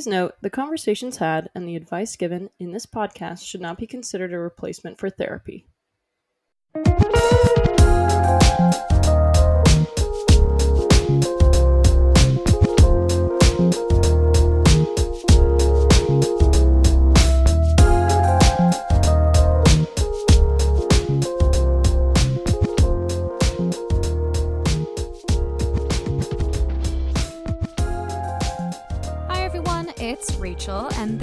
Please 0.00 0.06
note 0.06 0.36
the 0.40 0.48
conversations 0.48 1.18
had 1.18 1.50
and 1.54 1.68
the 1.68 1.76
advice 1.76 2.16
given 2.16 2.48
in 2.58 2.70
this 2.70 2.86
podcast 2.86 3.44
should 3.44 3.60
not 3.60 3.76
be 3.76 3.86
considered 3.86 4.32
a 4.32 4.38
replacement 4.38 4.96
for 4.96 5.10
therapy. 5.10 5.66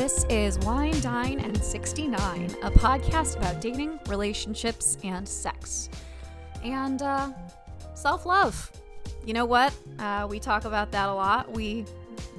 This 0.07 0.23
is 0.29 0.57
Wine, 0.59 0.97
Dine, 1.01 1.41
and 1.41 1.61
69, 1.61 2.55
a 2.63 2.71
podcast 2.71 3.35
about 3.35 3.59
dating, 3.59 3.99
relationships, 4.07 4.97
and 5.03 5.27
sex. 5.27 5.89
And 6.63 7.01
uh, 7.01 7.33
self 7.93 8.25
love. 8.25 8.71
You 9.25 9.33
know 9.33 9.43
what? 9.43 9.73
Uh, 9.99 10.25
we 10.29 10.39
talk 10.39 10.63
about 10.63 10.93
that 10.93 11.09
a 11.09 11.13
lot. 11.13 11.51
We 11.51 11.83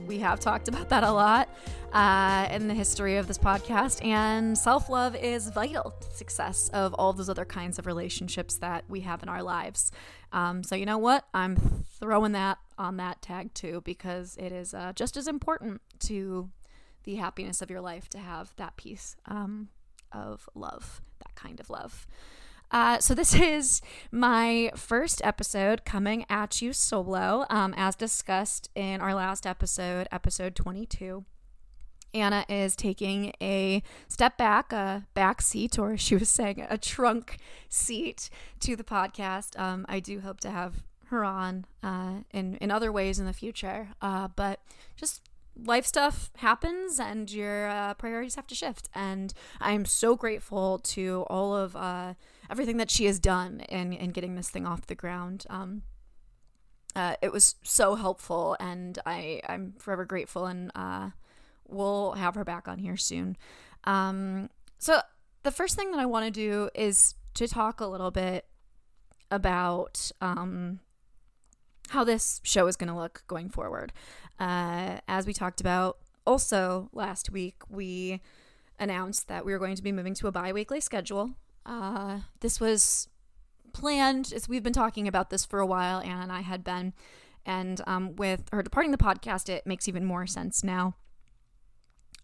we 0.06 0.18
have 0.20 0.40
talked 0.40 0.68
about 0.68 0.88
that 0.88 1.04
a 1.04 1.12
lot 1.12 1.50
uh, 1.92 2.48
in 2.50 2.68
the 2.68 2.74
history 2.74 3.16
of 3.18 3.28
this 3.28 3.36
podcast. 3.36 4.02
And 4.02 4.56
self 4.56 4.88
love 4.88 5.14
is 5.14 5.50
vital 5.50 5.94
to 6.00 6.10
success 6.16 6.70
of 6.70 6.94
all 6.94 7.12
those 7.12 7.28
other 7.28 7.44
kinds 7.44 7.78
of 7.78 7.84
relationships 7.84 8.56
that 8.56 8.84
we 8.88 9.00
have 9.00 9.22
in 9.22 9.28
our 9.28 9.42
lives. 9.42 9.92
Um, 10.32 10.62
so, 10.62 10.74
you 10.74 10.86
know 10.86 10.96
what? 10.96 11.26
I'm 11.34 11.84
throwing 12.00 12.32
that 12.32 12.56
on 12.78 12.96
that 12.96 13.20
tag 13.20 13.52
too 13.52 13.82
because 13.84 14.38
it 14.38 14.52
is 14.52 14.72
uh, 14.72 14.94
just 14.94 15.18
as 15.18 15.28
important 15.28 15.82
to 16.00 16.48
the 17.08 17.14
happiness 17.14 17.62
of 17.62 17.70
your 17.70 17.80
life 17.80 18.06
to 18.10 18.18
have 18.18 18.52
that 18.56 18.76
piece 18.76 19.16
um, 19.24 19.68
of 20.12 20.46
love, 20.54 21.00
that 21.20 21.34
kind 21.34 21.58
of 21.58 21.70
love. 21.70 22.06
Uh, 22.70 22.98
so 22.98 23.14
this 23.14 23.34
is 23.40 23.80
my 24.12 24.70
first 24.76 25.24
episode 25.24 25.86
coming 25.86 26.26
at 26.28 26.60
you 26.60 26.74
solo, 26.74 27.46
um, 27.48 27.72
as 27.78 27.96
discussed 27.96 28.68
in 28.74 29.00
our 29.00 29.14
last 29.14 29.46
episode, 29.46 30.06
episode 30.12 30.54
22. 30.54 31.24
Anna 32.12 32.44
is 32.46 32.76
taking 32.76 33.32
a 33.40 33.82
step 34.06 34.36
back, 34.36 34.70
a 34.74 35.06
back 35.14 35.40
seat, 35.40 35.78
or 35.78 35.96
she 35.96 36.14
was 36.14 36.28
saying 36.28 36.66
a 36.68 36.76
trunk 36.76 37.38
seat 37.70 38.28
to 38.60 38.76
the 38.76 38.84
podcast. 38.84 39.58
Um, 39.58 39.86
I 39.88 39.98
do 39.98 40.20
hope 40.20 40.40
to 40.40 40.50
have 40.50 40.82
her 41.06 41.24
on 41.24 41.64
uh, 41.82 42.18
in 42.32 42.56
in 42.56 42.70
other 42.70 42.92
ways 42.92 43.18
in 43.18 43.24
the 43.24 43.32
future, 43.32 43.88
uh, 44.02 44.28
but 44.36 44.60
just 44.94 45.22
life 45.64 45.86
stuff 45.86 46.30
happens 46.36 47.00
and 47.00 47.30
your 47.30 47.68
uh, 47.68 47.94
priorities 47.94 48.36
have 48.36 48.46
to 48.48 48.54
shift. 48.54 48.88
And 48.94 49.32
I'm 49.60 49.84
so 49.84 50.16
grateful 50.16 50.78
to 50.78 51.24
all 51.28 51.56
of 51.56 51.74
uh, 51.74 52.14
everything 52.50 52.76
that 52.78 52.90
she 52.90 53.06
has 53.06 53.18
done 53.18 53.60
in 53.68 53.92
in 53.92 54.10
getting 54.10 54.34
this 54.34 54.50
thing 54.50 54.66
off 54.66 54.86
the 54.86 54.94
ground. 54.94 55.46
Um, 55.50 55.82
uh, 56.96 57.14
it 57.22 57.32
was 57.32 57.56
so 57.62 57.94
helpful, 57.94 58.56
and 58.58 58.98
I 59.06 59.40
I'm 59.48 59.74
forever 59.78 60.04
grateful 60.04 60.46
and 60.46 60.72
uh, 60.74 61.10
we'll 61.66 62.12
have 62.12 62.34
her 62.34 62.44
back 62.44 62.66
on 62.66 62.78
here 62.78 62.96
soon. 62.96 63.36
Um, 63.84 64.50
so 64.78 65.00
the 65.42 65.50
first 65.50 65.76
thing 65.76 65.90
that 65.92 66.00
I 66.00 66.06
want 66.06 66.26
to 66.26 66.30
do 66.30 66.70
is 66.74 67.14
to 67.34 67.46
talk 67.46 67.80
a 67.80 67.86
little 67.86 68.10
bit 68.10 68.46
about 69.30 70.10
um, 70.20 70.80
how 71.90 72.04
this 72.04 72.40
show 72.42 72.66
is 72.66 72.76
going 72.76 72.88
to 72.88 72.96
look 72.96 73.22
going 73.26 73.48
forward. 73.48 73.92
Uh, 74.38 74.98
as 75.08 75.26
we 75.26 75.32
talked 75.32 75.60
about 75.60 75.98
also 76.26 76.88
last 76.92 77.30
week, 77.30 77.56
we 77.68 78.20
announced 78.78 79.28
that 79.28 79.44
we 79.44 79.52
were 79.52 79.58
going 79.58 79.76
to 79.76 79.82
be 79.82 79.92
moving 79.92 80.14
to 80.14 80.26
a 80.26 80.32
bi-weekly 80.32 80.80
schedule. 80.80 81.32
Uh, 81.66 82.20
this 82.40 82.60
was 82.60 83.08
planned 83.72 84.32
as 84.34 84.48
we've 84.48 84.62
been 84.62 84.72
talking 84.72 85.06
about 85.06 85.30
this 85.30 85.44
for 85.44 85.60
a 85.60 85.66
while 85.66 86.00
anna 86.00 86.22
and 86.22 86.32
i 86.32 86.40
had 86.40 86.64
been. 86.64 86.92
And 87.46 87.80
um, 87.86 88.16
with 88.16 88.48
her 88.52 88.62
departing 88.62 88.92
the 88.92 88.98
podcast 88.98 89.48
it 89.48 89.66
makes 89.66 89.88
even 89.88 90.04
more 90.04 90.26
sense 90.26 90.64
now. 90.64 90.96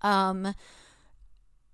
Um 0.02 0.54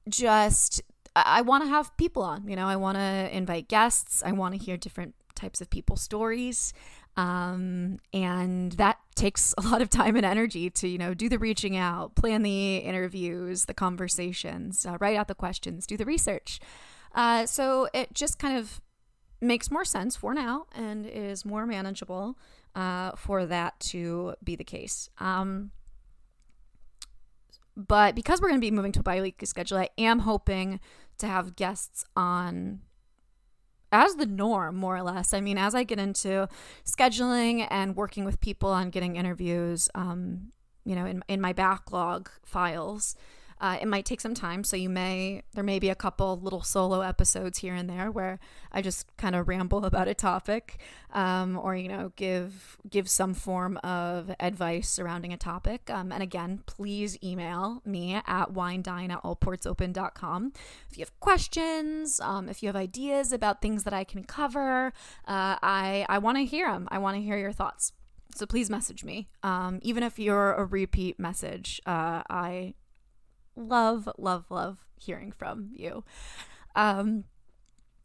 just 0.09 0.83
i, 1.15 1.41
want 1.43 1.63
to 1.65 1.69
have 1.69 1.97
people 1.97 2.23
on 2.23 2.49
you 2.49 2.57
know? 2.57 2.67
I 2.67 2.77
want 2.77 2.97
to 2.97 3.29
invite 3.37 3.69
guests. 3.69 4.23
I 4.25 4.33
want 4.33 4.55
to 4.55 4.65
hear 4.65 4.77
different 4.77 5.15
types 5.35 5.61
of 5.61 5.71
people's 5.71 6.03
stories 6.03 6.73
um, 7.21 7.99
and 8.15 8.73
that 8.73 8.99
takes 9.15 9.55
a 9.59 9.61
lot 9.61 9.83
of 9.83 9.91
time 9.91 10.17
and 10.17 10.25
energy 10.25 10.71
to 10.71 10.89
you 10.89 10.97
know 10.97 11.13
do 11.13 11.29
the 11.29 11.39
reaching 11.39 11.77
out 11.77 12.15
plan 12.15 12.43
the 12.43 12.79
interviews 12.79 13.67
the 13.67 13.75
conversations 13.75 14.87
uh, 14.87 14.97
write 15.01 15.17
out 15.17 15.29
the 15.29 15.35
questions 15.35 15.87
do 15.87 15.97
the 15.97 16.07
research. 16.07 16.61
Uh, 17.15 17.45
so 17.45 17.89
it 17.93 18.15
just 18.15 18.39
kind 18.39 18.57
of 18.57 18.81
makes 19.41 19.71
more 19.71 19.85
sense 19.85 20.17
for 20.17 20.33
now 20.33 20.67
and 20.75 21.07
is 21.07 21.45
more 21.45 21.67
manageable 21.67 22.39
uh, 22.75 23.11
for 23.17 23.45
that 23.47 23.79
to 23.81 24.35
be 24.45 24.55
the 24.55 24.65
case. 24.65 25.09
Um, 25.19 25.73
but 27.77 28.15
because 28.15 28.41
we're 28.41 28.49
going 28.49 28.61
to 28.61 28.65
be 28.65 28.71
moving 28.71 28.93
to 28.93 29.01
a 29.01 29.03
bi-weekly 29.03 29.47
schedule 29.47 29.79
i 29.79 29.89
am 29.97 30.21
hoping 30.21 30.81
to 31.19 31.27
have 31.27 31.57
guests 31.57 32.05
on 32.15 32.81
as 33.93 34.15
the 34.17 34.27
norm, 34.27 34.77
more 34.77 34.97
or 34.97 35.03
less. 35.03 35.35
I 35.35 35.41
mean, 35.41 35.59
as 35.59 35.75
I 35.75 35.85
get 35.85 35.99
into 35.99 36.49
scheduling 36.85 37.67
and 37.71 37.97
working 37.97 38.25
with 38.25 38.41
people 38.41 38.71
on 38.71 38.91
getting 38.91 39.17
interviews, 39.17 39.89
um, 39.95 40.53
you 40.85 40.95
know, 40.95 41.07
in, 41.07 41.23
in 41.29 41.41
my 41.41 41.53
backlog 41.53 42.31
files, 42.45 43.17
uh, 43.61 43.79
it 43.81 43.87
might 43.87 44.05
take 44.05 44.21
some 44.21 44.35
time. 44.35 44.65
So 44.65 44.77
you 44.77 44.89
may, 44.89 45.43
there 45.55 45.65
may 45.65 45.79
be 45.79 45.91
a 45.91 45.95
couple 45.95 46.39
little 46.41 46.63
solo 46.63 47.01
episodes 47.03 47.59
here 47.59 47.75
and 47.75 47.89
there 47.89 48.11
where 48.11 48.39
I 48.73 48.81
just 48.83 49.15
kind 49.17 49.35
of 49.35 49.49
ramble 49.49 49.85
about 49.91 50.09
a 50.09 50.15
topic, 50.15 50.79
um, 51.13 51.59
or 51.59 51.77
you 51.77 51.89
know, 51.89 52.13
give 52.17 52.79
give 52.89 53.09
some 53.09 53.35
form 53.35 53.77
of 53.79 54.35
advice 54.41 54.89
surrounding 54.89 55.33
a 55.33 55.37
topic. 55.37 55.91
Um, 55.91 56.13
and 56.13 56.23
again, 56.23 56.63
please 56.67 57.19
email 57.23 57.83
me 57.85 58.15
at 58.15 58.53
winedine 58.53 59.11
at 59.11 59.23
allportsopen.com 59.23 60.53
if 60.91 60.99
you 60.99 61.03
have 61.03 61.21
questions, 61.21 62.21
um, 62.21 62.49
if 62.49 62.63
you 62.63 62.69
have 62.69 62.77
ideas 62.77 63.33
about 63.33 63.61
things 63.61 63.85
that 63.85 63.93
I 63.93 64.05
can 64.05 64.25
cover. 64.25 64.93
Uh, 65.27 65.57
I 65.63 66.07
I 66.09 66.19
want 66.19 66.39
to 66.39 66.45
hear 66.45 66.71
them. 66.71 66.89
I 66.91 66.99
want 66.99 67.17
to 67.17 67.23
hear 67.23 67.37
your 67.37 67.53
thoughts. 67.53 67.93
So 68.35 68.47
please 68.47 68.71
message 68.71 69.05
me. 69.05 69.29
Um, 69.43 69.81
even 69.83 70.03
if 70.03 70.19
you're 70.19 70.53
a 70.53 70.65
repeat 70.65 71.19
message, 71.19 71.81
uh, 71.85 72.23
I 72.31 72.75
love, 73.61 74.09
love, 74.19 74.47
love 74.51 74.85
hearing 74.99 75.33
from 75.33 75.71
you. 75.73 76.05
Um, 76.75 77.25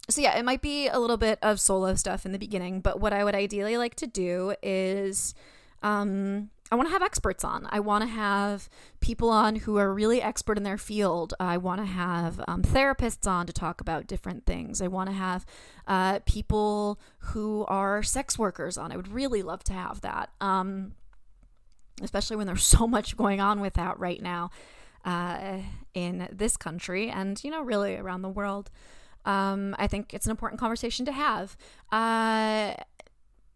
so 0.08 0.20
yeah, 0.20 0.38
it 0.38 0.44
might 0.44 0.62
be 0.62 0.88
a 0.88 0.98
little 0.98 1.16
bit 1.16 1.38
of 1.42 1.60
solo 1.60 1.94
stuff 1.94 2.24
in 2.24 2.32
the 2.32 2.38
beginning, 2.38 2.80
but 2.80 3.00
what 3.00 3.12
I 3.12 3.24
would 3.24 3.34
ideally 3.34 3.76
like 3.76 3.96
to 3.96 4.06
do 4.06 4.54
is 4.62 5.34
um, 5.82 6.50
I 6.70 6.76
want 6.76 6.88
to 6.88 6.92
have 6.92 7.02
experts 7.02 7.44
on. 7.44 7.68
I 7.70 7.80
want 7.80 8.02
to 8.02 8.08
have 8.08 8.68
people 9.00 9.30
on 9.30 9.56
who 9.56 9.78
are 9.78 9.92
really 9.92 10.22
expert 10.22 10.56
in 10.56 10.62
their 10.62 10.78
field. 10.78 11.34
I 11.40 11.56
want 11.58 11.80
to 11.80 11.86
have 11.86 12.40
um, 12.46 12.62
therapists 12.62 13.28
on 13.28 13.46
to 13.46 13.52
talk 13.52 13.80
about 13.80 14.06
different 14.06 14.46
things. 14.46 14.80
I 14.80 14.86
want 14.86 15.10
to 15.10 15.14
have 15.14 15.44
uh, 15.88 16.20
people 16.24 17.00
who 17.18 17.64
are 17.68 18.02
sex 18.02 18.38
workers 18.38 18.78
on. 18.78 18.92
I 18.92 18.96
would 18.96 19.08
really 19.08 19.42
love 19.42 19.64
to 19.64 19.72
have 19.72 20.00
that, 20.02 20.30
um, 20.40 20.92
especially 22.00 22.36
when 22.36 22.46
there's 22.46 22.64
so 22.66 22.86
much 22.86 23.16
going 23.16 23.40
on 23.40 23.60
with 23.60 23.74
that 23.74 23.98
right 23.98 24.22
now 24.22 24.50
uh, 25.06 25.60
in 25.94 26.28
this 26.30 26.58
country 26.58 27.08
and, 27.08 27.42
you 27.42 27.50
know, 27.50 27.62
really 27.62 27.96
around 27.96 28.20
the 28.20 28.28
world. 28.28 28.70
Um, 29.24 29.74
I 29.78 29.86
think 29.86 30.12
it's 30.12 30.26
an 30.26 30.30
important 30.30 30.60
conversation 30.60 31.06
to 31.06 31.12
have. 31.12 31.56
Uh, 31.90 32.74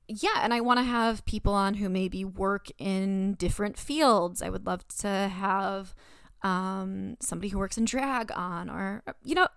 yeah, 0.08 0.41
and 0.43 0.55
I 0.55 0.61
want 0.61 0.79
to 0.79 0.85
have 0.85 1.25
people 1.26 1.52
on 1.52 1.75
who 1.75 1.88
maybe 1.88 2.25
work 2.25 2.69
in 2.79 3.35
different 3.35 3.76
fields. 3.76 4.43
I 4.43 4.49
would 4.49 4.67
love 4.67 4.88
to 4.99 5.08
have 5.08 5.94
um, 6.43 7.17
somebody 7.20 7.49
who 7.49 7.58
works 7.58 7.76
in 7.76 7.85
drag 7.85 8.32
on, 8.32 8.70
or, 8.70 9.02
you 9.23 9.35
know, 9.35 9.49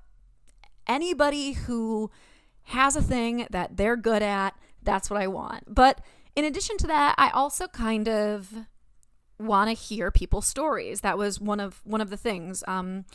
anybody 0.85 1.53
who 1.53 2.11
has 2.63 2.95
a 2.95 3.01
thing 3.01 3.47
that 3.49 3.77
they're 3.77 3.97
good 3.97 4.21
at. 4.21 4.55
That's 4.83 5.09
what 5.09 5.21
I 5.21 5.27
want. 5.27 5.73
But 5.73 6.01
in 6.35 6.45
addition 6.45 6.77
to 6.77 6.87
that, 6.87 7.15
I 7.17 7.29
also 7.29 7.67
kind 7.67 8.07
of 8.07 8.53
want 9.39 9.69
to 9.69 9.73
hear 9.73 10.11
people's 10.11 10.47
stories. 10.47 11.01
That 11.01 11.17
was 11.17 11.39
one 11.39 11.59
of 11.59 11.81
one 11.83 12.01
of 12.01 12.09
the 12.09 12.17
things 12.17 12.63
um, 12.67 13.05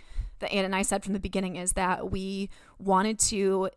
that 0.40 0.52
Anne 0.52 0.64
and 0.64 0.74
I 0.74 0.82
said 0.82 1.04
from 1.04 1.12
the 1.12 1.20
beginning 1.20 1.56
is 1.56 1.72
that 1.72 2.10
we 2.10 2.50
wanted 2.78 3.18
to 3.20 3.70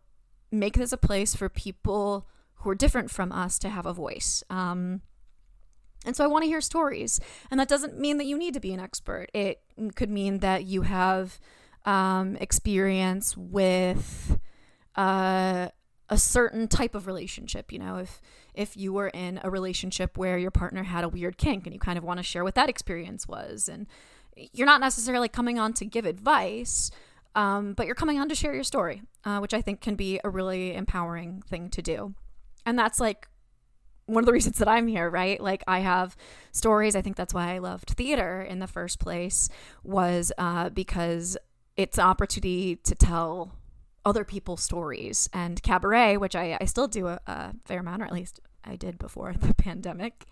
make 0.51 0.75
this 0.75 0.91
a 0.91 0.97
place 0.97 1.35
for 1.35 1.49
people 1.49 2.27
who 2.55 2.69
are 2.69 2.75
different 2.75 3.09
from 3.09 3.31
us 3.31 3.57
to 3.59 3.69
have 3.69 3.85
a 3.85 3.93
voice. 3.93 4.43
Um, 4.49 5.01
and 6.05 6.15
so 6.15 6.23
I 6.23 6.27
want 6.27 6.43
to 6.43 6.47
hear 6.47 6.61
stories. 6.61 7.19
And 7.49 7.59
that 7.59 7.67
doesn't 7.67 7.99
mean 7.99 8.17
that 8.17 8.25
you 8.25 8.37
need 8.37 8.53
to 8.55 8.59
be 8.59 8.73
an 8.73 8.79
expert. 8.79 9.29
It 9.33 9.61
could 9.95 10.09
mean 10.09 10.39
that 10.39 10.65
you 10.65 10.81
have 10.81 11.39
um, 11.85 12.35
experience 12.37 13.37
with 13.37 14.39
uh, 14.95 15.69
a 16.11 16.17
certain 16.17 16.67
type 16.67 16.93
of 16.93 17.07
relationship. 17.07 17.71
You 17.71 17.79
know, 17.79 17.97
if 17.97 18.21
if 18.53 18.75
you 18.75 18.91
were 18.93 19.07
in 19.07 19.39
a 19.43 19.49
relationship 19.49 20.17
where 20.17 20.37
your 20.37 20.51
partner 20.51 20.83
had 20.83 21.05
a 21.05 21.09
weird 21.09 21.37
kink 21.37 21.65
and 21.65 21.73
you 21.73 21.79
kind 21.79 21.97
of 21.97 22.03
want 22.03 22.17
to 22.19 22.23
share 22.23 22.43
what 22.43 22.53
that 22.55 22.69
experience 22.69 23.27
was, 23.27 23.69
and 23.69 23.87
you're 24.35 24.67
not 24.67 24.81
necessarily 24.81 25.29
coming 25.29 25.57
on 25.57 25.73
to 25.73 25.85
give 25.85 26.05
advice, 26.05 26.91
um, 27.33 27.73
but 27.73 27.85
you're 27.85 27.95
coming 27.95 28.19
on 28.19 28.27
to 28.29 28.35
share 28.35 28.53
your 28.53 28.63
story, 28.63 29.01
uh, 29.23 29.39
which 29.39 29.53
I 29.53 29.61
think 29.61 29.79
can 29.79 29.95
be 29.95 30.19
a 30.23 30.29
really 30.29 30.75
empowering 30.75 31.41
thing 31.47 31.69
to 31.69 31.81
do. 31.81 32.13
And 32.65 32.77
that's 32.77 32.99
like 32.99 33.29
one 34.05 34.21
of 34.21 34.25
the 34.25 34.33
reasons 34.37 34.57
that 34.57 34.67
I'm 34.67 34.87
here, 34.87 35.09
right? 35.09 35.39
Like 35.39 35.63
I 35.65 35.79
have 35.79 36.17
stories. 36.51 36.95
I 36.95 37.01
think 37.01 37.15
that's 37.15 37.33
why 37.33 37.55
I 37.55 37.59
loved 37.59 37.91
theater 37.91 38.41
in 38.41 38.59
the 38.59 38.67
first 38.67 38.99
place 38.99 39.47
was 39.81 40.33
uh, 40.37 40.69
because 40.69 41.37
it's 41.77 41.97
an 41.97 42.03
opportunity 42.03 42.75
to 42.75 42.95
tell 42.95 43.53
other 44.05 44.23
people's 44.23 44.63
stories 44.63 45.29
and 45.33 45.61
cabaret, 45.61 46.17
which 46.17 46.35
I, 46.35 46.57
I 46.59 46.65
still 46.65 46.87
do 46.87 47.07
a, 47.07 47.19
a 47.27 47.53
fair 47.65 47.79
amount, 47.79 48.01
or 48.01 48.05
at 48.05 48.13
least 48.13 48.39
I 48.63 48.75
did 48.75 48.97
before 48.97 49.33
the 49.39 49.53
pandemic. 49.53 50.25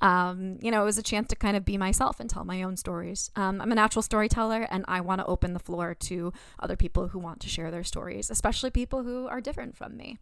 Um, 0.00 0.58
you 0.60 0.70
know, 0.70 0.82
it 0.82 0.84
was 0.84 0.98
a 0.98 1.02
chance 1.02 1.28
to 1.28 1.36
kind 1.36 1.56
of 1.56 1.64
be 1.64 1.78
myself 1.78 2.20
and 2.20 2.28
tell 2.28 2.44
my 2.44 2.62
own 2.62 2.76
stories. 2.76 3.30
Um, 3.36 3.60
I'm 3.60 3.72
a 3.72 3.74
natural 3.74 4.02
storyteller, 4.02 4.66
and 4.70 4.84
I 4.88 5.00
want 5.00 5.20
to 5.20 5.26
open 5.26 5.54
the 5.54 5.58
floor 5.58 5.94
to 5.94 6.32
other 6.58 6.76
people 6.76 7.08
who 7.08 7.18
want 7.18 7.40
to 7.40 7.48
share 7.48 7.70
their 7.70 7.84
stories, 7.84 8.30
especially 8.30 8.70
people 8.70 9.02
who 9.02 9.26
are 9.26 9.40
different 9.40 9.76
from 9.76 9.96
me. 9.96 10.18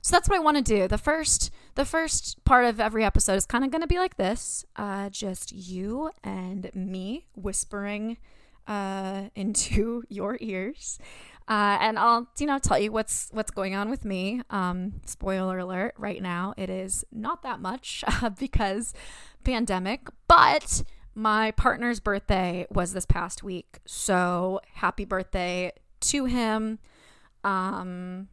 So 0.00 0.14
that's 0.14 0.28
what 0.28 0.36
I 0.36 0.42
want 0.42 0.56
to 0.56 0.62
do. 0.62 0.88
The 0.88 0.98
first, 0.98 1.50
the 1.74 1.84
first 1.84 2.44
part 2.44 2.64
of 2.64 2.80
every 2.80 3.04
episode 3.04 3.34
is 3.34 3.46
kind 3.46 3.64
of 3.64 3.70
going 3.70 3.82
to 3.82 3.88
be 3.88 3.98
like 3.98 4.16
this: 4.16 4.64
uh, 4.76 5.10
just 5.10 5.52
you 5.52 6.10
and 6.22 6.70
me 6.74 7.26
whispering 7.34 8.16
uh, 8.66 9.24
into 9.34 10.02
your 10.08 10.38
ears. 10.40 10.98
Uh, 11.48 11.78
and 11.80 11.98
I'll, 11.98 12.28
you 12.38 12.46
know, 12.46 12.58
tell 12.58 12.78
you 12.78 12.92
what's 12.92 13.30
what's 13.32 13.50
going 13.50 13.74
on 13.74 13.88
with 13.88 14.04
me. 14.04 14.42
Um, 14.50 15.00
spoiler 15.06 15.58
alert! 15.58 15.94
Right 15.96 16.20
now, 16.20 16.52
it 16.58 16.68
is 16.68 17.06
not 17.10 17.42
that 17.42 17.60
much 17.60 18.04
uh, 18.22 18.28
because 18.30 18.92
pandemic, 19.44 20.08
but 20.28 20.82
my 21.14 21.50
partner's 21.52 22.00
birthday 22.00 22.66
was 22.70 22.92
this 22.92 23.06
past 23.06 23.42
week. 23.42 23.78
So 23.86 24.60
happy 24.74 25.06
birthday 25.06 25.72
to 26.00 26.26
him. 26.26 26.78
Um, 27.42 28.28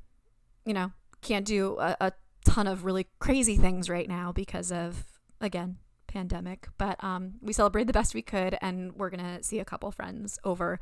you 0.66 0.74
know, 0.74 0.92
can't 1.22 1.46
do 1.46 1.78
a, 1.80 1.96
a 2.02 2.12
ton 2.44 2.68
of 2.68 2.84
really 2.84 3.08
crazy 3.20 3.56
things 3.56 3.90
right 3.90 4.10
now 4.10 4.34
because 4.34 4.74
of 4.74 5.06
again 5.40 5.78
pandemic. 6.08 6.68
But 6.78 7.02
um, 7.04 7.36
we 7.42 7.54
celebrated 7.54 7.88
the 7.88 7.94
best 7.94 8.14
we 8.14 8.22
could, 8.22 8.58
and 8.62 8.94
we're 8.94 9.10
gonna 9.10 9.42
see 9.42 9.60
a 9.60 9.66
couple 9.66 9.90
friends 9.92 10.38
over 10.44 10.80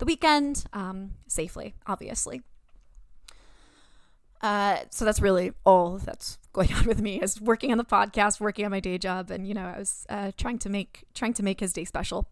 the 0.00 0.06
weekend 0.06 0.64
um, 0.72 1.12
safely, 1.28 1.74
obviously. 1.86 2.42
Uh, 4.40 4.78
so 4.88 5.04
that's 5.04 5.20
really 5.20 5.52
all 5.64 5.98
that's 5.98 6.38
going 6.52 6.72
on 6.74 6.86
with 6.86 7.00
me 7.00 7.20
is 7.20 7.40
working 7.40 7.70
on 7.70 7.78
the 7.78 7.84
podcast, 7.84 8.40
working 8.40 8.64
on 8.64 8.70
my 8.70 8.80
day 8.80 8.98
job, 8.98 9.30
and 9.30 9.46
you 9.46 9.54
know 9.54 9.66
I 9.66 9.78
was 9.78 10.06
uh, 10.08 10.32
trying 10.36 10.58
to 10.60 10.68
make 10.68 11.04
trying 11.14 11.34
to 11.34 11.42
make 11.42 11.60
his 11.60 11.72
day 11.72 11.84
special. 11.84 12.26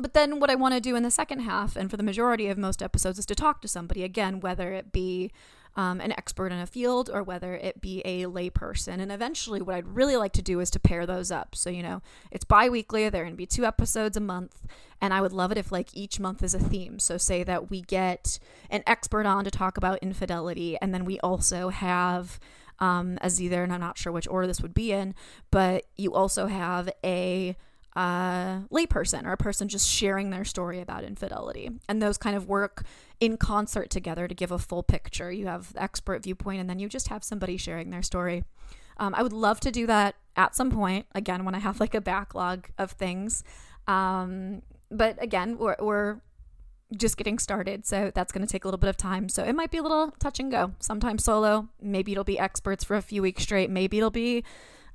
But 0.00 0.14
then 0.14 0.40
what 0.40 0.48
I 0.48 0.54
want 0.54 0.74
to 0.74 0.80
do 0.80 0.96
in 0.96 1.02
the 1.02 1.10
second 1.10 1.40
half, 1.40 1.76
and 1.76 1.90
for 1.90 1.96
the 1.96 2.02
majority 2.02 2.48
of 2.48 2.56
most 2.56 2.82
episodes, 2.82 3.18
is 3.18 3.26
to 3.26 3.34
talk 3.34 3.60
to 3.62 3.68
somebody 3.68 4.02
again, 4.02 4.40
whether 4.40 4.72
it 4.72 4.92
be 4.92 5.30
um, 5.78 6.00
an 6.00 6.10
expert 6.10 6.50
in 6.50 6.58
a 6.58 6.66
field 6.66 7.08
or 7.08 7.22
whether 7.22 7.54
it 7.54 7.80
be 7.80 8.00
a 8.00 8.24
layperson. 8.24 9.00
And 9.00 9.12
eventually, 9.12 9.62
what 9.62 9.76
I'd 9.76 9.86
really 9.86 10.16
like 10.16 10.32
to 10.32 10.42
do 10.42 10.58
is 10.58 10.70
to 10.70 10.80
pair 10.80 11.06
those 11.06 11.30
up. 11.30 11.54
So, 11.54 11.70
you 11.70 11.84
know, 11.84 12.02
it's 12.32 12.44
bi 12.44 12.68
weekly, 12.68 13.08
there 13.08 13.22
are 13.22 13.24
going 13.24 13.34
to 13.34 13.38
be 13.38 13.46
two 13.46 13.64
episodes 13.64 14.16
a 14.16 14.20
month. 14.20 14.66
And 15.00 15.14
I 15.14 15.20
would 15.20 15.32
love 15.32 15.52
it 15.52 15.56
if, 15.56 15.70
like, 15.70 15.90
each 15.94 16.18
month 16.18 16.42
is 16.42 16.52
a 16.52 16.58
theme. 16.58 16.98
So, 16.98 17.16
say 17.16 17.44
that 17.44 17.70
we 17.70 17.80
get 17.82 18.40
an 18.70 18.82
expert 18.88 19.24
on 19.24 19.44
to 19.44 19.52
talk 19.52 19.76
about 19.76 20.00
infidelity, 20.00 20.76
and 20.82 20.92
then 20.92 21.04
we 21.04 21.20
also 21.20 21.70
have. 21.70 22.40
Um, 22.80 23.18
as 23.22 23.42
either, 23.42 23.64
and 23.64 23.72
I'm 23.72 23.80
not 23.80 23.98
sure 23.98 24.12
which 24.12 24.28
order 24.28 24.46
this 24.46 24.60
would 24.60 24.72
be 24.72 24.92
in, 24.92 25.16
but 25.50 25.86
you 25.96 26.14
also 26.14 26.46
have 26.46 26.88
a 27.04 27.56
uh, 27.96 28.60
layperson 28.72 29.24
or 29.24 29.32
a 29.32 29.36
person 29.36 29.68
just 29.68 29.88
sharing 29.88 30.30
their 30.30 30.44
story 30.44 30.80
about 30.80 31.04
infidelity. 31.04 31.70
And 31.88 32.00
those 32.00 32.18
kind 32.18 32.36
of 32.36 32.48
work 32.48 32.84
in 33.20 33.36
concert 33.36 33.90
together 33.90 34.28
to 34.28 34.34
give 34.34 34.52
a 34.52 34.58
full 34.58 34.82
picture. 34.82 35.32
You 35.32 35.46
have 35.46 35.72
the 35.72 35.82
expert 35.82 36.22
viewpoint, 36.22 36.60
and 36.60 36.70
then 36.70 36.78
you 36.78 36.88
just 36.88 37.08
have 37.08 37.24
somebody 37.24 37.56
sharing 37.56 37.90
their 37.90 38.02
story. 38.02 38.44
Um, 38.98 39.14
I 39.14 39.22
would 39.22 39.32
love 39.32 39.60
to 39.60 39.70
do 39.70 39.86
that 39.86 40.16
at 40.36 40.54
some 40.54 40.70
point, 40.70 41.06
again, 41.14 41.44
when 41.44 41.54
I 41.54 41.58
have 41.58 41.80
like 41.80 41.94
a 41.94 42.00
backlog 42.00 42.68
of 42.78 42.92
things. 42.92 43.42
Um, 43.86 44.62
but 44.90 45.20
again, 45.22 45.58
we're, 45.58 45.76
we're 45.80 46.20
just 46.96 47.16
getting 47.16 47.38
started. 47.38 47.86
So 47.86 48.10
that's 48.14 48.32
going 48.32 48.46
to 48.46 48.50
take 48.50 48.64
a 48.64 48.68
little 48.68 48.78
bit 48.78 48.88
of 48.88 48.96
time. 48.96 49.28
So 49.28 49.44
it 49.44 49.54
might 49.54 49.70
be 49.70 49.78
a 49.78 49.82
little 49.82 50.12
touch 50.18 50.40
and 50.40 50.50
go. 50.50 50.72
Sometimes 50.80 51.24
solo. 51.24 51.68
Maybe 51.80 52.12
it'll 52.12 52.24
be 52.24 52.38
experts 52.38 52.84
for 52.84 52.96
a 52.96 53.02
few 53.02 53.22
weeks 53.22 53.42
straight. 53.42 53.70
Maybe 53.70 53.98
it'll 53.98 54.10
be 54.10 54.44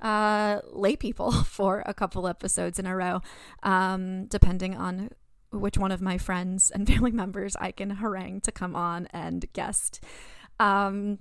uh, 0.00 0.60
lay 0.72 0.96
people 0.96 1.32
for 1.44 1.82
a 1.86 1.94
couple 1.94 2.26
episodes 2.26 2.78
in 2.78 2.86
a 2.86 2.96
row, 2.96 3.20
um, 3.62 4.26
depending 4.26 4.76
on 4.76 5.10
which 5.50 5.78
one 5.78 5.92
of 5.92 6.00
my 6.00 6.18
friends 6.18 6.70
and 6.70 6.86
family 6.88 7.12
members 7.12 7.56
I 7.56 7.72
can 7.72 7.90
harangue 7.90 8.40
to 8.42 8.52
come 8.52 8.74
on 8.74 9.06
and 9.12 9.44
guest. 9.52 10.02
Um, 10.58 11.18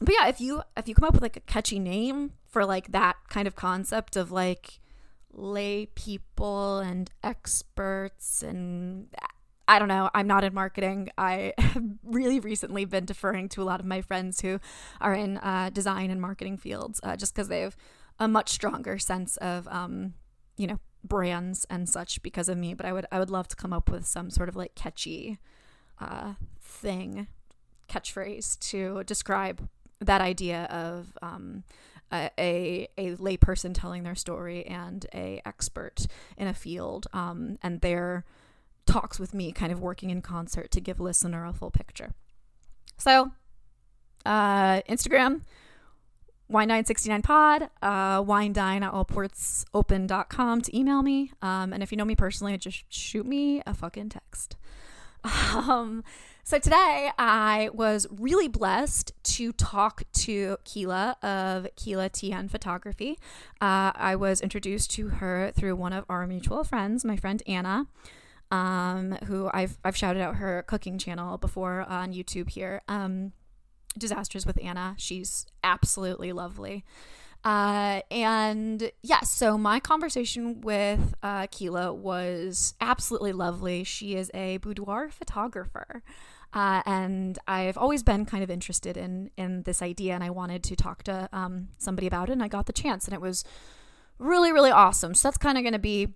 but 0.00 0.14
yeah, 0.18 0.28
if 0.28 0.40
you 0.40 0.62
if 0.76 0.88
you 0.88 0.94
come 0.94 1.04
up 1.04 1.14
with 1.14 1.22
like 1.22 1.36
a 1.36 1.40
catchy 1.40 1.78
name 1.78 2.32
for 2.46 2.64
like 2.64 2.92
that 2.92 3.16
kind 3.28 3.48
of 3.48 3.56
concept 3.56 4.16
of 4.16 4.30
like 4.30 4.80
lay 5.32 5.86
people 5.86 6.78
and 6.78 7.10
experts 7.22 8.42
and 8.42 9.08
I 9.68 9.78
don't 9.78 9.88
know. 9.88 10.08
I'm 10.14 10.26
not 10.26 10.44
in 10.44 10.54
marketing. 10.54 11.10
I 11.18 11.52
have 11.58 11.82
really 12.02 12.40
recently 12.40 12.86
been 12.86 13.04
deferring 13.04 13.50
to 13.50 13.62
a 13.62 13.64
lot 13.64 13.80
of 13.80 13.86
my 13.86 14.00
friends 14.00 14.40
who 14.40 14.60
are 14.98 15.12
in 15.12 15.36
uh, 15.36 15.68
design 15.70 16.10
and 16.10 16.22
marketing 16.22 16.56
fields, 16.56 17.00
uh, 17.02 17.16
just 17.16 17.34
because 17.34 17.48
they 17.48 17.60
have 17.60 17.76
a 18.18 18.26
much 18.26 18.48
stronger 18.48 18.98
sense 18.98 19.36
of, 19.36 19.68
um, 19.68 20.14
you 20.56 20.66
know, 20.66 20.80
brands 21.04 21.66
and 21.68 21.86
such 21.86 22.22
because 22.22 22.48
of 22.48 22.56
me. 22.56 22.72
But 22.72 22.86
I 22.86 22.94
would 22.94 23.06
I 23.12 23.18
would 23.18 23.30
love 23.30 23.46
to 23.48 23.56
come 23.56 23.74
up 23.74 23.90
with 23.90 24.06
some 24.06 24.30
sort 24.30 24.48
of 24.48 24.56
like 24.56 24.74
catchy 24.74 25.38
uh, 26.00 26.32
thing, 26.62 27.28
catchphrase 27.90 28.58
to 28.70 29.04
describe 29.04 29.68
that 30.00 30.22
idea 30.22 30.64
of 30.70 31.18
um, 31.20 31.64
a, 32.10 32.30
a, 32.38 32.88
a 32.96 33.16
layperson 33.16 33.74
telling 33.74 34.02
their 34.02 34.14
story 34.14 34.64
and 34.66 35.04
a 35.14 35.42
expert 35.44 36.06
in 36.38 36.48
a 36.48 36.54
field, 36.54 37.06
um, 37.12 37.58
and 37.62 37.82
their 37.82 38.24
talks 38.88 39.18
with 39.18 39.34
me, 39.34 39.52
kind 39.52 39.70
of 39.70 39.80
working 39.80 40.10
in 40.10 40.22
concert 40.22 40.70
to 40.72 40.80
give 40.80 40.98
listener 40.98 41.44
a 41.44 41.52
full 41.52 41.70
picture. 41.70 42.14
So, 42.96 43.32
uh, 44.24 44.80
Instagram, 44.82 45.42
wine969pod, 46.50 47.68
uh, 47.82 48.22
winedine 48.22 48.82
at 48.82 48.92
allportsopen.com 48.92 50.62
to 50.62 50.76
email 50.76 51.02
me. 51.02 51.32
Um, 51.42 51.72
and 51.72 51.82
if 51.82 51.92
you 51.92 51.98
know 51.98 52.04
me 52.04 52.16
personally, 52.16 52.56
just 52.56 52.84
shoot 52.88 53.26
me 53.26 53.62
a 53.66 53.74
fucking 53.74 54.08
text. 54.08 54.56
Um, 55.54 56.04
so 56.44 56.58
today 56.58 57.10
I 57.18 57.68
was 57.74 58.06
really 58.10 58.48
blessed 58.48 59.12
to 59.34 59.52
talk 59.52 60.04
to 60.12 60.56
Keyla 60.64 61.22
of 61.22 61.66
Keyla 61.76 62.08
TeAnn 62.08 62.48
Photography. 62.48 63.18
Uh, 63.60 63.92
I 63.94 64.16
was 64.16 64.40
introduced 64.40 64.92
to 64.92 65.08
her 65.08 65.52
through 65.54 65.76
one 65.76 65.92
of 65.92 66.06
our 66.08 66.26
mutual 66.26 66.64
friends, 66.64 67.04
my 67.04 67.16
friend 67.16 67.42
Anna 67.46 67.86
um, 68.50 69.12
who 69.24 69.50
I've 69.52 69.78
I've 69.84 69.96
shouted 69.96 70.22
out 70.22 70.36
her 70.36 70.64
cooking 70.66 70.98
channel 70.98 71.38
before 71.38 71.82
on 71.82 72.12
YouTube 72.12 72.50
here. 72.50 72.82
Um, 72.88 73.32
Disasters 73.96 74.46
with 74.46 74.58
Anna. 74.62 74.94
She's 74.96 75.46
absolutely 75.64 76.32
lovely. 76.32 76.84
Uh, 77.44 78.00
and 78.10 78.90
yeah, 79.02 79.20
so 79.20 79.56
my 79.56 79.80
conversation 79.80 80.60
with 80.60 81.14
uh, 81.22 81.46
Keyla 81.46 81.94
was 81.94 82.74
absolutely 82.80 83.32
lovely. 83.32 83.84
She 83.84 84.16
is 84.16 84.30
a 84.34 84.58
boudoir 84.58 85.10
photographer. 85.10 86.02
Uh, 86.52 86.82
and 86.86 87.38
I've 87.46 87.76
always 87.76 88.02
been 88.02 88.24
kind 88.24 88.42
of 88.42 88.50
interested 88.50 88.96
in 88.96 89.30
in 89.36 89.62
this 89.64 89.82
idea, 89.82 90.14
and 90.14 90.24
I 90.24 90.30
wanted 90.30 90.62
to 90.64 90.76
talk 90.76 91.02
to 91.04 91.28
um, 91.32 91.68
somebody 91.76 92.06
about 92.06 92.30
it, 92.30 92.32
and 92.32 92.42
I 92.42 92.48
got 92.48 92.66
the 92.66 92.72
chance, 92.72 93.04
and 93.04 93.14
it 93.14 93.20
was 93.20 93.44
really, 94.18 94.50
really 94.50 94.70
awesome. 94.70 95.14
So 95.14 95.28
that's 95.28 95.36
kind 95.36 95.58
of 95.58 95.64
going 95.64 95.74
to 95.74 95.78
be 95.78 96.14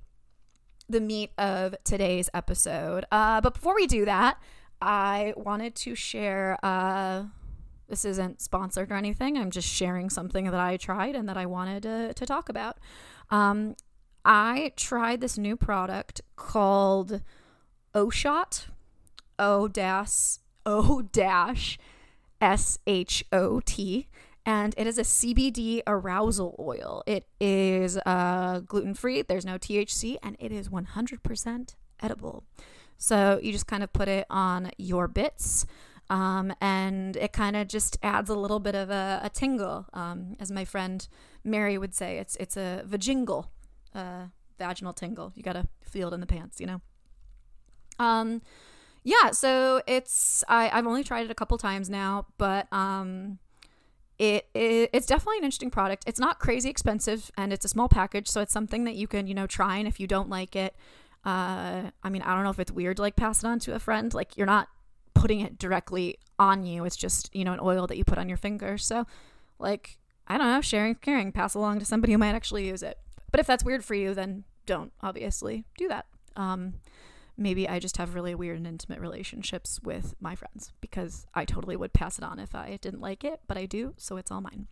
the 0.93 1.01
meat 1.01 1.33
of 1.39 1.75
today's 1.85 2.31
episode. 2.33 3.05
Uh, 3.11 3.41
but 3.41 3.55
before 3.55 3.75
we 3.75 3.87
do 3.87 4.05
that, 4.05 4.41
I 4.81 5.35
wanted 5.37 5.75
to 5.77 5.95
share. 5.95 6.59
Uh, 6.63 7.25
this 7.89 8.05
isn't 8.05 8.41
sponsored 8.41 8.91
or 8.91 8.95
anything. 8.95 9.37
I'm 9.37 9.51
just 9.51 9.69
sharing 9.69 10.09
something 10.09 10.45
that 10.47 10.61
I 10.61 10.77
tried 10.77 11.15
and 11.15 11.29
that 11.29 11.37
I 11.37 11.47
wanted 11.47 11.83
to, 11.83 12.15
to 12.15 12.27
talk 12.27 12.49
about. 12.49 12.79
Um, 13.31 13.77
I 14.25 14.73
tried 14.77 15.21
this 15.21 15.37
new 15.37 15.57
product 15.57 16.23
called 16.37 17.21
O-Shot, 17.95 18.69
O 19.39 19.69
dash 19.69 20.39
O 20.65 21.03
dash 21.03 21.79
S 22.41 22.79
H 22.87 23.25
O 23.33 23.61
T 23.61 24.09
and 24.45 24.75
it 24.77 24.87
is 24.87 24.99
a 24.99 25.03
CBD 25.03 25.83
arousal 25.87 26.57
oil. 26.59 27.03
It 27.07 27.27
is 27.41 27.99
uh, 27.99 28.61
gluten 28.61 28.95
free, 28.95 29.23
there's 29.23 29.47
no 29.47 29.59
THC, 29.59 30.17
and 30.23 30.37
it 30.41 30.53
is 30.53 30.69
100% 30.69 31.75
edible. 32.03 32.45
So 32.99 33.41
you 33.43 33.53
just 33.53 33.67
kind 33.67 33.83
of 33.83 33.93
put 33.93 34.09
it 34.09 34.27
on 34.31 34.71
your 34.79 35.09
bits. 35.09 35.67
Um, 36.11 36.53
and 36.61 37.17
it 37.17 37.33
kind 37.33 37.57
of 37.57 37.69
just 37.69 37.97
adds 38.03 38.29
a 38.29 38.35
little 38.35 38.61
bit 38.61 38.75
of 38.75 38.91
a, 38.91 39.21
a 39.23 39.31
tingle, 39.31 39.87
um, 39.93 40.37
as 40.39 40.51
my 40.51 40.65
friend 40.65 41.07
Mary 41.43 41.79
would 41.79 41.95
say. 41.95 42.19
It's 42.19 42.37
it's 42.37 42.57
a 42.57 42.85
vajingle, 42.87 43.47
uh, 43.95 44.27
vaginal 44.59 44.93
tingle. 44.93 45.33
You 45.35 45.43
gotta 45.43 45.69
feel 45.81 46.09
it 46.09 46.15
in 46.15 46.21
the 46.21 46.27
pants, 46.27 46.61
you 46.61 46.67
know. 46.67 46.81
Um, 47.99 48.43
yeah. 49.05 49.31
So 49.31 49.81
it's 49.87 50.45
I 50.49 50.71
I've 50.71 50.87
only 50.87 51.03
tried 51.03 51.25
it 51.25 51.31
a 51.31 51.35
couple 51.35 51.57
times 51.57 51.89
now, 51.89 52.27
but 52.37 52.71
um, 52.73 53.39
it, 54.23 54.49
it 54.55 54.91
it's 54.93 55.07
definitely 55.07 55.39
an 55.39 55.45
interesting 55.45 55.71
product. 55.71 56.05
It's 56.07 56.21
not 56.21 56.39
crazy 56.39 56.71
expensive, 56.71 57.33
and 57.37 57.53
it's 57.53 57.65
a 57.65 57.69
small 57.69 57.89
package, 57.89 58.29
so 58.29 58.41
it's 58.41 58.53
something 58.53 58.85
that 58.85 58.95
you 58.95 59.09
can 59.09 59.27
you 59.27 59.35
know 59.35 59.49
try. 59.49 59.79
And 59.79 59.89
if 59.89 59.99
you 59.99 60.07
don't 60.07 60.29
like 60.29 60.55
it, 60.55 60.77
uh, 61.25 61.91
I 62.05 62.09
mean, 62.09 62.23
I 62.23 62.33
don't 62.35 62.45
know 62.45 62.51
if 62.51 62.61
it's 62.61 62.71
weird 62.71 62.97
to 62.99 63.03
like 63.03 63.17
pass 63.17 63.43
it 63.43 63.47
on 63.49 63.59
to 63.61 63.75
a 63.75 63.81
friend. 63.81 64.15
Like 64.15 64.37
you're 64.37 64.47
not 64.47 64.69
putting 65.15 65.41
it 65.41 65.59
directly 65.59 66.19
on 66.39 66.65
you. 66.65 66.85
It's 66.85 66.97
just 66.97 67.35
you 67.35 67.45
know 67.45 67.53
an 67.53 67.59
oil 67.61 67.89
that 67.89 67.97
you 67.97 68.05
put 68.05 68.19
on 68.19 68.29
your 68.29 68.39
finger. 68.39 68.79
So 68.79 69.07
like 69.59 69.99
I 70.29 70.39
don't 70.39 70.47
know, 70.47 70.61
sharing, 70.61 70.95
caring, 70.95 71.33
pass 71.33 71.55
along 71.55 71.81
to 71.81 71.85
somebody 71.85 72.13
who 72.13 72.19
might 72.19 72.37
actually 72.37 72.69
use 72.69 72.85
it. 72.85 72.99
But 73.33 73.41
if 73.41 73.47
that's 73.49 73.65
weird 73.65 73.85
for 73.85 73.95
you, 73.95 74.15
then 74.15 74.45
don't 74.67 74.93
obviously 75.03 75.65
do 75.77 75.89
that. 75.89 76.07
Um, 76.37 76.75
maybe 77.37 77.69
I 77.69 77.79
just 77.79 77.97
have 77.97 78.15
really 78.15 78.35
weird 78.35 78.59
and 78.59 78.67
intimate 78.67 79.01
relationships 79.01 79.81
with 79.83 80.15
my 80.21 80.35
friends 80.35 80.73
because 80.81 81.27
I 81.35 81.45
totally 81.45 81.77
would 81.77 81.93
pass 81.93 82.19
it 82.19 82.25
on 82.25 82.39
if 82.39 82.55
I 82.55 82.79
didn't 82.81 83.01
like 83.01 83.25
it, 83.25 83.41
but 83.47 83.57
I 83.57 83.67
do, 83.67 83.95
so 83.97 84.17
it's 84.17 84.31
all 84.31 84.41
mine. 84.41 84.69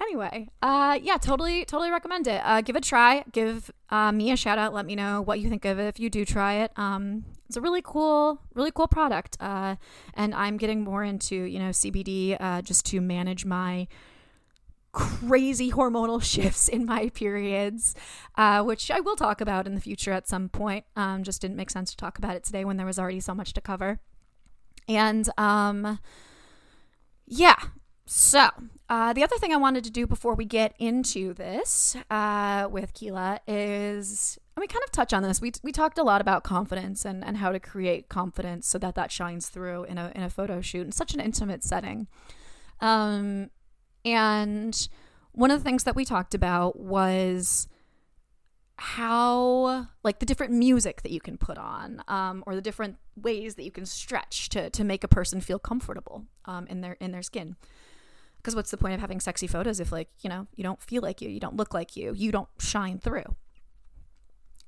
Anyway, 0.00 0.48
uh, 0.62 0.98
yeah, 1.02 1.18
totally, 1.18 1.64
totally 1.64 1.90
recommend 1.90 2.26
it. 2.26 2.40
Uh, 2.44 2.62
give 2.62 2.74
it 2.74 2.86
a 2.86 2.88
try. 2.88 3.22
Give 3.32 3.70
uh, 3.90 4.12
me 4.12 4.30
a 4.30 4.36
shout 4.36 4.56
out. 4.56 4.72
Let 4.72 4.86
me 4.86 4.94
know 4.94 5.20
what 5.20 5.40
you 5.40 5.50
think 5.50 5.64
of 5.66 5.78
it 5.78 5.86
if 5.88 6.00
you 6.00 6.08
do 6.08 6.24
try 6.24 6.54
it. 6.54 6.72
Um, 6.76 7.24
it's 7.46 7.56
a 7.56 7.60
really 7.60 7.82
cool, 7.82 8.40
really 8.54 8.70
cool 8.70 8.88
product. 8.88 9.36
Uh, 9.40 9.76
and 10.14 10.34
I'm 10.34 10.56
getting 10.56 10.84
more 10.84 11.04
into, 11.04 11.36
you 11.36 11.58
know, 11.58 11.68
CBD 11.68 12.36
uh, 12.40 12.62
just 12.62 12.86
to 12.86 13.00
manage 13.00 13.44
my 13.44 13.88
crazy 14.92 15.70
hormonal 15.70 16.22
shifts 16.34 16.68
in 16.68 16.84
my 16.84 17.08
periods, 17.10 17.94
uh, 18.36 18.62
which 18.62 18.90
I 18.90 19.00
will 19.00 19.16
talk 19.16 19.40
about 19.40 19.66
in 19.66 19.74
the 19.74 19.80
future 19.80 20.12
at 20.12 20.28
some 20.28 20.48
point. 20.48 20.84
Um, 20.96 21.22
just 21.22 21.40
didn't 21.40 21.56
make 21.56 21.70
sense 21.70 21.90
to 21.90 21.96
talk 21.96 22.18
about 22.18 22.36
it 22.36 22.44
today 22.44 22.64
when 22.64 22.76
there 22.76 22.86
was 22.86 22.98
already 22.98 23.20
so 23.20 23.34
much 23.34 23.52
to 23.54 23.60
cover. 23.60 24.00
And 24.88 25.28
um, 25.38 25.98
yeah, 27.26 27.56
so 28.06 28.48
uh, 28.88 29.12
the 29.12 29.22
other 29.22 29.36
thing 29.36 29.52
I 29.52 29.56
wanted 29.56 29.84
to 29.84 29.90
do 29.90 30.04
before 30.04 30.34
we 30.34 30.44
get 30.44 30.74
into 30.80 31.32
this 31.32 31.96
uh, 32.10 32.66
with 32.68 32.92
Keyla 32.92 33.38
is, 33.46 34.36
and 34.56 34.60
we 34.60 34.66
kind 34.66 34.82
of 34.82 34.90
touch 34.90 35.12
on 35.12 35.22
this. 35.22 35.40
We, 35.40 35.52
we 35.62 35.70
talked 35.70 35.96
a 35.96 36.02
lot 36.02 36.20
about 36.20 36.42
confidence 36.42 37.04
and, 37.04 37.24
and 37.24 37.36
how 37.36 37.52
to 37.52 37.60
create 37.60 38.08
confidence 38.08 38.66
so 38.66 38.78
that 38.78 38.96
that 38.96 39.12
shines 39.12 39.48
through 39.48 39.84
in 39.84 39.96
a 39.96 40.10
in 40.16 40.24
a 40.24 40.28
photo 40.28 40.60
shoot 40.60 40.86
in 40.86 40.90
such 40.90 41.14
an 41.14 41.20
intimate 41.20 41.62
setting. 41.62 42.08
Um, 42.80 43.50
and 44.04 44.88
one 45.32 45.50
of 45.50 45.60
the 45.60 45.64
things 45.64 45.84
that 45.84 45.94
we 45.94 46.04
talked 46.04 46.34
about 46.34 46.78
was 46.78 47.68
how 48.76 49.86
like 50.02 50.20
the 50.20 50.26
different 50.26 50.52
music 50.54 51.02
that 51.02 51.12
you 51.12 51.20
can 51.20 51.36
put 51.36 51.58
on 51.58 52.02
um, 52.08 52.42
or 52.46 52.54
the 52.54 52.62
different 52.62 52.96
ways 53.14 53.56
that 53.56 53.62
you 53.62 53.70
can 53.70 53.84
stretch 53.84 54.48
to, 54.48 54.70
to 54.70 54.84
make 54.84 55.04
a 55.04 55.08
person 55.08 55.40
feel 55.40 55.58
comfortable 55.58 56.24
um, 56.46 56.66
in 56.66 56.80
their 56.80 56.94
in 56.94 57.12
their 57.12 57.22
skin. 57.22 57.56
Because 58.38 58.56
what's 58.56 58.70
the 58.70 58.78
point 58.78 58.94
of 58.94 59.00
having 59.00 59.20
sexy 59.20 59.46
photos 59.46 59.80
if 59.80 59.92
like 59.92 60.08
you 60.22 60.30
know 60.30 60.46
you 60.56 60.64
don't 60.64 60.82
feel 60.82 61.02
like 61.02 61.20
you 61.20 61.28
you 61.28 61.40
don't 61.40 61.56
look 61.56 61.74
like 61.74 61.94
you 61.94 62.14
you 62.14 62.32
don't 62.32 62.48
shine 62.58 62.98
through? 62.98 63.36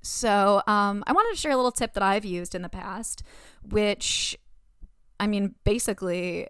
So 0.03 0.63
um, 0.67 1.05
i 1.07 1.13
wanted 1.13 1.35
to 1.35 1.41
share 1.41 1.53
a 1.53 1.57
little 1.57 1.73
tip 1.73 1.95
that 1.95 2.03
i've 2.03 2.25
used 2.25 2.55
in 2.55 2.63
the 2.63 2.69
past 2.69 3.23
which 3.63 4.37
i 5.21 5.29
mean 5.29 5.55
basically 5.63 6.49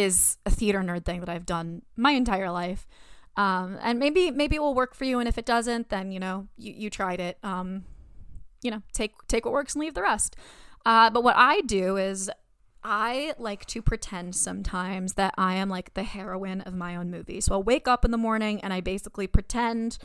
is 0.00 0.38
a 0.46 0.50
theater 0.50 0.80
nerd 0.80 1.04
thing 1.04 1.20
that 1.20 1.28
I've 1.28 1.46
done 1.46 1.82
my 1.96 2.12
entire 2.12 2.50
life. 2.50 2.86
Um, 3.36 3.78
and 3.80 3.98
maybe 3.98 4.30
maybe 4.30 4.56
it 4.56 4.60
will 4.60 4.74
work 4.74 4.94
for 4.94 5.04
you, 5.04 5.18
and 5.18 5.28
if 5.28 5.38
it 5.38 5.46
doesn't, 5.46 5.88
then 5.88 6.12
you 6.12 6.18
know 6.18 6.48
you, 6.56 6.72
you 6.72 6.90
tried 6.90 7.20
it. 7.20 7.38
Um, 7.42 7.84
you 8.62 8.70
know, 8.70 8.82
take 8.92 9.12
take 9.28 9.44
what 9.44 9.54
works 9.54 9.74
and 9.74 9.80
leave 9.80 9.94
the 9.94 10.02
rest. 10.02 10.36
Uh, 10.84 11.10
but 11.10 11.22
what 11.22 11.36
I 11.36 11.60
do 11.62 11.96
is 11.96 12.30
I 12.82 13.34
like 13.38 13.66
to 13.66 13.82
pretend 13.82 14.34
sometimes 14.34 15.14
that 15.14 15.34
I 15.36 15.54
am 15.54 15.68
like 15.68 15.94
the 15.94 16.02
heroine 16.02 16.62
of 16.62 16.74
my 16.74 16.96
own 16.96 17.10
movie. 17.10 17.40
So 17.40 17.54
I'll 17.54 17.62
wake 17.62 17.86
up 17.86 18.04
in 18.04 18.10
the 18.10 18.18
morning 18.18 18.60
and 18.62 18.72
I 18.72 18.80
basically 18.80 19.26
pretend 19.26 19.98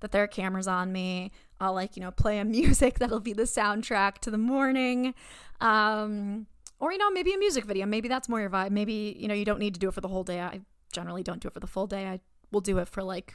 that 0.00 0.12
there 0.12 0.22
are 0.24 0.28
cameras 0.28 0.66
on 0.66 0.92
me. 0.92 1.30
I'll 1.60 1.74
like, 1.74 1.96
you 1.96 2.02
know, 2.02 2.10
play 2.10 2.38
a 2.38 2.44
music 2.44 2.98
that'll 2.98 3.20
be 3.20 3.32
the 3.32 3.44
soundtrack 3.44 4.18
to 4.18 4.30
the 4.30 4.38
morning. 4.38 5.14
Um, 5.60 6.46
or, 6.80 6.92
you 6.92 6.98
know, 6.98 7.10
maybe 7.10 7.32
a 7.34 7.38
music 7.38 7.64
video. 7.64 7.86
Maybe 7.86 8.08
that's 8.08 8.28
more 8.28 8.40
your 8.40 8.50
vibe. 8.50 8.70
Maybe, 8.70 9.16
you 9.18 9.28
know, 9.28 9.34
you 9.34 9.44
don't 9.44 9.58
need 9.58 9.74
to 9.74 9.80
do 9.80 9.88
it 9.88 9.94
for 9.94 10.00
the 10.00 10.08
whole 10.08 10.24
day. 10.24 10.40
I 10.40 10.60
generally 10.92 11.22
don't 11.22 11.40
do 11.40 11.48
it 11.48 11.54
for 11.54 11.60
the 11.60 11.66
full 11.66 11.86
day. 11.86 12.06
I 12.06 12.20
will 12.52 12.60
do 12.60 12.78
it 12.78 12.88
for 12.88 13.02
like, 13.02 13.34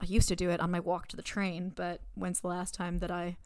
I 0.00 0.04
used 0.06 0.28
to 0.28 0.36
do 0.36 0.50
it 0.50 0.60
on 0.60 0.70
my 0.70 0.80
walk 0.80 1.08
to 1.08 1.16
the 1.16 1.22
train, 1.22 1.72
but 1.74 2.00
when's 2.14 2.40
the 2.40 2.48
last 2.48 2.74
time 2.74 2.98
that 2.98 3.10
I 3.10 3.36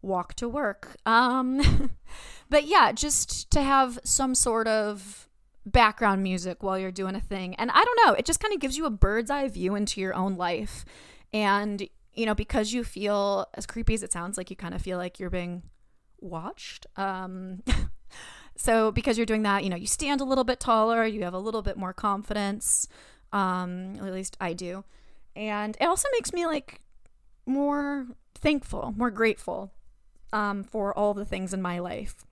walk 0.00 0.34
to 0.34 0.48
work? 0.48 0.96
Um, 1.04 1.90
but 2.48 2.66
yeah, 2.66 2.92
just 2.92 3.50
to 3.50 3.62
have 3.62 3.98
some 4.04 4.34
sort 4.34 4.68
of 4.68 5.28
background 5.66 6.22
music 6.22 6.62
while 6.62 6.78
you're 6.78 6.92
doing 6.92 7.16
a 7.16 7.20
thing. 7.20 7.54
And 7.56 7.70
I 7.72 7.84
don't 7.84 8.06
know, 8.06 8.12
it 8.14 8.24
just 8.24 8.40
kind 8.40 8.54
of 8.54 8.60
gives 8.60 8.78
you 8.78 8.86
a 8.86 8.90
bird's 8.90 9.30
eye 9.30 9.48
view 9.48 9.74
into 9.74 10.00
your 10.00 10.14
own 10.14 10.36
life. 10.36 10.84
And, 11.32 11.86
you 12.14 12.24
know, 12.24 12.34
because 12.34 12.72
you 12.72 12.84
feel, 12.84 13.46
as 13.54 13.66
creepy 13.66 13.94
as 13.94 14.02
it 14.02 14.12
sounds, 14.12 14.38
like 14.38 14.48
you 14.48 14.56
kind 14.56 14.74
of 14.74 14.80
feel 14.80 14.96
like 14.96 15.18
you're 15.18 15.28
being 15.28 15.64
watched. 16.20 16.86
Um, 16.96 17.62
So 18.56 18.90
because 18.90 19.18
you're 19.18 19.26
doing 19.26 19.42
that, 19.42 19.64
you 19.64 19.70
know, 19.70 19.76
you 19.76 19.86
stand 19.86 20.20
a 20.20 20.24
little 20.24 20.44
bit 20.44 20.60
taller, 20.60 21.04
you 21.04 21.22
have 21.24 21.34
a 21.34 21.38
little 21.38 21.62
bit 21.62 21.76
more 21.76 21.92
confidence. 21.92 22.88
Um, 23.32 23.96
at 23.96 24.12
least 24.12 24.36
I 24.40 24.52
do. 24.52 24.84
And 25.34 25.76
it 25.80 25.84
also 25.84 26.08
makes 26.12 26.32
me 26.32 26.46
like 26.46 26.80
more 27.44 28.06
thankful, 28.34 28.94
more 28.96 29.10
grateful 29.10 29.72
um, 30.32 30.64
for 30.64 30.96
all 30.96 31.14
the 31.14 31.24
things 31.24 31.52
in 31.52 31.60
my 31.60 31.78
life. 31.78 32.24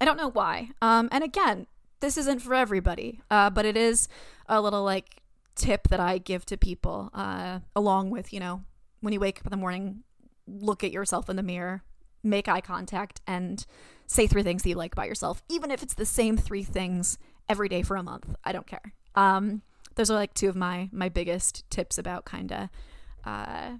I 0.00 0.04
don't 0.04 0.16
know 0.16 0.30
why. 0.30 0.70
Um, 0.80 1.08
and 1.12 1.24
again, 1.24 1.66
this 2.00 2.16
isn't 2.16 2.40
for 2.40 2.54
everybody, 2.54 3.20
uh, 3.30 3.50
but 3.50 3.66
it 3.66 3.76
is 3.76 4.08
a 4.48 4.60
little 4.60 4.82
like 4.82 5.22
tip 5.54 5.88
that 5.88 6.00
I 6.00 6.18
give 6.18 6.46
to 6.46 6.56
people, 6.56 7.10
uh, 7.12 7.60
along 7.76 8.10
with, 8.10 8.32
you 8.32 8.40
know, 8.40 8.62
when 9.00 9.12
you 9.12 9.20
wake 9.20 9.40
up 9.40 9.46
in 9.46 9.50
the 9.50 9.56
morning, 9.56 10.04
look 10.46 10.82
at 10.82 10.92
yourself 10.92 11.28
in 11.28 11.36
the 11.36 11.42
mirror, 11.42 11.82
make 12.22 12.48
eye 12.48 12.60
contact, 12.60 13.20
and 13.26 13.64
say 14.06 14.26
three 14.26 14.42
things 14.42 14.62
that 14.62 14.68
you 14.68 14.74
like 14.74 14.92
about 14.92 15.08
yourself, 15.08 15.42
even 15.48 15.70
if 15.70 15.82
it's 15.82 15.94
the 15.94 16.06
same 16.06 16.36
three 16.36 16.62
things 16.62 17.18
every 17.48 17.68
day 17.68 17.82
for 17.82 17.96
a 17.96 18.02
month. 18.02 18.34
I 18.44 18.52
don't 18.52 18.66
care. 18.66 18.92
Um, 19.14 19.62
those 19.94 20.10
are 20.10 20.14
like 20.14 20.34
two 20.34 20.48
of 20.48 20.56
my 20.56 20.88
my 20.92 21.08
biggest 21.08 21.68
tips 21.70 21.98
about 21.98 22.24
kind 22.24 22.52
of 22.52 22.68
uh, 23.24 23.72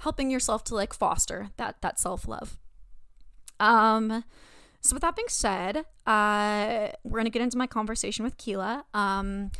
helping 0.00 0.30
yourself 0.30 0.64
to 0.64 0.74
like 0.74 0.92
foster 0.92 1.50
that 1.56 1.80
that 1.82 1.98
self 1.98 2.26
love. 2.26 2.58
Um, 3.60 4.24
so 4.80 4.94
with 4.94 5.02
that 5.02 5.16
being 5.16 5.28
said, 5.28 5.84
uh, 6.06 6.88
we're 7.04 7.18
gonna 7.18 7.30
get 7.30 7.42
into 7.42 7.58
my 7.58 7.66
conversation 7.66 8.24
with 8.24 8.36
Keyla. 8.38 8.84
Um, 8.94 9.50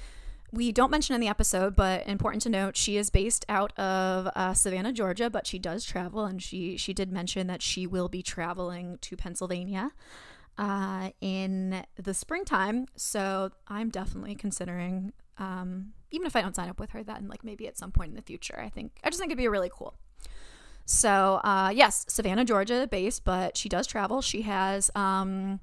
we 0.53 0.73
don't 0.73 0.91
mention 0.91 1.15
in 1.15 1.21
the 1.21 1.29
episode, 1.29 1.75
but 1.75 2.07
important 2.07 2.43
to 2.43 2.49
note, 2.49 2.77
she 2.77 2.97
is 2.97 3.11
based 3.11 3.45
out 3.49 3.77
of 3.79 4.29
uh, 4.35 4.55
Savannah, 4.55 4.93
Georgia, 4.93 5.29
but 5.29 5.47
she 5.47 5.59
does 5.59 5.85
travel, 5.85 6.25
and 6.25 6.43
she 6.43 6.77
she 6.77 6.93
did 6.93 7.13
mention 7.13 7.47
that 7.49 7.63
she 7.63 7.87
will 7.87 8.09
be 8.09 8.23
traveling 8.23 8.99
to 9.03 9.17
Pennsylvania 9.17 9.91
uh, 10.59 11.11
in 11.21 11.85
the 11.97 12.15
springtime. 12.15 12.87
So 12.97 13.51
I'm 13.69 13.91
definitely 13.91 14.35
considering, 14.35 15.13
um, 15.39 15.93
even 16.11 16.27
if 16.27 16.37
I 16.37 16.43
don't 16.43 16.55
sign 16.55 16.69
up 16.69 16.81
with 16.81 16.91
her, 16.91 17.03
then 17.03 17.29
like 17.29 17.45
maybe 17.45 17.67
at 17.67 17.77
some 17.77 17.91
point 17.91 18.11
in 18.11 18.17
the 18.17 18.23
future. 18.23 18.59
I 18.61 18.69
think 18.69 18.93
I 19.03 19.11
just 19.11 19.21
think 19.21 19.31
it'd 19.31 19.39
be 19.39 19.49
really 19.49 19.71
cool. 19.73 19.95
So 20.85 21.41
uh, 21.43 21.73
yes, 21.75 22.07
Savannah, 22.09 22.45
Georgia, 22.45 22.87
based, 22.89 23.25
but 23.25 23.57
she 23.57 23.69
does 23.69 23.87
travel. 23.87 24.23
She 24.23 24.43
has 24.43 24.91
um, 24.95 25.61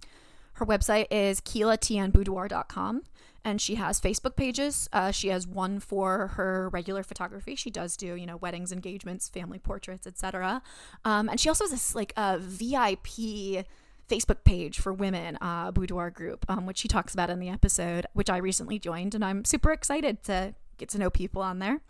her 0.53 0.65
website 0.65 1.07
is 1.09 1.39
keylateannboudoir.com 1.41 3.03
and 3.45 3.59
she 3.59 3.75
has 3.75 3.99
Facebook 3.99 4.35
pages. 4.35 4.89
Uh, 4.93 5.11
she 5.11 5.27
has 5.29 5.47
one 5.47 5.79
for 5.79 6.27
her 6.35 6.69
regular 6.69 7.03
photography. 7.03 7.55
She 7.55 7.69
does 7.69 7.97
do, 7.97 8.15
you 8.15 8.25
know, 8.25 8.37
weddings, 8.37 8.71
engagements, 8.71 9.29
family 9.29 9.59
portraits, 9.59 10.07
etc. 10.07 10.61
Um, 11.03 11.29
and 11.29 11.39
she 11.39 11.49
also 11.49 11.65
has 11.65 11.71
this 11.71 11.95
like 11.95 12.13
a 12.15 12.37
VIP 12.39 13.65
Facebook 14.09 14.43
page 14.43 14.79
for 14.79 14.93
women, 14.93 15.37
uh, 15.41 15.71
boudoir 15.71 16.09
group, 16.09 16.45
um, 16.47 16.65
which 16.65 16.77
she 16.77 16.87
talks 16.87 17.13
about 17.13 17.29
in 17.29 17.39
the 17.39 17.49
episode, 17.49 18.05
which 18.13 18.29
I 18.29 18.37
recently 18.37 18.79
joined, 18.79 19.15
and 19.15 19.23
I'm 19.23 19.45
super 19.45 19.71
excited 19.71 20.23
to 20.23 20.53
get 20.77 20.89
to 20.89 20.97
know 20.97 21.09
people 21.09 21.41
on 21.41 21.59
there. 21.59 21.81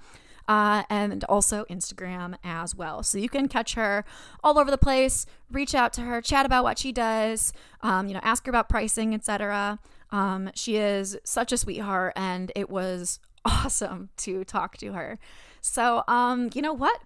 Uh, 0.45 0.83
and 0.89 1.23
also 1.29 1.63
Instagram 1.69 2.35
as 2.43 2.75
well. 2.75 3.01
So 3.01 3.17
you 3.17 3.29
can 3.29 3.47
catch 3.47 3.75
her 3.75 4.03
all 4.43 4.59
over 4.59 4.69
the 4.69 4.77
place. 4.77 5.25
Reach 5.49 5.73
out 5.73 5.93
to 5.93 6.01
her, 6.01 6.21
chat 6.21 6.45
about 6.45 6.65
what 6.65 6.77
she 6.77 6.91
does, 6.91 7.53
um, 7.79 8.09
you 8.09 8.13
know, 8.13 8.19
ask 8.23 8.45
her 8.45 8.49
about 8.49 8.67
pricing, 8.67 9.13
etc. 9.13 9.79
Um, 10.13 10.51
she 10.53 10.77
is 10.77 11.17
such 11.25 11.51
a 11.51 11.57
sweetheart, 11.57 12.13
and 12.15 12.51
it 12.55 12.69
was 12.69 13.19
awesome 13.45 14.09
to 14.17 14.45
talk 14.45 14.77
to 14.77 14.93
her. 14.93 15.19
So, 15.59 16.03
um, 16.07 16.51
you 16.53 16.61
know 16.61 16.73
what? 16.73 17.01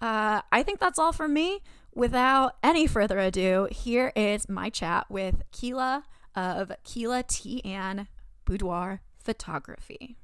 Uh, 0.00 0.42
I 0.52 0.62
think 0.62 0.80
that's 0.80 0.98
all 0.98 1.12
from 1.12 1.32
me. 1.32 1.62
Without 1.94 2.56
any 2.62 2.86
further 2.86 3.18
ado, 3.18 3.68
here 3.70 4.12
is 4.14 4.48
my 4.48 4.70
chat 4.70 5.06
with 5.08 5.42
Keyla 5.52 6.02
of 6.34 6.70
Keyla 6.84 7.24
TeAnn 7.24 8.06
Boudoir 8.44 9.00
Photography. 9.22 10.16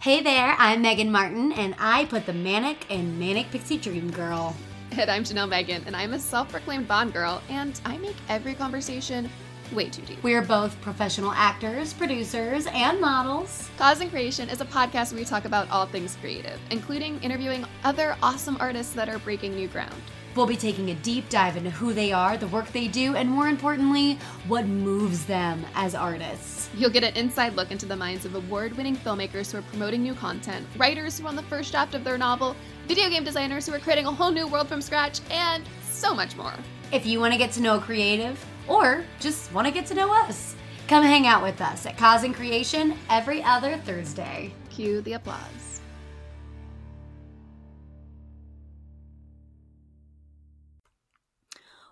Hey 0.00 0.22
there, 0.22 0.54
I'm 0.58 0.82
Megan 0.82 1.10
Martin, 1.10 1.52
and 1.52 1.74
I 1.78 2.04
put 2.06 2.26
the 2.26 2.32
manic 2.32 2.86
and 2.90 3.18
manic 3.18 3.50
pixie 3.50 3.78
dream 3.78 4.10
girl. 4.10 4.54
And 4.92 5.10
I'm 5.10 5.24
Janelle 5.24 5.48
Megan, 5.48 5.82
and 5.86 5.96
I'm 5.96 6.12
a 6.12 6.18
self 6.18 6.50
proclaimed 6.50 6.86
Bond 6.86 7.12
girl, 7.12 7.40
and 7.48 7.80
I 7.84 7.96
make 7.98 8.16
every 8.28 8.54
conversation 8.54 9.30
way 9.72 9.88
too 9.88 10.02
deep. 10.02 10.22
We're 10.22 10.42
both 10.42 10.80
professional 10.80 11.32
actors, 11.32 11.92
producers, 11.92 12.66
and 12.72 13.00
models. 13.00 13.70
Cause 13.76 14.00
and 14.00 14.10
Creation 14.10 14.48
is 14.48 14.60
a 14.60 14.66
podcast 14.66 15.12
where 15.12 15.20
we 15.20 15.24
talk 15.24 15.44
about 15.44 15.70
all 15.70 15.86
things 15.86 16.16
creative, 16.20 16.60
including 16.70 17.22
interviewing 17.22 17.64
other 17.84 18.16
awesome 18.22 18.56
artists 18.60 18.92
that 18.94 19.08
are 19.08 19.18
breaking 19.18 19.54
new 19.54 19.68
ground. 19.68 19.94
We'll 20.34 20.46
be 20.46 20.56
taking 20.56 20.90
a 20.90 20.94
deep 20.94 21.28
dive 21.28 21.56
into 21.56 21.70
who 21.70 21.92
they 21.92 22.10
are, 22.10 22.36
the 22.36 22.48
work 22.48 22.66
they 22.72 22.88
do, 22.88 23.14
and 23.14 23.30
more 23.30 23.46
importantly, 23.46 24.14
what 24.48 24.66
moves 24.66 25.24
them 25.26 25.64
as 25.76 25.94
artists. 25.94 26.68
You'll 26.76 26.90
get 26.90 27.04
an 27.04 27.14
inside 27.14 27.54
look 27.54 27.70
into 27.70 27.86
the 27.86 27.94
minds 27.94 28.24
of 28.24 28.34
award 28.34 28.76
winning 28.76 28.96
filmmakers 28.96 29.52
who 29.52 29.58
are 29.58 29.62
promoting 29.62 30.02
new 30.02 30.14
content, 30.14 30.66
writers 30.76 31.18
who 31.18 31.26
are 31.26 31.28
on 31.28 31.36
the 31.36 31.42
first 31.44 31.70
draft 31.70 31.94
of 31.94 32.02
their 32.02 32.18
novel, 32.18 32.56
video 32.88 33.08
game 33.08 33.22
designers 33.22 33.66
who 33.66 33.74
are 33.74 33.78
creating 33.78 34.06
a 34.06 34.10
whole 34.10 34.32
new 34.32 34.48
world 34.48 34.66
from 34.66 34.82
scratch, 34.82 35.20
and 35.30 35.62
so 35.84 36.12
much 36.12 36.36
more. 36.36 36.54
If 36.90 37.06
you 37.06 37.20
want 37.20 37.32
to 37.32 37.38
get 37.38 37.52
to 37.52 37.62
know 37.62 37.78
creative, 37.78 38.44
or 38.68 39.04
just 39.20 39.52
want 39.52 39.66
to 39.66 39.72
get 39.72 39.86
to 39.86 39.94
know 39.94 40.12
us, 40.12 40.54
come 40.88 41.04
hang 41.04 41.26
out 41.26 41.42
with 41.42 41.60
us 41.60 41.86
at 41.86 41.96
Cause 41.96 42.24
and 42.24 42.34
Creation 42.34 42.96
every 43.10 43.42
other 43.42 43.76
Thursday. 43.78 44.52
Cue 44.70 45.00
the 45.02 45.14
applause. 45.14 45.64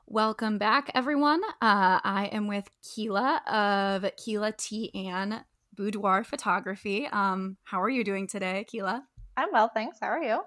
Welcome 0.07 0.59
back, 0.59 0.91
everyone. 0.95 1.43
Uh, 1.63 1.99
I 2.05 2.29
am 2.33 2.47
with 2.47 2.69
Keyla 2.85 3.37
of 3.47 4.03
Keyla 4.03 4.53
TeAnn 4.55 5.43
Boudoir 5.75 6.23
Photography. 6.23 7.07
Um, 7.07 7.57
how 7.65 7.81
are 7.81 7.89
you 7.89 8.05
doing 8.05 8.27
today, 8.27 8.67
Keyla? 8.71 9.01
I'm 9.39 9.49
well, 9.53 9.71
thanks. 9.73 9.99
How 10.01 10.09
are 10.09 10.23
you? 10.23 10.43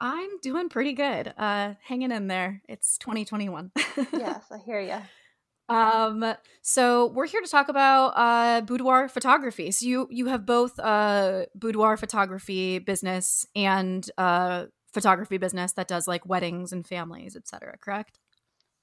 I'm 0.00 0.40
doing 0.42 0.68
pretty 0.68 0.92
good. 0.92 1.32
Uh, 1.38 1.74
hanging 1.84 2.10
in 2.10 2.26
there. 2.26 2.62
It's 2.68 2.98
2021. 2.98 3.70
yes, 4.12 4.46
I 4.50 4.58
hear 4.58 4.80
you. 4.80 4.98
Um, 5.68 6.34
so 6.62 7.06
we're 7.06 7.26
here 7.26 7.40
to 7.40 7.48
talk 7.48 7.68
about 7.68 8.08
uh, 8.16 8.60
boudoir 8.60 9.08
photography. 9.08 9.70
So 9.72 9.86
you 9.86 10.08
you 10.10 10.26
have 10.26 10.46
both 10.46 10.78
uh 10.78 11.46
boudoir 11.54 11.96
photography 11.96 12.78
business 12.78 13.46
and 13.54 14.08
uh 14.16 14.66
photography 14.92 15.38
business 15.38 15.72
that 15.72 15.88
does 15.88 16.06
like 16.08 16.24
weddings 16.26 16.72
and 16.72 16.86
families, 16.86 17.36
etc. 17.36 17.76
Correct? 17.80 18.18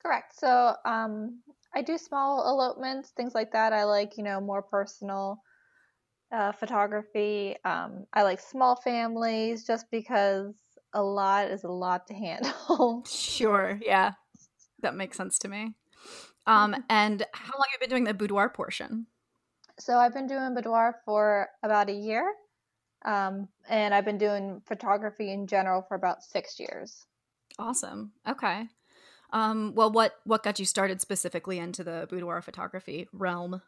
Correct. 0.02 0.38
So 0.38 0.76
um, 0.86 1.40
I 1.74 1.82
do 1.82 1.98
small 1.98 2.46
elopements, 2.48 3.12
things 3.12 3.34
like 3.34 3.52
that. 3.54 3.74
I 3.74 3.86
like 3.86 4.18
you 4.18 4.24
know 4.24 4.42
more 4.42 4.62
personal 4.62 5.42
uh, 6.32 6.52
photography. 6.52 7.56
Um, 7.64 8.06
I 8.14 8.24
like 8.24 8.40
small 8.40 8.76
families 8.76 9.66
just 9.66 9.90
because 9.92 10.54
a 10.94 11.02
lot 11.02 11.50
is 11.50 11.64
a 11.64 11.72
lot 11.72 12.08
to 12.08 12.14
handle. 12.14 13.08
Sure. 13.08 13.80
Yeah, 13.82 14.14
that 14.82 14.96
makes 14.96 15.18
sense 15.18 15.38
to 15.40 15.48
me. 15.48 15.74
Um, 16.46 16.76
and 16.90 17.26
how 17.34 17.54
long 17.54 17.66
have 17.72 17.74
you 17.74 17.80
been 17.80 17.90
doing 17.90 18.04
the 18.04 18.14
boudoir 18.14 18.50
portion? 18.50 19.08
So 19.80 19.98
I've 19.98 20.14
been 20.14 20.28
doing 20.28 20.54
boudoir 20.54 21.00
for 21.06 21.50
about 21.64 21.90
a 21.90 21.94
year, 21.94 22.34
um, 23.06 23.48
and 23.70 23.94
I've 23.94 24.06
been 24.06 24.18
doing 24.18 24.62
photography 24.66 25.32
in 25.32 25.48
general 25.48 25.82
for 25.82 25.96
about 25.96 26.24
six 26.24 26.60
years. 26.60 27.06
Awesome. 27.58 28.12
Okay. 28.28 28.68
Um, 29.32 29.74
well, 29.74 29.92
what 29.92 30.14
what 30.26 30.44
got 30.44 30.60
you 30.60 30.66
started 30.66 31.02
specifically 31.02 31.58
into 31.58 31.84
the 31.84 32.08
boudoir 32.10 32.42
photography 32.42 33.08
realm? 33.12 33.62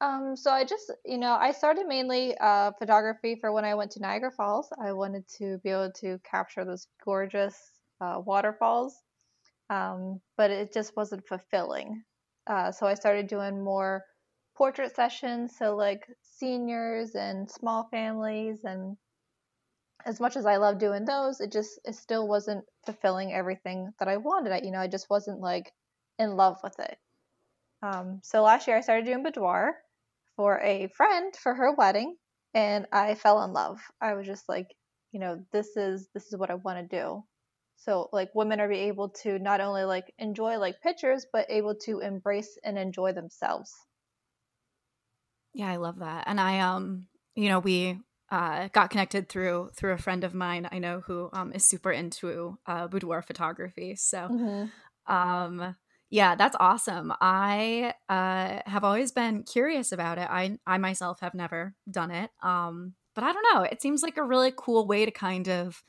Um, 0.00 0.36
so 0.36 0.50
I 0.52 0.64
just, 0.64 0.92
you 1.04 1.18
know, 1.18 1.34
I 1.34 1.50
started 1.50 1.86
mainly 1.86 2.36
uh, 2.38 2.70
photography 2.78 3.34
for 3.34 3.52
when 3.52 3.64
I 3.64 3.74
went 3.74 3.90
to 3.92 4.00
Niagara 4.00 4.30
Falls. 4.30 4.72
I 4.80 4.92
wanted 4.92 5.26
to 5.38 5.58
be 5.58 5.70
able 5.70 5.90
to 5.96 6.20
capture 6.22 6.64
those 6.64 6.86
gorgeous 7.04 7.58
uh, 8.00 8.20
waterfalls 8.24 9.02
um, 9.70 10.20
but 10.36 10.50
it 10.50 10.72
just 10.72 10.96
wasn't 10.96 11.26
fulfilling. 11.26 12.04
Uh, 12.46 12.72
so 12.72 12.86
I 12.86 12.94
started 12.94 13.26
doing 13.26 13.62
more 13.62 14.04
portrait 14.56 14.94
sessions, 14.94 15.56
so 15.58 15.76
like 15.76 16.06
seniors 16.22 17.14
and 17.14 17.50
small 17.50 17.88
families, 17.90 18.64
and 18.64 18.96
as 20.06 20.20
much 20.20 20.36
as 20.36 20.46
I 20.46 20.56
love 20.56 20.78
doing 20.78 21.04
those, 21.04 21.40
it 21.40 21.52
just 21.52 21.78
it 21.84 21.94
still 21.94 22.26
wasn't 22.26 22.64
fulfilling 22.86 23.32
everything 23.32 23.92
that 23.98 24.08
I 24.08 24.16
wanted. 24.16 24.52
I, 24.52 24.60
you 24.64 24.70
know, 24.70 24.80
I 24.80 24.88
just 24.88 25.10
wasn't 25.10 25.40
like 25.40 25.72
in 26.18 26.36
love 26.36 26.58
with 26.62 26.78
it. 26.80 26.96
Um, 27.82 28.20
so 28.24 28.42
last 28.42 28.66
year 28.66 28.76
I 28.76 28.80
started 28.80 29.04
doing 29.04 29.22
boudoir 29.22 29.74
for 30.36 30.60
a 30.60 30.88
friend 30.96 31.34
for 31.36 31.54
her 31.54 31.74
wedding, 31.74 32.16
and 32.54 32.86
I 32.92 33.14
fell 33.14 33.42
in 33.44 33.52
love. 33.52 33.80
I 34.00 34.14
was 34.14 34.26
just 34.26 34.48
like, 34.48 34.74
you 35.12 35.20
know, 35.20 35.44
this 35.52 35.76
is 35.76 36.08
this 36.14 36.26
is 36.26 36.36
what 36.36 36.50
I 36.50 36.54
want 36.54 36.90
to 36.90 36.96
do 36.96 37.24
so 37.78 38.08
like 38.12 38.34
women 38.34 38.60
are 38.60 38.70
able 38.70 39.08
to 39.08 39.38
not 39.38 39.60
only 39.60 39.84
like 39.84 40.12
enjoy 40.18 40.58
like 40.58 40.80
pictures 40.82 41.26
but 41.32 41.46
able 41.48 41.74
to 41.74 42.00
embrace 42.00 42.58
and 42.64 42.78
enjoy 42.78 43.12
themselves 43.12 43.72
yeah 45.54 45.70
i 45.70 45.76
love 45.76 45.98
that 46.00 46.24
and 46.26 46.40
i 46.40 46.60
um 46.60 47.06
you 47.34 47.48
know 47.48 47.58
we 47.58 47.98
uh, 48.30 48.68
got 48.72 48.90
connected 48.90 49.28
through 49.28 49.70
through 49.74 49.92
a 49.92 49.98
friend 49.98 50.24
of 50.24 50.34
mine 50.34 50.68
I 50.70 50.78
know 50.78 51.00
who 51.06 51.30
um, 51.32 51.52
is 51.52 51.64
super 51.64 51.90
into 51.90 52.58
uh, 52.66 52.86
boudoir 52.86 53.22
photography. 53.22 53.96
So, 53.96 54.18
mm-hmm. 54.18 55.12
um, 55.12 55.76
yeah, 56.10 56.34
that's 56.34 56.56
awesome. 56.58 57.12
I 57.20 57.94
uh, 58.08 58.60
have 58.66 58.84
always 58.84 59.12
been 59.12 59.44
curious 59.44 59.92
about 59.92 60.18
it. 60.18 60.28
I 60.30 60.58
I 60.66 60.78
myself 60.78 61.20
have 61.20 61.34
never 61.34 61.74
done 61.90 62.10
it, 62.10 62.30
um, 62.42 62.94
but 63.14 63.24
I 63.24 63.32
don't 63.32 63.46
know. 63.54 63.62
It 63.62 63.80
seems 63.80 64.02
like 64.02 64.16
a 64.16 64.22
really 64.22 64.52
cool 64.56 64.86
way 64.86 65.04
to 65.04 65.10
kind 65.10 65.48
of 65.48 65.82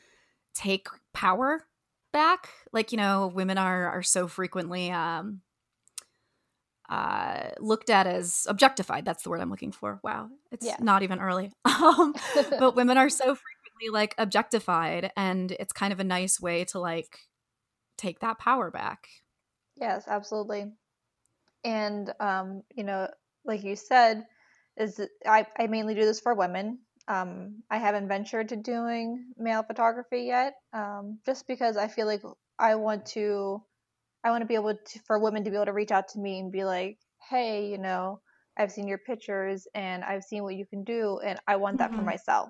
take 0.56 0.88
power 1.14 1.66
back 2.12 2.50
like 2.74 2.92
you 2.92 2.98
know 2.98 3.32
women 3.34 3.58
are 3.58 3.88
are 3.88 4.04
so 4.04 4.28
frequently 4.28 4.92
um 4.92 5.42
uh 6.90 7.50
looked 7.60 7.90
at 7.90 8.08
as 8.08 8.48
objectified. 8.50 9.06
That's 9.06 9.24
the 9.24 9.30
word 9.30 9.42
i'm 9.42 9.52
looking 9.52 9.72
for. 9.72 10.00
Wow. 10.04 10.30
It's 10.52 10.66
yeah. 10.66 10.78
not 10.80 11.04
even 11.04 11.20
early. 11.20 11.52
Um 11.66 12.14
but 12.60 12.76
women 12.76 12.98
are 12.98 13.10
so 13.10 13.24
frequently 13.24 13.90
like 13.92 14.16
objectified 14.18 15.12
and 15.16 15.52
it's 15.52 15.72
kind 15.72 15.94
of 15.94 16.00
a 16.00 16.04
nice 16.04 16.42
way 16.42 16.66
to 16.66 16.80
like 16.80 17.20
take 17.98 18.20
that 18.20 18.40
power 18.40 18.72
back. 18.72 19.08
Yes 19.78 20.06
absolutely. 20.08 20.72
And 21.64 22.12
um 22.20 22.64
you 22.76 22.84
know 22.84 23.08
like 23.46 23.64
you 23.64 23.76
said 23.76 24.26
is 24.76 25.00
I, 25.26 25.46
I 25.58 25.68
mainly 25.68 25.94
do 25.94 26.06
this 26.06 26.20
for 26.20 26.34
women 26.34 26.80
um, 27.10 27.64
I 27.72 27.80
haven't 27.80 28.08
ventured 28.08 28.50
to 28.50 28.56
doing 28.56 29.34
male 29.36 29.64
photography 29.64 30.26
yet, 30.26 30.54
um, 30.74 31.20
just 31.26 31.48
because 31.48 31.76
I 31.76 31.88
feel 31.88 32.06
like 32.06 32.22
I 32.60 32.76
want 32.76 33.08
to, 33.08 33.64
I 34.24 34.30
want 34.30 34.44
to 34.44 34.48
be 34.48 34.54
able 34.54 34.76
to, 34.76 35.00
for 35.08 35.18
women 35.18 35.44
to 35.44 35.50
be 35.50 35.56
able 35.56 35.66
to 35.66 35.74
reach 35.74 35.92
out 35.92 36.10
to 36.10 36.20
me 36.20 36.40
and 36.40 36.52
be 36.52 36.64
like, 36.64 37.00
hey, 37.28 37.68
you 37.68 37.80
know, 37.80 38.22
I've 38.56 38.72
seen 38.72 38.88
your 38.88 39.00
pictures 39.00 39.68
and 39.74 40.04
I've 40.04 40.24
seen 40.24 40.44
what 40.44 40.56
you 40.56 40.68
can 40.68 40.84
do, 40.84 41.20
and 41.26 41.40
I 41.48 41.56
want 41.56 41.80
that 41.80 41.90
mm-hmm. 41.90 42.00
for 42.00 42.06
myself. 42.06 42.50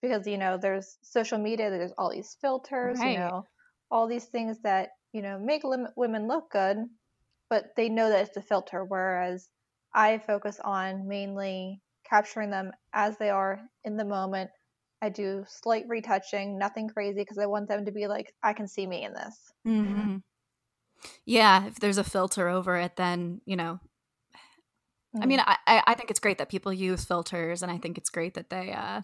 Because 0.00 0.26
you 0.26 0.38
know, 0.38 0.56
there's 0.56 0.96
social 1.02 1.38
media, 1.38 1.68
there's 1.68 1.92
all 1.98 2.10
these 2.10 2.38
filters, 2.40 2.98
right. 3.00 3.12
you 3.12 3.18
know, 3.18 3.44
all 3.90 4.06
these 4.06 4.24
things 4.24 4.56
that 4.62 4.90
you 5.12 5.20
know 5.20 5.38
make 5.38 5.62
women 5.94 6.26
look 6.26 6.50
good, 6.50 6.78
but 7.50 7.76
they 7.76 7.90
know 7.90 8.08
that 8.08 8.28
it's 8.28 8.36
a 8.38 8.42
filter. 8.42 8.82
Whereas 8.82 9.46
I 9.92 10.18
focus 10.18 10.58
on 10.64 11.06
mainly 11.06 11.82
capturing 12.10 12.50
them 12.50 12.72
as 12.92 13.16
they 13.16 13.30
are 13.30 13.60
in 13.84 13.96
the 13.96 14.04
moment. 14.04 14.50
I 15.00 15.08
do 15.08 15.44
slight 15.48 15.84
retouching, 15.88 16.58
nothing 16.58 16.88
crazy, 16.88 17.20
because 17.20 17.38
I 17.38 17.46
want 17.46 17.68
them 17.68 17.86
to 17.86 17.92
be 17.92 18.06
like, 18.06 18.34
I 18.42 18.52
can 18.52 18.68
see 18.68 18.86
me 18.86 19.04
in 19.04 19.14
this. 19.14 19.52
Mm-hmm. 19.66 20.16
Yeah, 21.24 21.66
if 21.66 21.80
there's 21.80 21.96
a 21.96 22.04
filter 22.04 22.48
over 22.48 22.76
it, 22.76 22.96
then 22.96 23.40
you 23.46 23.56
know. 23.56 23.80
Mm-hmm. 25.16 25.22
I 25.22 25.26
mean. 25.26 25.40
I 25.40 25.56
I 25.66 25.94
think 25.94 26.10
it's 26.10 26.20
great 26.20 26.38
that 26.38 26.50
people 26.50 26.72
use 26.72 27.04
filters, 27.04 27.62
and 27.62 27.72
I 27.72 27.78
think 27.78 27.96
it's 27.96 28.10
great 28.10 28.34
that 28.34 28.50
they 28.50 28.72
uh 28.72 29.00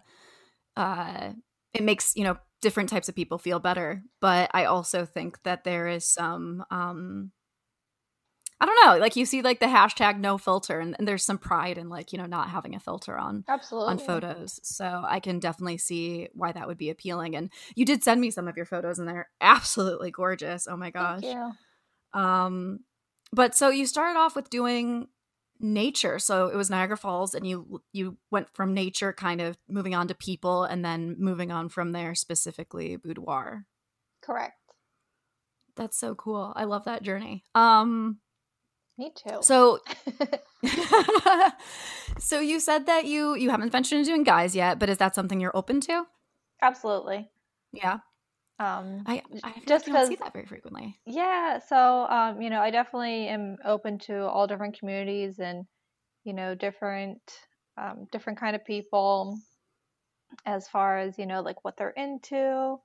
uh 0.76 1.32
it 1.72 1.82
makes 1.82 2.14
you 2.16 2.24
know 2.24 2.36
different 2.60 2.90
types 2.90 3.08
of 3.08 3.14
people 3.14 3.38
feel 3.38 3.58
better. 3.58 4.02
But 4.20 4.50
I 4.52 4.66
also 4.66 5.06
think 5.06 5.42
that 5.44 5.64
there 5.64 5.88
is 5.88 6.06
some 6.06 6.64
um 6.70 7.32
I 8.58 8.64
don't 8.64 8.86
know. 8.86 8.98
Like 8.98 9.16
you 9.16 9.26
see 9.26 9.42
like 9.42 9.60
the 9.60 9.66
hashtag 9.66 10.18
no 10.18 10.38
filter 10.38 10.80
and, 10.80 10.96
and, 10.98 11.06
there's 11.06 11.24
some 11.24 11.36
pride 11.36 11.76
in 11.76 11.90
like, 11.90 12.12
you 12.12 12.18
know, 12.18 12.24
not 12.24 12.48
having 12.48 12.74
a 12.74 12.80
filter 12.80 13.16
on 13.16 13.44
Absolutely. 13.48 13.90
on 13.90 13.98
photos. 13.98 14.60
So 14.62 15.04
I 15.06 15.20
can 15.20 15.40
definitely 15.40 15.76
see 15.76 16.28
why 16.32 16.52
that 16.52 16.66
would 16.66 16.78
be 16.78 16.88
appealing. 16.88 17.36
And 17.36 17.50
you 17.74 17.84
did 17.84 18.02
send 18.02 18.20
me 18.20 18.30
some 18.30 18.48
of 18.48 18.56
your 18.56 18.64
photos 18.64 18.98
and 18.98 19.06
they're 19.06 19.28
absolutely 19.42 20.10
gorgeous. 20.10 20.66
Oh 20.70 20.76
my 20.76 20.90
gosh. 20.90 21.20
Thank 21.20 21.36
you. 21.36 22.20
Um 22.20 22.80
but 23.32 23.54
so 23.54 23.68
you 23.68 23.86
started 23.86 24.18
off 24.18 24.34
with 24.34 24.48
doing 24.48 25.08
nature. 25.60 26.18
So 26.18 26.48
it 26.48 26.56
was 26.56 26.70
Niagara 26.70 26.96
Falls 26.96 27.34
and 27.34 27.46
you 27.46 27.82
you 27.92 28.16
went 28.30 28.48
from 28.54 28.72
nature 28.72 29.12
kind 29.12 29.42
of 29.42 29.58
moving 29.68 29.94
on 29.94 30.08
to 30.08 30.14
people 30.14 30.64
and 30.64 30.82
then 30.82 31.16
moving 31.18 31.52
on 31.52 31.68
from 31.68 31.92
there 31.92 32.14
specifically 32.14 32.96
boudoir. 32.96 33.66
Correct. 34.22 34.56
That's 35.76 35.98
so 35.98 36.14
cool. 36.14 36.54
I 36.56 36.64
love 36.64 36.84
that 36.86 37.02
journey. 37.02 37.44
Um 37.54 38.18
me 38.98 39.12
too. 39.14 39.38
So, 39.42 39.80
so 42.18 42.40
you 42.40 42.60
said 42.60 42.86
that 42.86 43.04
you 43.04 43.34
you 43.34 43.50
haven't 43.50 43.70
ventured 43.70 43.98
into 43.98 44.10
doing 44.10 44.24
guys 44.24 44.56
yet, 44.56 44.78
but 44.78 44.88
is 44.88 44.98
that 44.98 45.14
something 45.14 45.40
you're 45.40 45.56
open 45.56 45.80
to? 45.82 46.04
Absolutely. 46.62 47.30
Yeah. 47.72 47.98
Um, 48.58 49.02
I, 49.06 49.22
I 49.44 49.52
just 49.66 49.66
just 49.66 49.86
don't 49.86 50.06
see 50.06 50.16
that 50.16 50.32
very 50.32 50.46
frequently. 50.46 50.96
Yeah, 51.04 51.58
so 51.58 52.06
um, 52.08 52.40
you 52.40 52.48
know, 52.48 52.60
I 52.60 52.70
definitely 52.70 53.28
am 53.28 53.58
open 53.66 53.98
to 54.06 54.26
all 54.26 54.46
different 54.46 54.78
communities 54.78 55.38
and 55.38 55.66
you 56.24 56.32
know, 56.32 56.54
different 56.54 57.20
um, 57.76 58.06
different 58.10 58.40
kind 58.40 58.56
of 58.56 58.64
people 58.64 59.38
as 60.46 60.68
far 60.68 60.98
as 60.98 61.18
you 61.18 61.26
know, 61.26 61.42
like 61.42 61.64
what 61.64 61.76
they're 61.76 61.90
into. 61.90 62.76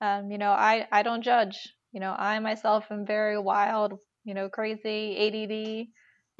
Um, 0.00 0.30
you 0.30 0.38
know, 0.38 0.50
I 0.50 0.88
I 0.90 1.02
don't 1.02 1.22
judge. 1.22 1.56
You 1.92 2.00
know, 2.00 2.14
I 2.16 2.38
myself 2.40 2.86
am 2.90 3.06
very 3.06 3.38
wild, 3.38 3.98
you 4.26 4.34
know, 4.34 4.48
crazy, 4.48 5.88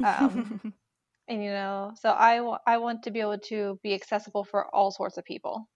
ADD, 0.02 0.06
um, 0.06 0.60
and 1.28 1.42
you 1.42 1.50
know, 1.50 1.92
so 2.00 2.10
I 2.10 2.40
I 2.66 2.78
want 2.78 3.04
to 3.04 3.12
be 3.12 3.20
able 3.20 3.38
to 3.38 3.78
be 3.82 3.94
accessible 3.94 4.44
for 4.44 4.74
all 4.74 4.90
sorts 4.90 5.16
of 5.16 5.24
people. 5.24 5.68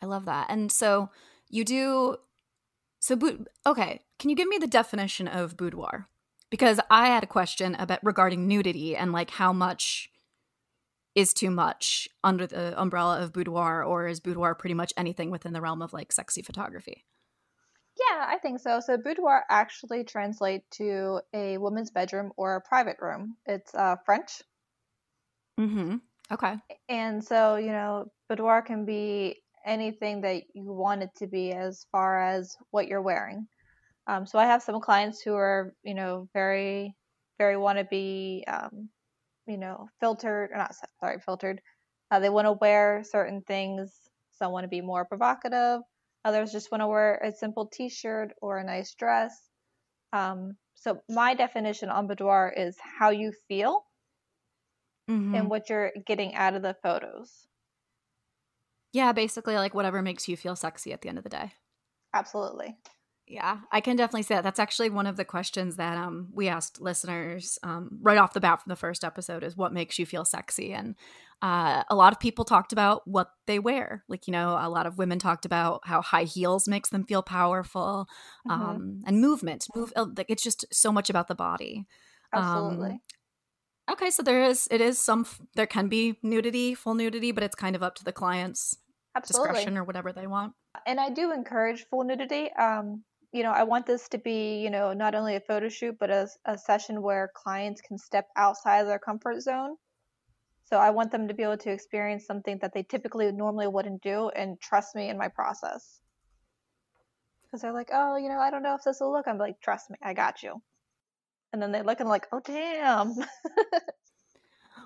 I 0.00 0.06
love 0.06 0.24
that. 0.24 0.46
And 0.48 0.72
so 0.72 1.10
you 1.50 1.64
do 1.64 2.16
so 2.98 3.14
boot 3.14 3.46
okay, 3.66 4.00
can 4.18 4.30
you 4.30 4.36
give 4.36 4.48
me 4.48 4.58
the 4.58 4.66
definition 4.66 5.28
of 5.28 5.56
boudoir? 5.56 6.08
Because 6.50 6.80
I 6.90 7.06
had 7.06 7.22
a 7.22 7.28
question 7.28 7.74
about 7.74 8.00
regarding 8.02 8.48
nudity 8.48 8.96
and 8.96 9.12
like 9.12 9.30
how 9.30 9.52
much 9.52 10.10
is 11.14 11.34
too 11.34 11.50
much 11.50 12.08
under 12.24 12.46
the 12.46 12.80
umbrella 12.80 13.20
of 13.20 13.34
boudoir 13.34 13.84
or 13.84 14.06
is 14.06 14.18
boudoir 14.18 14.54
pretty 14.54 14.74
much 14.74 14.94
anything 14.96 15.30
within 15.30 15.52
the 15.52 15.60
realm 15.60 15.82
of 15.82 15.92
like 15.92 16.10
sexy 16.10 16.40
photography? 16.40 17.04
Yeah, 17.96 18.26
I 18.28 18.38
think 18.38 18.60
so. 18.60 18.80
So 18.80 18.98
boudoir 18.98 19.44
actually 19.48 20.04
translates 20.04 20.66
to 20.76 21.22
a 21.32 21.56
woman's 21.58 21.90
bedroom 21.90 22.32
or 22.36 22.56
a 22.56 22.60
private 22.60 22.98
room. 23.00 23.36
It's 23.46 23.74
uh, 23.74 23.96
French. 24.04 24.42
Mhm. 25.58 26.00
Okay. 26.30 26.58
And 26.88 27.24
so, 27.24 27.56
you 27.56 27.72
know, 27.72 28.06
boudoir 28.28 28.62
can 28.62 28.84
be 28.84 29.42
anything 29.64 30.22
that 30.22 30.44
you 30.54 30.64
want 30.72 31.02
it 31.02 31.10
to 31.16 31.26
be 31.26 31.52
as 31.52 31.86
far 31.92 32.20
as 32.20 32.56
what 32.70 32.88
you're 32.88 33.02
wearing. 33.02 33.46
Um, 34.06 34.26
so 34.26 34.38
I 34.38 34.46
have 34.46 34.62
some 34.62 34.80
clients 34.80 35.22
who 35.22 35.34
are, 35.34 35.74
you 35.84 35.94
know, 35.94 36.28
very, 36.34 36.96
very 37.38 37.56
want 37.56 37.78
to 37.78 37.84
be, 37.84 38.44
um, 38.48 38.90
you 39.46 39.58
know, 39.58 39.88
filtered 40.00 40.50
or 40.52 40.58
not, 40.58 40.74
sorry, 41.00 41.20
filtered. 41.20 41.60
Uh, 42.10 42.20
they 42.20 42.30
want 42.30 42.46
to 42.46 42.52
wear 42.52 43.04
certain 43.04 43.42
things. 43.42 44.10
Some 44.32 44.52
want 44.52 44.64
to 44.64 44.68
be 44.68 44.80
more 44.82 45.04
provocative. 45.06 45.82
Others 46.24 46.52
just 46.52 46.70
want 46.72 46.80
to 46.82 46.88
wear 46.88 47.16
a 47.18 47.32
simple 47.32 47.66
t-shirt 47.68 48.32
or 48.42 48.58
a 48.58 48.64
nice 48.64 48.94
dress. 48.94 49.50
Um, 50.12 50.58
so 50.74 51.02
my 51.08 51.34
definition 51.34 51.90
on 51.90 52.08
boudoir 52.08 52.52
is 52.56 52.78
how 52.80 53.10
you 53.10 53.32
feel 53.48 53.86
Mhm. 55.08 55.32
and 55.34 55.50
what 55.50 55.68
you're 55.68 55.92
getting 56.06 56.34
out 56.34 56.54
of 56.54 56.62
the 56.62 56.74
photos. 56.82 57.46
Yeah, 58.92 59.12
basically 59.12 59.54
like 59.54 59.74
whatever 59.74 60.02
makes 60.02 60.28
you 60.28 60.36
feel 60.36 60.56
sexy 60.56 60.92
at 60.92 61.00
the 61.02 61.08
end 61.08 61.18
of 61.18 61.24
the 61.24 61.30
day. 61.30 61.52
Absolutely. 62.14 62.78
Yeah, 63.28 63.58
I 63.70 63.80
can 63.80 63.96
definitely 63.96 64.24
say 64.24 64.34
that. 64.34 64.44
That's 64.44 64.58
actually 64.58 64.90
one 64.90 65.06
of 65.06 65.16
the 65.16 65.24
questions 65.24 65.76
that 65.76 65.96
um, 65.96 66.28
we 66.34 66.48
asked 66.48 66.80
listeners 66.80 67.58
um, 67.62 67.98
right 68.02 68.18
off 68.18 68.34
the 68.34 68.40
bat 68.40 68.60
from 68.62 68.68
the 68.70 68.76
first 68.76 69.04
episode 69.04 69.42
is 69.44 69.56
what 69.56 69.72
makes 69.72 69.98
you 69.98 70.04
feel 70.04 70.24
sexy? 70.24 70.72
And 70.72 70.96
uh, 71.40 71.84
a 71.88 71.94
lot 71.94 72.12
of 72.12 72.20
people 72.20 72.44
talked 72.44 72.72
about 72.72 73.06
what 73.06 73.30
they 73.46 73.58
wear. 73.58 74.04
Like, 74.08 74.26
you 74.26 74.32
know, 74.32 74.58
a 74.60 74.68
lot 74.68 74.86
of 74.86 74.98
women 74.98 75.18
talked 75.18 75.44
about 75.44 75.82
how 75.84 76.02
high 76.02 76.24
heels 76.24 76.68
makes 76.68 76.90
them 76.90 77.04
feel 77.04 77.22
powerful 77.22 78.06
Mhm. 78.46 78.52
um, 78.52 79.00
and 79.06 79.20
movement. 79.20 79.66
Move, 79.74 79.92
uh, 79.96 80.06
like, 80.16 80.28
it's 80.28 80.42
just 80.42 80.64
so 80.72 80.92
much 80.92 81.08
about 81.08 81.28
the 81.28 81.34
body. 81.34 81.86
Absolutely. 82.34 82.90
Um, 82.90 83.00
okay, 83.92 84.10
so 84.10 84.22
there 84.22 84.42
is, 84.42 84.68
it 84.70 84.80
is 84.80 84.98
some, 84.98 85.26
there 85.54 85.66
can 85.66 85.88
be 85.88 86.18
nudity, 86.22 86.74
full 86.74 86.94
nudity, 86.94 87.32
but 87.32 87.44
it's 87.44 87.54
kind 87.54 87.76
of 87.76 87.82
up 87.82 87.94
to 87.96 88.04
the 88.04 88.12
client's 88.12 88.76
Absolutely. 89.14 89.48
discretion 89.48 89.78
or 89.78 89.84
whatever 89.84 90.12
they 90.12 90.26
want. 90.26 90.54
And 90.86 90.98
I 90.98 91.10
do 91.10 91.32
encourage 91.32 91.86
full 91.88 92.04
nudity. 92.04 92.52
Um, 92.54 93.04
you 93.32 93.42
know, 93.42 93.50
I 93.50 93.62
want 93.62 93.86
this 93.86 94.08
to 94.10 94.18
be, 94.18 94.60
you 94.60 94.70
know, 94.70 94.92
not 94.92 95.14
only 95.14 95.36
a 95.36 95.40
photo 95.40 95.68
shoot, 95.68 95.96
but 95.98 96.10
a, 96.10 96.28
a 96.44 96.58
session 96.58 97.02
where 97.02 97.30
clients 97.34 97.80
can 97.80 97.98
step 97.98 98.28
outside 98.36 98.80
of 98.80 98.86
their 98.86 98.98
comfort 98.98 99.40
zone. 99.40 99.76
So 100.64 100.76
I 100.76 100.90
want 100.90 101.10
them 101.10 101.28
to 101.28 101.34
be 101.34 101.42
able 101.42 101.58
to 101.58 101.70
experience 101.70 102.26
something 102.26 102.58
that 102.62 102.72
they 102.74 102.82
typically 102.82 103.30
normally 103.32 103.66
wouldn't 103.66 104.02
do 104.02 104.30
and 104.30 104.60
trust 104.60 104.94
me 104.94 105.08
in 105.08 105.18
my 105.18 105.28
process. 105.28 106.00
Because 107.42 107.62
they're 107.62 107.72
like, 107.72 107.90
oh, 107.92 108.16
you 108.16 108.28
know, 108.28 108.38
I 108.38 108.50
don't 108.50 108.62
know 108.62 108.74
if 108.74 108.82
this 108.84 109.00
will 109.00 109.12
look. 109.12 109.26
I'm 109.26 109.38
like, 109.38 109.60
trust 109.60 109.90
me, 109.90 109.96
I 110.02 110.14
got 110.14 110.42
you. 110.42 110.62
And 111.52 111.60
then 111.60 111.72
they 111.72 111.82
look 111.82 112.00
and 112.00 112.08
like, 112.08 112.26
oh, 112.32 112.40
damn. 112.44 113.14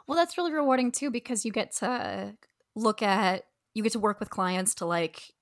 Well, 0.07 0.17
that's 0.17 0.39
really 0.39 0.53
rewarding 0.53 0.93
too 0.93 1.11
because 1.11 1.45
you 1.45 1.51
get 1.51 1.73
to 1.77 2.37
look 2.75 3.03
at 3.03 3.45
you 3.75 3.83
get 3.83 3.93
to 3.93 3.99
work 3.99 4.21
with 4.21 4.31
clients 4.31 4.75
to 4.77 4.87
like 4.87 5.33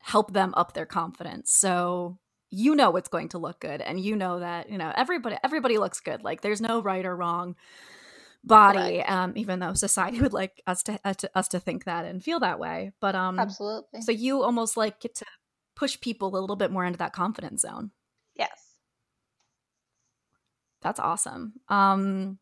help 0.00 0.32
them 0.32 0.52
up 0.56 0.74
their 0.74 0.86
confidence. 0.86 1.52
So 1.52 2.18
you 2.52 2.74
know 2.74 2.94
it's 2.96 3.08
going 3.08 3.30
to 3.30 3.38
look 3.38 3.60
good 3.60 3.80
and 3.80 3.98
you 3.98 4.14
know 4.14 4.38
that, 4.38 4.68
you 4.70 4.76
know, 4.76 4.92
everybody 4.94 5.36
everybody 5.42 5.78
looks 5.78 6.00
good. 6.00 6.22
Like 6.22 6.42
there's 6.42 6.60
no 6.60 6.82
right 6.82 7.04
or 7.04 7.16
wrong 7.16 7.56
body 8.44 8.96
Correct. 8.96 9.10
um 9.10 9.32
even 9.36 9.60
though 9.60 9.72
society 9.72 10.20
would 10.24 10.32
like 10.32 10.60
us 10.66 10.82
to, 10.82 10.98
uh, 11.04 11.14
to 11.14 11.30
us 11.34 11.48
to 11.48 11.60
think 11.60 11.84
that 11.84 12.04
and 12.04 12.22
feel 12.22 12.40
that 12.40 12.60
way. 12.60 12.92
But 13.00 13.14
um 13.14 13.38
Absolutely. 13.38 14.02
so 14.02 14.12
you 14.12 14.42
almost 14.42 14.76
like 14.76 15.00
get 15.00 15.14
to 15.16 15.24
push 15.74 15.98
people 15.98 16.36
a 16.36 16.38
little 16.38 16.56
bit 16.56 16.70
more 16.70 16.84
into 16.84 16.98
that 16.98 17.14
confidence 17.14 17.62
zone. 17.62 17.90
yes. 18.36 18.76
That's 20.82 21.00
awesome. 21.00 21.54
Um 21.68 22.38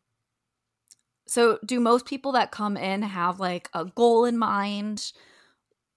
so 1.25 1.57
do 1.65 1.79
most 1.79 2.05
people 2.05 2.33
that 2.33 2.51
come 2.51 2.75
in 2.75 3.01
have 3.03 3.39
like 3.39 3.69
a 3.73 3.85
goal 3.85 4.25
in 4.25 4.37
mind? 4.37 5.13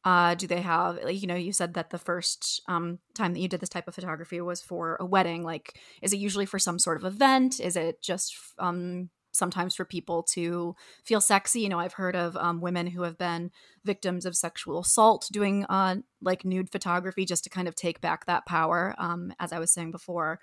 Uh 0.04 0.34
do 0.34 0.46
they 0.46 0.60
have 0.60 0.98
like 1.02 1.20
you 1.20 1.26
know 1.26 1.34
you 1.34 1.52
said 1.52 1.74
that 1.74 1.90
the 1.90 1.98
first 1.98 2.62
um 2.68 2.98
time 3.14 3.32
that 3.32 3.40
you 3.40 3.48
did 3.48 3.60
this 3.60 3.68
type 3.68 3.88
of 3.88 3.94
photography 3.94 4.40
was 4.40 4.60
for 4.60 4.96
a 5.00 5.04
wedding 5.04 5.42
like 5.44 5.78
is 6.02 6.12
it 6.12 6.18
usually 6.18 6.46
for 6.46 6.58
some 6.58 6.78
sort 6.78 6.96
of 6.96 7.04
event? 7.04 7.60
Is 7.60 7.76
it 7.76 8.02
just 8.02 8.34
um 8.58 9.10
sometimes 9.32 9.74
for 9.74 9.84
people 9.84 10.22
to 10.22 10.76
feel 11.04 11.20
sexy? 11.20 11.60
You 11.60 11.68
know, 11.68 11.80
I've 11.80 11.94
heard 11.94 12.16
of 12.16 12.36
um 12.36 12.60
women 12.60 12.86
who 12.88 13.02
have 13.02 13.18
been 13.18 13.50
victims 13.84 14.26
of 14.26 14.36
sexual 14.36 14.80
assault 14.80 15.28
doing 15.32 15.64
uh 15.66 15.96
like 16.20 16.44
nude 16.44 16.70
photography 16.70 17.24
just 17.24 17.44
to 17.44 17.50
kind 17.50 17.68
of 17.68 17.74
take 17.74 18.00
back 18.00 18.26
that 18.26 18.46
power 18.46 18.94
um 18.98 19.32
as 19.40 19.52
I 19.52 19.58
was 19.58 19.72
saying 19.72 19.90
before. 19.90 20.40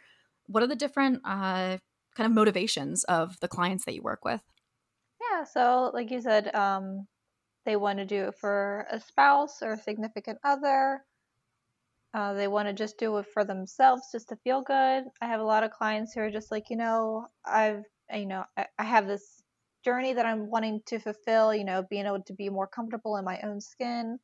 What 0.48 0.64
are 0.64 0.68
the 0.68 0.76
different 0.76 1.22
uh 1.24 1.78
kind 2.16 2.26
of 2.26 2.34
motivations 2.34 3.04
of 3.06 3.40
the 3.40 3.48
clients 3.48 3.86
that 3.86 3.94
you 3.94 4.02
work 4.02 4.26
with. 4.26 4.42
Yeah, 5.22 5.44
so 5.44 5.92
like 5.94 6.12
you 6.12 6.22
said, 6.22 6.54
um, 6.56 7.08
they 7.66 7.76
want 7.76 8.00
to 8.00 8.06
do 8.06 8.26
it 8.30 8.36
for 8.40 8.88
a 8.92 9.00
spouse 9.00 9.62
or 9.62 9.74
a 9.74 9.78
significant 9.78 10.40
other. 10.44 11.02
Uh, 12.14 12.34
they 12.34 12.48
want 12.48 12.68
to 12.68 12.74
just 12.74 12.98
do 12.98 13.18
it 13.18 13.26
for 13.34 13.46
themselves, 13.46 14.10
just 14.12 14.30
to 14.30 14.36
feel 14.44 14.62
good. 14.62 15.04
I 15.22 15.28
have 15.28 15.40
a 15.40 15.46
lot 15.46 15.64
of 15.64 15.72
clients 15.72 16.14
who 16.14 16.22
are 16.22 16.32
just 16.32 16.52
like, 16.52 16.66
you 16.70 16.76
know, 16.76 17.28
I've, 17.46 17.84
you 18.14 18.26
know, 18.26 18.44
I, 18.58 18.66
I 18.78 18.84
have 18.84 19.08
this 19.08 19.42
journey 19.86 20.14
that 20.14 20.26
I'm 20.26 20.50
wanting 20.50 20.82
to 20.88 21.00
fulfill. 21.00 21.56
You 21.56 21.64
know, 21.64 21.84
being 21.90 22.06
able 22.06 22.24
to 22.24 22.34
be 22.34 22.50
more 22.50 22.68
comfortable 22.68 23.16
in 23.16 23.24
my 23.24 23.40
own 23.44 23.62
skin. 23.62 24.20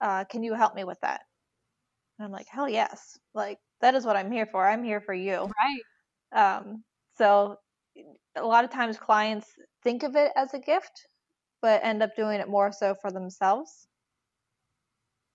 Uh, 0.00 0.24
can 0.24 0.42
you 0.42 0.54
help 0.54 0.74
me 0.74 0.84
with 0.84 0.98
that? 1.02 1.22
And 2.18 2.26
I'm 2.26 2.32
like, 2.32 2.46
hell 2.48 2.68
yes. 2.68 3.18
Like 3.34 3.58
that 3.80 3.94
is 3.94 4.04
what 4.04 4.16
I'm 4.16 4.30
here 4.30 4.46
for. 4.46 4.68
I'm 4.68 4.84
here 4.84 5.00
for 5.00 5.14
you. 5.14 5.50
Right. 6.32 6.60
Um, 6.60 6.84
so 7.16 7.56
a 8.36 8.44
lot 8.44 8.64
of 8.64 8.70
times 8.70 8.98
clients 8.98 9.48
think 9.82 10.02
of 10.02 10.16
it 10.16 10.30
as 10.36 10.54
a 10.54 10.58
gift, 10.58 11.06
but 11.60 11.84
end 11.84 12.02
up 12.02 12.16
doing 12.16 12.40
it 12.40 12.48
more 12.48 12.72
so 12.72 12.94
for 12.94 13.10
themselves. 13.10 13.88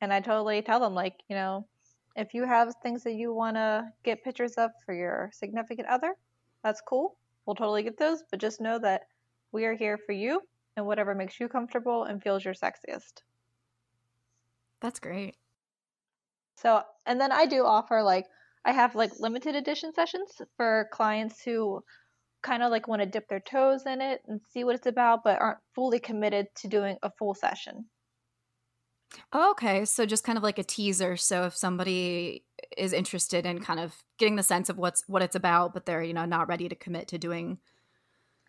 And 0.02 0.14
I 0.14 0.20
totally 0.20 0.62
tell 0.62 0.80
them, 0.80 0.94
like, 0.94 1.22
you 1.30 1.36
know, 1.36 1.68
if 2.16 2.34
you 2.34 2.46
have 2.46 2.74
things 2.82 3.04
that 3.04 3.14
you 3.14 3.34
want 3.34 3.58
to 3.58 3.92
get 4.04 4.24
pictures 4.24 4.54
of 4.54 4.72
for 4.86 4.94
your 4.94 5.30
significant 5.34 5.88
other, 5.88 6.16
that's 6.64 6.82
cool. 6.82 7.18
We'll 7.46 7.56
totally 7.56 7.84
get 7.84 7.98
those, 7.98 8.24
but 8.30 8.40
just 8.40 8.62
know 8.62 8.80
that 8.80 9.04
we 9.52 9.66
are 9.66 9.76
here 9.76 9.98
for 9.98 10.12
you 10.12 10.42
and 10.76 10.86
whatever 10.86 11.16
makes 11.16 11.40
you 11.40 11.48
comfortable 11.48 12.04
and 12.04 12.22
feels 12.22 12.44
your 12.44 12.54
sexiest. 12.54 13.22
That's 14.82 15.00
great. 15.00 15.36
So, 16.56 16.84
and 17.06 17.20
then 17.20 17.32
I 17.32 17.46
do 17.46 17.66
offer 17.66 18.02
like 18.02 18.26
I 18.64 18.72
have 18.72 18.96
like 18.96 19.20
limited 19.20 19.56
edition 19.56 19.94
sessions 19.94 20.42
for 20.58 20.90
clients 20.92 21.44
who 21.44 21.84
kind 22.46 22.64
of 22.64 22.72
like 22.72 22.88
want 22.88 23.02
to 23.02 23.08
dip 23.08 23.28
their 23.30 23.42
toes 23.42 23.86
in 23.86 24.02
it 24.02 24.22
and 24.28 24.42
see 24.46 24.64
what 24.64 24.76
it's 24.76 24.88
about, 24.88 25.24
but 25.26 25.42
aren't 25.42 25.60
fully 25.76 26.00
committed 26.00 26.48
to 26.58 26.70
doing 26.70 26.98
a 27.04 27.12
full 27.12 27.34
session. 27.36 27.90
Oh, 29.32 29.52
okay. 29.52 29.86
So 29.86 30.06
just 30.06 30.24
kind 30.24 30.38
of 30.38 30.44
like 30.44 30.60
a 30.60 30.64
teaser. 30.64 31.16
So 31.18 31.44
if 31.46 31.56
somebody 31.56 32.46
is 32.78 32.94
interested 32.94 33.46
in 33.46 33.60
kind 33.62 33.80
of 33.80 34.04
getting 34.18 34.36
the 34.36 34.44
sense 34.44 34.70
of 34.70 34.78
what's 34.78 35.04
what 35.08 35.22
it's 35.22 35.36
about, 35.36 35.74
but 35.74 35.86
they're, 35.86 36.04
you 36.04 36.14
know, 36.14 36.26
not 36.26 36.48
ready 36.48 36.68
to 36.70 36.76
commit 36.76 37.08
to 37.10 37.18
doing 37.18 37.60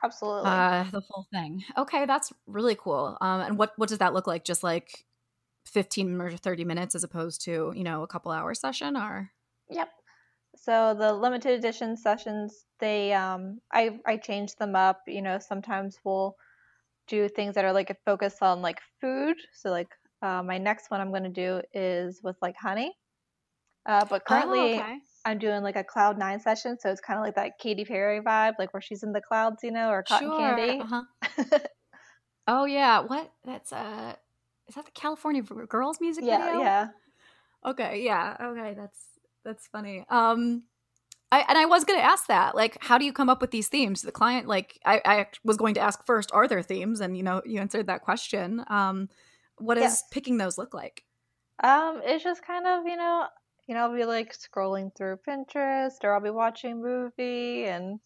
Absolutely. 0.03 0.65
uh 0.65 0.91
the 0.91 1.03
full 1.03 1.27
thing. 1.33 1.65
Okay, 1.79 2.07
that's 2.07 2.33
really 2.47 2.77
cool. 2.77 3.17
Um 3.21 3.41
and 3.41 3.59
what 3.59 3.73
what 3.77 3.89
does 3.89 3.99
that 3.99 4.15
look 4.15 4.27
like? 4.27 4.45
Just 4.45 4.63
like 4.63 5.07
15 5.67 6.21
or 6.21 6.37
30 6.37 6.65
minutes 6.65 6.95
as 6.95 7.05
opposed 7.05 7.43
to, 7.45 7.73
you 7.77 7.85
know, 7.85 8.03
a 8.03 8.07
couple 8.09 8.33
hour 8.33 8.55
session 8.55 8.97
or 8.97 9.33
Yep. 9.69 9.91
So 10.57 10.95
the 10.99 11.13
limited 11.13 11.53
edition 11.59 11.97
sessions, 11.97 12.65
they 12.81 13.13
um 13.13 13.61
I 13.73 13.99
I 14.07 14.17
change 14.17 14.57
them 14.57 14.75
up. 14.77 15.03
You 15.07 15.23
know, 15.23 15.39
sometimes 15.39 15.99
we'll 16.05 16.37
do 17.09 17.29
things 17.29 17.55
that 17.55 17.65
are 17.65 17.73
like 17.73 17.91
a 17.91 17.97
focus 18.05 18.37
on 18.43 18.63
like 18.63 18.81
food. 19.01 19.37
So 19.55 19.71
like 19.71 19.89
uh, 20.23 20.43
my 20.43 20.59
next 20.59 20.91
one 20.91 21.01
I'm 21.01 21.11
going 21.11 21.25
to 21.25 21.29
do 21.31 21.63
is 21.75 22.21
with 22.23 22.37
like 22.43 22.57
honey. 22.57 22.93
Uh, 23.87 24.05
but 24.05 24.25
currently 24.25 24.59
Oh, 24.61 24.65
okay. 24.73 24.99
I'm 25.25 25.39
doing 25.39 25.63
like 25.63 25.77
a 25.77 25.85
cloud 25.85 26.19
nine 26.19 26.41
session, 26.41 26.79
so 26.81 26.91
it's 26.91 27.01
kind 27.01 27.19
of 27.19 27.25
like 27.25 27.35
that 27.37 27.59
Katy 27.59 27.85
Perry 27.85 28.21
vibe, 28.21 28.55
like 28.59 28.73
where 28.73 28.81
she's 28.81 29.03
in 29.03 29.13
the 29.13 29.21
clouds, 29.21 29.59
you 29.63 29.73
know, 29.73 29.91
or 29.91 30.03
cotton 30.03 30.31
Sure. 30.31 30.57
candy. 30.57 30.81
Uh-huh. 30.81 31.59
Oh 32.49 32.65
yeah. 32.65 33.01
What? 33.01 33.33
That's 33.45 33.73
uh. 33.73 34.15
Is 34.69 34.75
that 34.75 34.85
the 34.85 34.91
California 34.93 35.43
Girls 35.43 36.01
music 36.01 36.25
yeah, 36.25 36.39
video? 36.39 36.61
yeah. 36.61 36.89
Okay. 37.65 38.03
Yeah. 38.05 38.37
Okay. 38.41 38.75
That's 38.77 39.16
that's 39.47 39.69
funny. 39.69 40.05
Um. 40.11 40.65
I, 41.33 41.45
and 41.49 41.59
I 41.59 41.65
was 41.67 41.85
going 41.85 41.99
to 41.99 42.05
ask 42.05 42.29
that, 42.29 42.55
like, 42.55 42.79
how 42.81 42.99
do 42.99 43.05
you 43.05 43.13
come 43.13 43.29
up 43.29 43.41
with 43.41 43.51
these 43.51 43.69
themes? 43.69 44.03
The 44.03 44.13
client, 44.13 44.47
like, 44.47 44.79
I, 44.87 45.03
I 45.05 45.27
was 45.45 45.57
going 45.57 45.75
to 45.75 45.81
ask 45.81 46.07
first, 46.07 46.31
are 46.33 46.47
there 46.47 46.63
themes? 46.63 47.01
And 47.01 47.17
you 47.17 47.25
know, 47.25 47.43
you 47.45 47.61
answered 47.61 47.89
that 47.89 48.03
question. 48.03 48.65
Um, 48.69 49.09
what 49.59 49.75
does 49.75 49.83
Yes. 49.83 50.05
picking 50.13 50.39
those 50.39 50.57
look 50.57 50.73
like? 50.73 51.05
Um, 51.63 52.01
it's 52.05 52.25
just 52.25 52.43
kind 52.43 52.67
of, 52.67 52.87
you 52.87 52.97
know, 52.97 53.27
you 53.67 53.75
know, 53.75 53.83
I'll 53.83 53.95
be 53.95 54.05
like 54.05 54.35
scrolling 54.35 54.95
through 54.95 55.19
Pinterest 55.29 55.97
or 56.05 56.15
I'll 56.15 56.21
be 56.21 56.31
watching 56.31 56.73
a 56.73 56.77
movie 56.77 57.65
and 57.65 57.99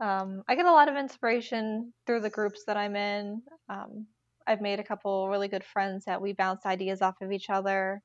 um, 0.00 0.42
I 0.48 0.54
get 0.54 0.66
a 0.66 0.72
lot 0.72 0.88
of 0.88 0.96
inspiration 0.96 1.92
through 2.06 2.20
the 2.20 2.30
groups 2.30 2.64
that 2.66 2.76
I'm 2.76 2.96
in. 2.96 3.42
Um, 3.68 4.06
I've 4.46 4.60
made 4.60 4.80
a 4.80 4.84
couple 4.84 5.28
really 5.28 5.48
good 5.48 5.64
friends 5.64 6.04
that 6.06 6.20
we 6.20 6.32
bounce 6.32 6.66
ideas 6.66 7.02
off 7.02 7.20
of 7.20 7.32
each 7.32 7.48
other. 7.50 8.02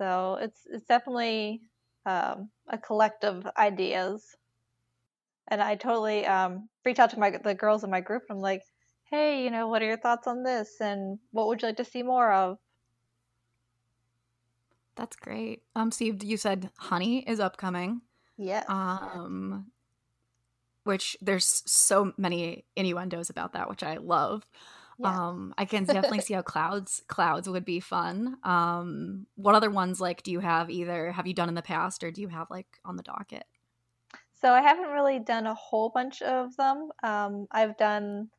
So 0.00 0.38
it's 0.40 0.62
it's 0.64 0.86
definitely 0.86 1.60
um, 2.06 2.50
a 2.68 2.78
collective 2.78 3.46
ideas. 3.58 4.24
And 5.48 5.60
I 5.60 5.76
totally 5.76 6.24
um, 6.26 6.70
reach 6.86 6.98
out 6.98 7.10
to 7.10 7.18
my 7.18 7.30
the 7.30 7.54
girls 7.54 7.84
in 7.84 7.90
my 7.90 8.00
group 8.00 8.22
and 8.30 8.38
I'm 8.38 8.42
like, 8.42 8.62
hey, 9.10 9.44
you 9.44 9.50
know, 9.50 9.68
what 9.68 9.82
are 9.82 9.86
your 9.86 9.98
thoughts 9.98 10.26
on 10.26 10.42
this? 10.42 10.80
And 10.80 11.18
what 11.32 11.48
would 11.48 11.60
you 11.60 11.68
like 11.68 11.76
to 11.76 11.84
see 11.84 12.02
more 12.02 12.32
of? 12.32 12.56
That's 14.96 15.16
great. 15.16 15.62
Um, 15.76 15.90
so 15.90 16.04
you, 16.04 16.16
you 16.22 16.36
said 16.38 16.70
honey 16.78 17.18
is 17.28 17.38
upcoming. 17.38 18.00
Yes. 18.38 18.64
Um, 18.68 19.66
which 20.84 21.14
there's 21.20 21.62
so 21.66 22.14
many 22.16 22.64
innuendos 22.74 23.28
about 23.28 23.52
that, 23.52 23.68
which 23.68 23.82
I 23.82 23.96
love. 23.98 24.44
Um, 25.08 25.54
I 25.56 25.64
can 25.64 25.84
definitely 25.84 26.20
see 26.22 26.34
how 26.34 26.42
clouds 26.42 27.02
clouds 27.08 27.48
would 27.48 27.64
be 27.64 27.80
fun. 27.80 28.36
Um, 28.42 29.26
what 29.36 29.54
other 29.54 29.70
ones 29.70 30.00
like 30.00 30.22
do 30.22 30.30
you 30.30 30.40
have 30.40 30.70
either 30.70 31.12
have 31.12 31.26
you 31.26 31.34
done 31.34 31.48
in 31.48 31.54
the 31.54 31.62
past 31.62 32.04
or 32.04 32.10
do 32.10 32.20
you 32.20 32.28
have 32.28 32.50
like 32.50 32.78
on 32.84 32.96
the 32.96 33.02
docket? 33.02 33.44
So 34.40 34.52
I 34.52 34.62
haven't 34.62 34.90
really 34.90 35.18
done 35.18 35.46
a 35.46 35.54
whole 35.54 35.90
bunch 35.90 36.22
of 36.22 36.56
them. 36.56 36.90
Um, 37.02 37.46
I've 37.50 37.76
done 37.76 38.30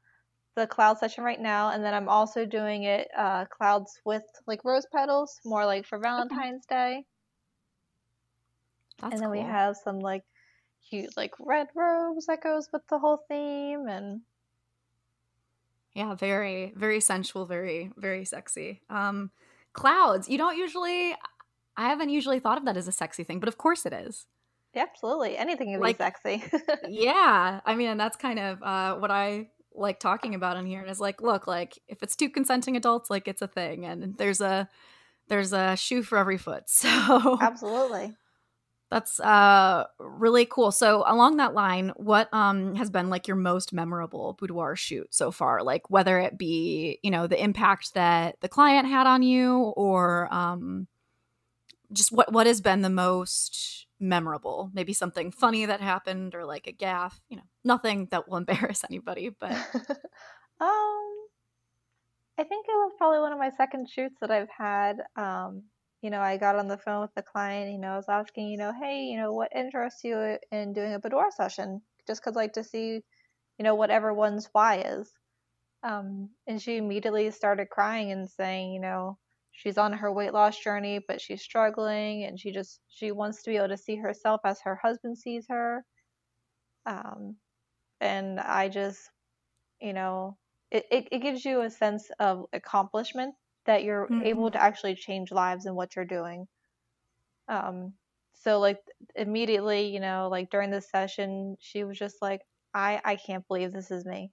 the 0.56 0.68
cloud 0.68 0.98
session 0.98 1.24
right 1.24 1.40
now, 1.40 1.70
and 1.70 1.84
then 1.84 1.94
I'm 1.94 2.10
also 2.10 2.46
doing 2.46 2.84
it 2.84 3.08
uh, 3.16 3.46
clouds 3.46 4.00
with 4.04 4.24
like 4.48 4.66
rose 4.66 4.86
petals, 4.92 5.40
more 5.46 5.66
like 5.66 5.86
for 5.86 6.00
Valentine's 6.00 6.66
Day. 6.66 7.06
That's 9.00 9.14
and 9.14 9.22
then 9.22 9.32
we 9.32 9.40
have 9.40 9.78
some 9.78 10.00
like 10.00 10.24
cute 10.90 11.16
like 11.16 11.34
red 11.40 11.68
robes 11.76 12.26
that 12.26 12.44
goes 12.44 12.68
with 12.74 12.82
the 12.90 13.00
whole 13.00 13.24
theme, 13.30 13.88
and 13.88 14.22
Yeah, 15.94 16.16
very, 16.16 16.74
very 16.76 17.02
sensual, 17.02 17.46
very, 17.46 17.92
very 17.98 18.24
sexy. 18.26 18.82
Um, 18.90 19.32
clouds. 19.74 20.30
You 20.30 20.38
don't 20.38 20.58
usually. 20.58 21.16
I 21.78 21.88
haven't 21.90 22.10
usually 22.10 22.40
thought 22.40 22.58
of 22.58 22.66
that 22.66 22.78
as 22.78 22.88
a 22.88 22.92
sexy 22.92 23.24
thing, 23.24 23.40
but 23.40 23.50
of 23.50 23.58
course 23.58 23.86
it 23.86 23.94
is. 23.94 24.28
yeah, 24.74 24.84
absolutely 24.84 25.38
anything 25.38 25.72
can 25.72 25.80
Like- 25.82 25.98
be 25.98 26.04
sexy. 26.04 26.44
yeah, 26.90 27.60
I 27.66 27.76
mean, 27.76 27.90
and 27.90 28.00
that's 28.00 28.18
kind 28.18 28.40
of 28.40 28.62
uh, 28.64 28.96
what 28.96 29.12
I 29.12 29.50
like 29.74 30.00
talking 30.00 30.36
about 30.36 30.58
in 30.58 30.66
here. 30.66 30.80
And 30.80 30.88
here. 30.88 30.92
Is 30.92 31.00
like, 31.00 31.22
look, 31.22 31.48
like 31.48 31.78
if 31.88 32.04
it's 32.04 32.16
two 32.16 32.30
consenting 32.30 32.76
adults, 32.78 33.10
like 33.10 33.28
it's 33.28 33.42
a 33.42 33.48
thing, 33.48 33.86
and 33.86 34.18
there's 34.18 34.42
a 34.42 34.70
there's 35.28 35.54
a 35.54 35.76
shoe 35.78 36.04
for 36.04 36.18
every 36.18 36.38
foot. 36.38 36.64
So 36.68 37.38
absolutely. 37.42 38.16
That's 38.92 39.22
uh 39.22 39.86
really 40.00 40.46
cool. 40.46 40.72
So 40.74 41.06
along 41.08 41.38
that 41.38 41.54
line, 41.54 41.94
what 41.96 42.32
um 42.34 42.76
has 42.76 42.90
been 42.90 43.10
like 43.10 43.26
your 43.28 43.38
most 43.38 43.72
memorable 43.72 44.34
boudoir 44.34 44.76
shoot 44.76 45.08
so 45.14 45.32
far? 45.32 45.64
Like 45.64 45.90
whether 45.90 46.20
it 46.20 46.38
be, 46.38 47.00
you 47.02 47.10
know, 47.10 47.26
the 47.26 47.42
impact 47.42 47.94
that 47.94 48.36
the 48.42 48.50
client 48.50 48.88
had 48.88 49.08
on 49.08 49.24
you 49.24 49.74
or 49.78 50.28
um 50.34 50.88
just 51.94 52.12
what 52.12 52.32
what 52.34 52.48
has 52.48 52.60
been 52.62 52.82
the 52.82 52.90
most 52.90 53.88
memorable? 54.00 54.70
Maybe 54.74 54.94
something 54.94 55.32
funny 55.32 55.66
that 55.66 55.80
happened 55.82 56.36
or 56.36 56.46
like 56.46 56.68
a 56.68 56.72
gaff, 56.74 57.22
you 57.30 57.38
know, 57.38 57.44
nothing 57.64 58.08
that 58.12 58.28
will 58.28 58.38
embarrass 58.44 58.84
anybody, 58.90 59.30
but 59.30 59.52
um, 60.60 61.12
I 62.38 62.44
think 62.44 62.66
it 62.68 62.74
was 62.74 62.94
probably 62.98 63.20
one 63.20 63.32
of 63.32 63.40
my 63.40 63.52
second 63.52 63.90
shoots 63.90 64.16
that 64.22 64.32
I've 64.32 64.50
had. 64.50 64.98
Um, 65.16 65.64
you 66.02 66.10
know, 66.10 66.22
I 66.22 66.38
got 66.38 66.56
on 66.58 66.68
the 66.68 66.78
phone 66.78 67.02
with 67.02 67.14
the 67.16 67.24
client. 67.24 67.72
You 67.72 67.80
know, 67.80 67.94
I 67.94 67.98
was 67.98 68.10
asking, 68.10 68.50
you 68.50 68.58
know, 68.58 68.74
hey, 68.74 69.04
you 69.06 69.18
know, 69.18 69.34
what 69.34 69.52
interests 69.56 70.04
you 70.04 70.38
in 70.52 70.74
doing 70.74 70.94
a 70.94 71.00
boudoir 71.00 71.32
session? 71.32 71.82
Just 72.08 72.24
'cause 72.24 72.36
I 72.38 72.42
like 72.42 72.54
to 72.54 72.64
see, 72.64 73.04
you 73.58 73.64
know, 73.64 73.76
what 73.76 73.92
everyone's 73.92 74.48
why 74.54 74.78
is. 74.82 75.14
Um, 75.84 76.36
and 76.48 76.62
she 76.62 76.78
immediately 76.78 77.30
started 77.32 77.70
crying 77.70 78.12
and 78.12 78.30
saying, 78.30 78.74
you 78.74 78.80
know, 78.82 79.20
she's 79.52 79.78
on 79.78 79.94
her 79.94 80.12
weight 80.14 80.34
loss 80.34 80.58
journey, 80.60 81.00
but 81.08 81.22
she's 81.22 81.42
struggling, 81.44 82.24
and 82.26 82.40
she 82.40 82.52
just 82.52 82.82
she 82.88 83.12
wants 83.12 83.44
to 83.44 83.52
be 83.52 83.58
able 83.58 83.70
to 83.70 83.78
see 83.78 83.96
herself 83.98 84.42
as 84.46 84.62
her 84.62 84.76
husband 84.78 85.18
sees 85.18 85.48
her. 85.50 85.86
Um, 86.86 87.38
and 88.02 88.40
I 88.40 88.70
just, 88.70 89.10
you 89.82 89.94
know, 89.94 90.38
it, 90.72 90.86
it, 90.92 91.08
it 91.12 91.20
gives 91.20 91.46
you 91.46 91.62
a 91.62 91.70
sense 91.72 92.10
of 92.20 92.46
accomplishment 92.54 93.36
that 93.66 93.84
you're 93.84 94.08
able 94.24 94.52
to 94.52 94.62
actually 94.62 94.96
change 94.96 95.32
lives 95.32 95.66
in 95.66 95.76
what 95.76 95.96
you're 95.96 96.06
doing. 96.06 96.48
Um, 97.48 97.94
so 98.34 98.60
like 98.60 98.80
immediately, 99.16 99.88
you 99.88 100.00
know, 100.00 100.30
like 100.32 100.50
during 100.50 100.72
the 100.72 100.82
session, 100.82 101.58
she 101.60 101.84
was 101.84 101.98
just 101.98 102.22
like, 102.22 102.42
I 102.74 103.02
I 103.04 103.16
can't 103.18 103.48
believe 103.48 103.72
this 103.72 103.92
is 103.92 104.06
me. 104.06 104.32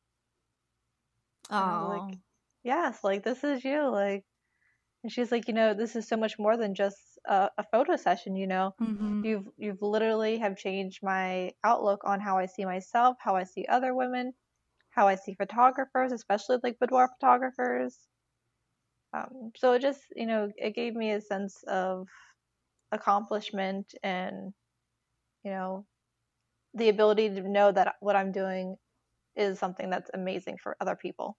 And 1.51 1.59
I 1.59 1.83
was 1.83 1.85
oh, 1.85 2.07
like, 2.07 2.19
yes, 2.63 3.05
like 3.05 3.23
this 3.25 3.45
is 3.45 3.65
you, 3.65 3.89
like. 3.89 4.25
And 5.05 5.13
she's 5.13 5.31
like, 5.31 5.47
you 5.47 5.55
know, 5.55 5.75
this 5.75 5.95
is 5.95 6.09
so 6.09 6.17
much 6.17 6.39
more 6.41 6.57
than 6.57 6.75
just 6.75 6.99
a, 7.25 7.51
a 7.57 7.65
photo 7.71 7.97
session. 7.97 8.35
You 8.37 8.47
know, 8.49 8.75
mhm. 8.81 9.25
you've 9.25 9.49
you've 9.57 9.83
literally 9.83 10.39
have 10.39 10.57
changed 10.57 11.03
my 11.03 11.53
outlook 11.65 12.03
on 12.05 12.21
how 12.21 12.39
I 12.39 12.47
see 12.47 12.65
myself, 12.65 13.17
how 13.21 13.37
I 13.37 13.45
see 13.45 13.65
other 13.69 13.95
women, 13.95 14.33
how 14.91 15.07
I 15.07 15.15
see 15.17 15.35
photographers, 15.35 16.13
especially 16.13 16.59
like 16.63 16.79
boudoir 16.81 17.09
photographers. 17.21 17.97
Um, 19.13 19.53
so 19.57 19.73
it 19.73 19.81
just, 19.83 20.03
you 20.15 20.27
know, 20.27 20.51
it 20.57 20.75
gave 20.75 20.95
me 20.95 21.13
a 21.13 21.21
sense 21.21 21.63
of 21.65 22.09
accomplishment 22.93 23.95
and, 24.03 24.55
you 25.45 25.51
know, 25.53 25.87
the 26.75 26.89
ability 26.91 27.31
to 27.31 27.49
know 27.49 27.73
that 27.73 27.97
what 28.01 28.17
I'm 28.17 28.33
doing 28.33 28.77
is 29.37 29.59
something 29.59 29.91
that's 29.91 30.11
amazing 30.15 30.59
for 30.63 30.77
other 30.81 30.97
people. 30.97 31.39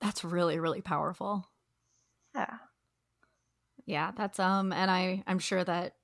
that's 0.00 0.24
really 0.24 0.58
really 0.58 0.82
powerful. 0.82 1.46
Yeah. 2.34 2.58
Yeah, 3.86 4.12
that's 4.12 4.38
um 4.38 4.72
and 4.72 4.90
I 4.90 5.22
I'm 5.26 5.38
sure 5.38 5.64
that 5.64 5.96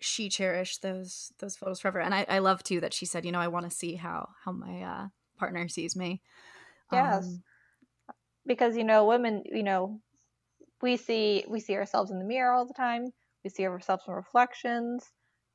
she 0.00 0.28
cherished 0.28 0.82
those 0.82 1.32
those 1.38 1.56
photos 1.56 1.80
forever. 1.80 2.00
And 2.00 2.14
I, 2.14 2.26
I 2.28 2.38
love 2.40 2.62
too 2.62 2.80
that 2.80 2.94
she 2.94 3.06
said, 3.06 3.24
you 3.24 3.32
know, 3.32 3.40
I 3.40 3.48
want 3.48 3.66
to 3.66 3.76
see 3.76 3.96
how 3.96 4.30
how 4.44 4.52
my 4.52 4.82
uh 4.82 5.08
partner 5.36 5.68
sees 5.68 5.96
me. 5.96 6.22
Yes. 6.90 7.38
Um, 7.38 7.44
because 8.48 8.76
you 8.76 8.84
know 8.84 9.06
women 9.06 9.42
you 9.46 9.62
know 9.62 10.00
we 10.82 10.96
see 10.96 11.44
we 11.48 11.60
see 11.60 11.74
ourselves 11.74 12.10
in 12.10 12.18
the 12.18 12.24
mirror 12.24 12.52
all 12.52 12.66
the 12.66 12.74
time 12.74 13.06
we 13.44 13.50
see 13.50 13.66
ourselves 13.66 14.02
in 14.08 14.14
reflections 14.14 15.04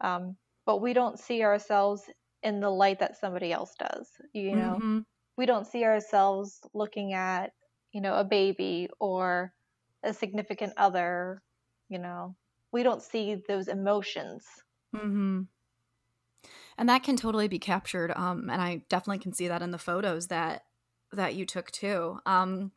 um, 0.01 0.38
but 0.65 0.82
we 0.82 0.93
don't 0.93 1.19
see 1.19 1.43
ourselves 1.43 2.03
in 2.43 2.60
the 2.60 2.69
light 2.69 2.99
that 2.99 3.19
somebody 3.19 3.51
else 3.51 3.73
does 3.77 4.08
you 4.34 4.56
know 4.56 4.79
mhm. 4.82 5.03
we 5.38 5.45
don't 5.45 5.67
see 5.67 5.84
ourselves 5.84 6.60
looking 6.73 7.13
at 7.13 7.51
you 7.91 7.99
know 7.99 8.13
a 8.15 8.23
baby 8.23 8.88
or 8.99 9.51
a 10.03 10.13
significant 10.13 10.71
other 10.77 11.41
you 11.89 11.99
know 11.99 12.36
we 12.71 12.84
don't 12.84 13.01
see 13.01 13.38
those 13.47 13.67
emotions 13.67 14.45
Mm-hmm. 14.95 15.41
And 16.77 16.89
that 16.89 17.03
can 17.03 17.15
totally 17.15 17.47
be 17.47 17.60
captured. 17.60 18.12
Um, 18.15 18.49
and 18.49 18.62
I 18.62 18.84
definitely 18.89 19.19
can 19.19 19.34
see 19.34 19.47
that 19.47 19.62
in 19.62 19.71
the 19.71 19.77
photos 19.77 20.27
that 20.27 20.63
that 21.15 21.36
you 21.36 21.45
took 21.45 21.71
too. 21.71 22.19
Um, 22.26 22.71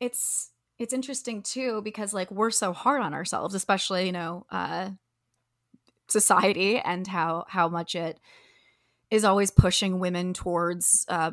it's 0.00 0.50
it's 0.78 0.92
interesting 0.92 1.42
too 1.42 1.80
because 1.82 2.12
like 2.12 2.30
we're 2.30 2.50
so 2.50 2.72
hard 2.72 3.02
on 3.02 3.14
ourselves, 3.14 3.54
especially 3.54 4.06
you 4.06 4.12
know 4.12 4.46
uh, 4.50 4.90
society 6.08 6.78
and 6.78 7.06
how 7.06 7.44
how 7.48 7.68
much 7.68 7.94
it 7.94 8.18
is 9.10 9.24
always 9.24 9.50
pushing 9.50 9.98
women 9.98 10.34
towards 10.34 11.04
uh, 11.08 11.30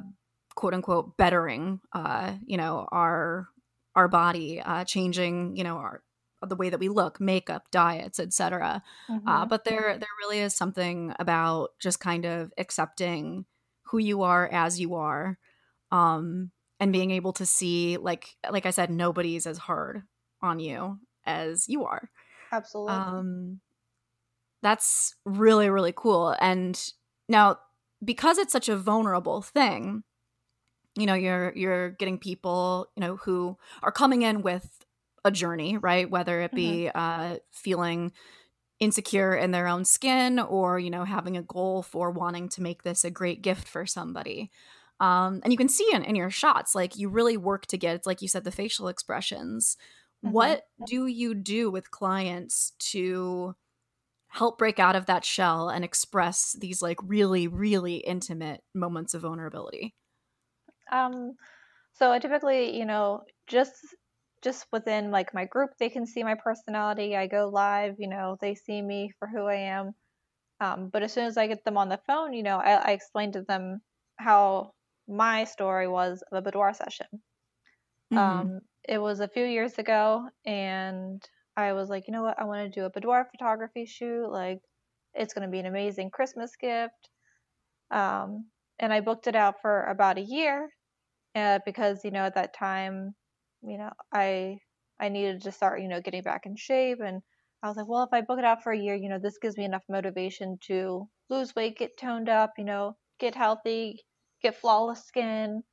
quote 0.55 0.73
unquote 0.73 1.17
bettering 1.17 1.79
uh, 1.93 2.33
you 2.45 2.57
know 2.57 2.87
our 2.91 3.47
our 3.95 4.07
body, 4.07 4.61
uh, 4.61 4.83
changing 4.85 5.55
you 5.55 5.63
know 5.63 5.77
our 5.77 6.01
the 6.45 6.55
way 6.55 6.69
that 6.69 6.79
we 6.79 6.89
look, 6.89 7.21
makeup, 7.21 7.71
diets, 7.71 8.19
etc. 8.19 8.83
Mm-hmm. 9.09 9.27
Uh, 9.27 9.45
but 9.45 9.63
there 9.63 9.97
there 9.97 10.09
really 10.21 10.39
is 10.39 10.53
something 10.53 11.13
about 11.19 11.69
just 11.79 11.99
kind 11.99 12.25
of 12.25 12.51
accepting 12.57 13.45
who 13.83 13.97
you 13.97 14.23
are 14.23 14.47
as 14.51 14.79
you 14.79 14.95
are, 14.95 15.37
um, 15.93 16.51
and 16.79 16.91
being 16.91 17.11
able 17.11 17.31
to 17.33 17.45
see 17.45 17.97
like 17.97 18.35
like 18.49 18.65
I 18.65 18.71
said, 18.71 18.89
nobody's 18.89 19.45
as 19.45 19.57
hard 19.57 20.03
on 20.41 20.59
you 20.59 20.99
as 21.25 21.69
you 21.69 21.85
are. 21.85 22.09
Absolutely. 22.51 22.93
Um, 22.93 23.61
that's 24.61 25.15
really 25.23 25.69
really 25.69 25.93
cool. 25.95 26.35
And 26.41 26.81
now 27.29 27.59
because 28.03 28.37
it's 28.37 28.51
such 28.51 28.67
a 28.67 28.75
vulnerable 28.75 29.41
thing, 29.41 30.03
you 30.95 31.05
know, 31.05 31.13
you're 31.13 31.53
you're 31.55 31.91
getting 31.91 32.17
people, 32.17 32.87
you 32.95 33.01
know, 33.01 33.17
who 33.17 33.57
are 33.83 33.91
coming 33.91 34.23
in 34.23 34.41
with 34.41 34.83
a 35.23 35.31
journey, 35.31 35.77
right? 35.77 36.09
Whether 36.09 36.41
it 36.41 36.53
be 36.53 36.89
mm-hmm. 36.93 36.97
uh, 36.97 37.37
feeling 37.51 38.11
insecure 38.79 39.35
in 39.35 39.51
their 39.51 39.67
own 39.67 39.85
skin 39.85 40.39
or 40.39 40.79
you 40.79 40.89
know 40.89 41.05
having 41.05 41.37
a 41.37 41.43
goal 41.43 41.83
for 41.83 42.11
wanting 42.11 42.49
to 42.49 42.61
make 42.61 42.83
this 42.83 43.05
a 43.05 43.11
great 43.11 43.41
gift 43.41 43.67
for 43.67 43.85
somebody 43.85 44.49
um, 45.03 45.41
and 45.43 45.51
you 45.51 45.57
can 45.57 45.67
see 45.67 45.89
in, 45.91 46.01
in 46.01 46.15
your 46.15 46.29
shots 46.29 46.73
like 46.73 46.97
you 46.97 47.09
really 47.09 47.35
work 47.35 47.65
to 47.65 47.77
get 47.77 47.95
it's 47.95 48.07
like 48.07 48.21
you 48.21 48.29
said 48.29 48.45
the 48.45 48.51
facial 48.51 48.87
expressions. 48.87 49.75
Mm-hmm. 50.23 50.31
what 50.31 50.61
do 50.87 51.07
you 51.07 51.35
do 51.35 51.69
with 51.69 51.91
clients 51.91 52.71
to 52.79 53.55
help 54.29 54.57
break 54.57 54.79
out 54.79 54.95
of 54.95 55.07
that 55.07 55.25
shell 55.25 55.67
and 55.67 55.83
express 55.83 56.55
these 56.57 56.81
like 56.81 56.97
really 57.03 57.49
really 57.49 57.97
intimate 57.97 58.61
moments 58.73 59.13
of 59.13 59.23
vulnerability? 59.23 59.93
Um 60.89 61.33
so 61.91 62.09
I 62.09 62.19
typically 62.19 62.77
you 62.77 62.85
know 62.85 63.23
just 63.47 63.73
just 64.41 64.65
within 64.71 65.11
like 65.11 65.33
my 65.33 65.43
group 65.43 65.71
they 65.79 65.89
can 65.89 66.07
see 66.07 66.23
my 66.23 66.35
personality. 66.35 67.17
I 67.17 67.27
go 67.27 67.49
live 67.49 67.95
you 67.99 68.07
know 68.07 68.37
they 68.39 68.55
see 68.55 68.81
me 68.81 69.11
for 69.19 69.27
who 69.27 69.47
i 69.47 69.55
am. 69.55 69.91
Um, 70.61 70.87
but 70.93 71.03
as 71.03 71.11
soon 71.11 71.25
as 71.25 71.35
i 71.35 71.47
get 71.47 71.65
them 71.65 71.77
on 71.77 71.89
the 71.89 71.99
phone 72.07 72.31
you 72.31 72.43
know 72.43 72.57
I, 72.57 72.75
I 72.75 72.91
explain 72.91 73.33
to 73.33 73.41
them 73.41 73.81
how 74.17 74.71
my 75.07 75.43
story 75.43 75.87
was 75.87 76.23
of 76.31 76.37
a 76.37 76.41
boudoir 76.41 76.73
session. 76.73 77.07
Mm-hmm. 78.13 78.17
um, 78.17 78.59
it 78.87 78.99
was 78.99 79.21
a 79.21 79.27
few 79.27 79.45
years 79.45 79.77
ago 79.79 80.27
and 80.45 81.23
i 81.55 81.71
was 81.71 81.89
like 81.89 82.03
you 82.07 82.13
know 82.13 82.23
what? 82.23 82.39
I 82.39 82.43
want 82.43 82.61
to 82.71 82.79
do 82.79 82.85
a 82.85 82.89
boudoir 82.89 83.25
photography 83.31 83.85
shoot 83.85 84.29
like 84.29 84.59
it's 85.13 85.33
going 85.33 85.47
to 85.47 85.51
be 85.51 85.59
an 85.59 85.65
amazing 85.65 86.09
christmas 86.11 86.51
gift. 86.59 87.09
Um, 87.91 88.47
and 88.79 88.91
i 88.91 88.99
booked 88.99 89.27
it 89.27 89.35
out 89.35 89.61
for 89.61 89.83
about 89.85 90.17
a 90.17 90.21
year 90.21 90.69
uh, 91.35 91.59
because 91.65 92.03
you 92.03 92.11
know 92.11 92.25
at 92.25 92.35
that 92.35 92.53
time 92.53 93.15
you 93.63 93.77
know, 93.77 93.91
I 94.11 94.59
I 94.99 95.09
needed 95.09 95.41
to 95.43 95.51
start, 95.51 95.81
you 95.81 95.87
know, 95.87 96.01
getting 96.01 96.21
back 96.21 96.45
in 96.45 96.55
shape 96.55 96.99
and 97.03 97.21
I 97.63 97.67
was 97.67 97.77
like, 97.77 97.87
well, 97.87 98.03
if 98.03 98.13
I 98.13 98.21
book 98.21 98.39
it 98.39 98.45
out 98.45 98.61
for 98.61 98.73
a 98.73 98.77
year, 98.77 98.95
you 98.95 99.09
know, 99.09 99.19
this 99.19 99.37
gives 99.41 99.57
me 99.57 99.63
enough 99.63 99.83
motivation 99.89 100.57
to 100.67 101.07
lose 101.29 101.55
weight, 101.55 101.77
get 101.77 101.97
toned 101.97 102.29
up, 102.29 102.51
you 102.57 102.65
know, 102.65 102.97
get 103.19 103.35
healthy, 103.35 104.01
get 104.43 104.57
flawless 104.57 105.05
skin. 105.05 105.63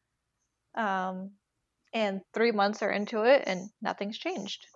Um, 0.77 1.33
and 1.95 2.23
three 2.35 2.53
months 2.53 2.83
are 2.83 2.91
into 2.91 3.25
it 3.25 3.45
and 3.47 3.71
nothing's 3.83 4.19
changed. 4.19 4.67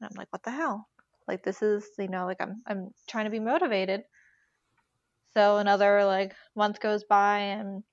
And 0.00 0.08
I'm 0.10 0.16
like, 0.16 0.28
what 0.32 0.42
the 0.42 0.50
hell? 0.50 0.88
Like 1.28 1.42
this 1.44 1.62
is, 1.62 1.88
you 1.98 2.08
know, 2.08 2.26
like 2.26 2.40
I'm 2.40 2.62
I'm 2.66 2.90
trying 3.08 3.26
to 3.26 3.30
be 3.30 3.40
motivated. 3.40 4.02
So 5.34 5.58
another 5.58 6.04
like 6.04 6.34
month 6.56 6.80
goes 6.80 7.04
by 7.04 7.38
and 7.38 7.84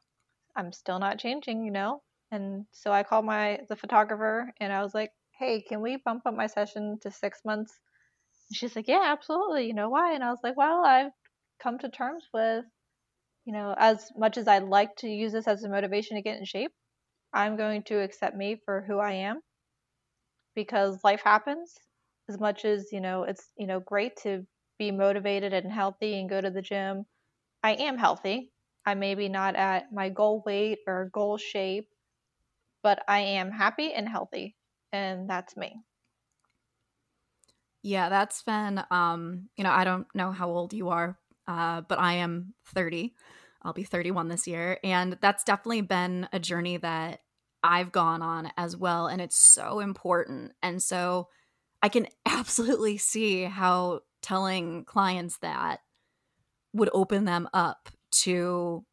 I'm 0.55 0.71
still 0.73 0.99
not 0.99 1.19
changing, 1.19 1.63
you 1.65 1.71
know. 1.71 2.03
And 2.31 2.65
so 2.71 2.91
I 2.91 3.03
called 3.03 3.25
my 3.25 3.61
the 3.69 3.75
photographer 3.75 4.53
and 4.59 4.73
I 4.73 4.83
was 4.83 4.95
like, 4.95 5.11
"Hey, 5.39 5.61
can 5.61 5.81
we 5.81 5.97
bump 5.97 6.23
up 6.25 6.35
my 6.35 6.47
session 6.47 6.99
to 7.01 7.11
6 7.11 7.45
months?" 7.45 7.79
And 8.49 8.57
she's 8.57 8.75
like, 8.75 8.87
"Yeah, 8.87 9.03
absolutely. 9.05 9.67
You 9.67 9.73
know 9.75 9.89
why?" 9.89 10.13
And 10.13 10.23
I 10.23 10.31
was 10.31 10.39
like, 10.43 10.57
"Well, 10.57 10.85
I've 10.85 11.11
come 11.59 11.79
to 11.79 11.89
terms 11.89 12.27
with, 12.33 12.65
you 13.45 13.53
know, 13.53 13.73
as 13.77 14.11
much 14.17 14.37
as 14.37 14.47
I'd 14.47 14.63
like 14.63 14.95
to 14.97 15.09
use 15.09 15.33
this 15.33 15.47
as 15.47 15.63
a 15.63 15.69
motivation 15.69 16.15
to 16.17 16.23
get 16.23 16.37
in 16.39 16.45
shape, 16.45 16.73
I'm 17.33 17.57
going 17.57 17.83
to 17.85 18.01
accept 18.01 18.35
me 18.37 18.57
for 18.65 18.81
who 18.83 18.99
I 18.99 19.13
am 19.13 19.41
because 20.55 21.03
life 21.03 21.21
happens. 21.21 21.75
As 22.29 22.39
much 22.39 22.63
as, 22.65 22.91
you 22.91 23.01
know, 23.01 23.23
it's, 23.23 23.51
you 23.57 23.67
know, 23.67 23.79
great 23.81 24.15
to 24.17 24.47
be 24.79 24.91
motivated 24.91 25.53
and 25.53 25.71
healthy 25.71 26.19
and 26.19 26.29
go 26.29 26.39
to 26.39 26.49
the 26.49 26.61
gym. 26.61 27.05
I 27.63 27.73
am 27.75 27.97
healthy. 27.97 28.53
I 28.85 28.95
may 28.95 29.15
be 29.15 29.29
not 29.29 29.55
at 29.55 29.91
my 29.93 30.09
goal 30.09 30.43
weight 30.45 30.79
or 30.87 31.09
goal 31.13 31.37
shape, 31.37 31.89
but 32.83 33.03
I 33.07 33.21
am 33.21 33.51
happy 33.51 33.93
and 33.93 34.09
healthy, 34.09 34.57
and 34.91 35.29
that's 35.29 35.57
me. 35.57 35.83
Yeah, 37.81 38.07
that's 38.09 38.41
been 38.43 38.83
um, 38.91 39.49
you 39.57 39.63
know, 39.63 39.71
I 39.71 39.83
don't 39.83 40.07
know 40.15 40.31
how 40.31 40.49
old 40.49 40.73
you 40.73 40.89
are, 40.89 41.19
uh, 41.47 41.81
but 41.81 41.99
I 41.99 42.13
am 42.13 42.53
30. 42.67 43.13
I'll 43.61 43.73
be 43.73 43.83
31 43.83 44.27
this 44.27 44.47
year, 44.47 44.77
and 44.83 45.17
that's 45.21 45.43
definitely 45.43 45.81
been 45.81 46.27
a 46.33 46.39
journey 46.39 46.77
that 46.77 47.21
I've 47.63 47.91
gone 47.91 48.21
on 48.21 48.51
as 48.57 48.75
well, 48.75 49.07
and 49.07 49.21
it's 49.21 49.37
so 49.37 49.79
important. 49.79 50.51
And 50.61 50.83
so 50.83 51.29
I 51.81 51.89
can 51.89 52.07
absolutely 52.25 52.97
see 52.97 53.43
how 53.43 54.01
telling 54.21 54.85
clients 54.85 55.37
that 55.39 55.79
would 56.73 56.89
open 56.93 57.25
them 57.25 57.47
up 57.53 57.89
to 58.11 58.83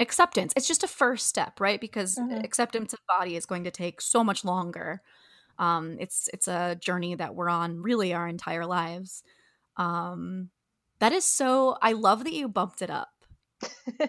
acceptance 0.00 0.52
it's 0.54 0.68
just 0.68 0.84
a 0.84 0.88
first 0.88 1.26
step 1.26 1.58
right 1.58 1.80
because 1.80 2.16
mm-hmm. 2.16 2.38
acceptance 2.44 2.92
of 2.92 3.00
body 3.08 3.34
is 3.34 3.46
going 3.46 3.64
to 3.64 3.70
take 3.70 4.00
so 4.00 4.22
much 4.22 4.44
longer 4.44 5.02
um 5.58 5.96
it's 5.98 6.30
it's 6.32 6.46
a 6.46 6.76
journey 6.76 7.16
that 7.16 7.34
we're 7.34 7.48
on 7.48 7.82
really 7.82 8.14
our 8.14 8.28
entire 8.28 8.64
lives 8.64 9.24
um 9.76 10.50
that 11.00 11.12
is 11.12 11.24
so 11.24 11.76
i 11.82 11.92
love 11.92 12.24
that 12.24 12.32
you 12.32 12.48
bumped 12.48 12.82
it 12.82 12.90
up 12.90 13.08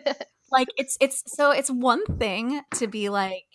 like 0.51 0.67
it's 0.77 0.97
it's 0.99 1.23
so 1.27 1.51
it's 1.51 1.69
one 1.69 2.05
thing 2.17 2.61
to 2.73 2.87
be 2.87 3.09
like 3.09 3.45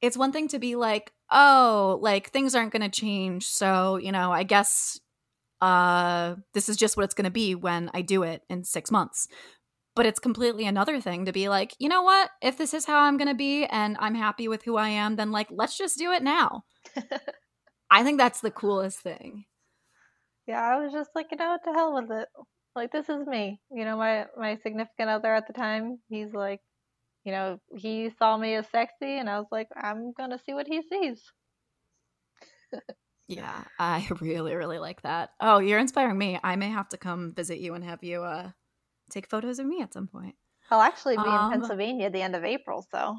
it's 0.00 0.16
one 0.16 0.32
thing 0.32 0.48
to 0.48 0.58
be 0.58 0.76
like 0.76 1.12
oh 1.30 1.98
like 2.02 2.30
things 2.30 2.54
aren't 2.54 2.72
going 2.72 2.88
to 2.88 3.00
change 3.00 3.46
so 3.46 3.96
you 3.96 4.12
know 4.12 4.32
i 4.32 4.42
guess 4.42 4.98
uh 5.60 6.34
this 6.54 6.68
is 6.68 6.76
just 6.76 6.96
what 6.96 7.04
it's 7.04 7.14
going 7.14 7.24
to 7.24 7.30
be 7.30 7.54
when 7.54 7.90
i 7.92 8.00
do 8.00 8.22
it 8.22 8.42
in 8.48 8.64
6 8.64 8.90
months 8.90 9.28
but 9.96 10.06
it's 10.06 10.18
completely 10.18 10.66
another 10.66 11.00
thing 11.00 11.24
to 11.26 11.32
be 11.32 11.48
like, 11.48 11.74
you 11.78 11.88
know 11.88 12.02
what? 12.02 12.30
If 12.40 12.56
this 12.56 12.74
is 12.74 12.86
how 12.86 13.00
I'm 13.00 13.16
going 13.16 13.28
to 13.28 13.34
be 13.34 13.64
and 13.66 13.96
I'm 14.00 14.14
happy 14.14 14.48
with 14.48 14.62
who 14.62 14.76
I 14.76 14.88
am, 14.88 15.16
then 15.16 15.30
like, 15.30 15.48
let's 15.50 15.76
just 15.76 15.98
do 15.98 16.12
it 16.12 16.22
now. 16.22 16.64
I 17.90 18.04
think 18.04 18.18
that's 18.18 18.40
the 18.40 18.50
coolest 18.50 19.00
thing. 19.00 19.44
Yeah, 20.50 20.60
I 20.60 20.82
was 20.82 20.92
just 20.92 21.10
like, 21.14 21.28
you 21.30 21.36
know, 21.38 21.50
what 21.50 21.60
the 21.64 21.72
hell 21.72 21.94
with 21.94 22.10
it. 22.10 22.28
Like, 22.74 22.90
this 22.90 23.08
is 23.08 23.24
me. 23.26 23.60
You 23.70 23.84
know, 23.84 23.96
my 23.96 24.26
my 24.36 24.56
significant 24.56 25.08
other 25.08 25.32
at 25.32 25.46
the 25.46 25.52
time, 25.52 25.98
he's 26.08 26.32
like, 26.32 26.60
you 27.24 27.32
know, 27.32 27.60
he 27.76 28.10
saw 28.18 28.36
me 28.36 28.54
as 28.56 28.66
sexy, 28.68 29.18
and 29.18 29.30
I 29.30 29.38
was 29.38 29.48
like, 29.52 29.68
I'm 29.76 30.12
gonna 30.12 30.38
see 30.38 30.54
what 30.54 30.66
he 30.66 30.82
sees. 30.82 31.22
yeah, 33.28 33.62
I 33.78 34.08
really, 34.20 34.54
really 34.56 34.78
like 34.78 35.02
that. 35.02 35.30
Oh, 35.40 35.58
you're 35.58 35.78
inspiring 35.78 36.18
me. 36.18 36.40
I 36.42 36.56
may 36.56 36.70
have 36.70 36.88
to 36.90 36.98
come 36.98 37.32
visit 37.34 37.60
you 37.60 37.74
and 37.74 37.84
have 37.84 38.02
you 38.02 38.22
uh 38.22 38.50
take 39.10 39.28
photos 39.28 39.60
of 39.60 39.66
me 39.66 39.82
at 39.82 39.92
some 39.94 40.08
point. 40.08 40.34
I'll 40.70 40.80
actually 40.80 41.16
be 41.16 41.22
um, 41.28 41.44
in 41.44 41.60
Pennsylvania 41.60 42.06
at 42.06 42.12
the 42.12 42.22
end 42.22 42.34
of 42.34 42.44
April, 42.44 42.84
so. 42.90 43.18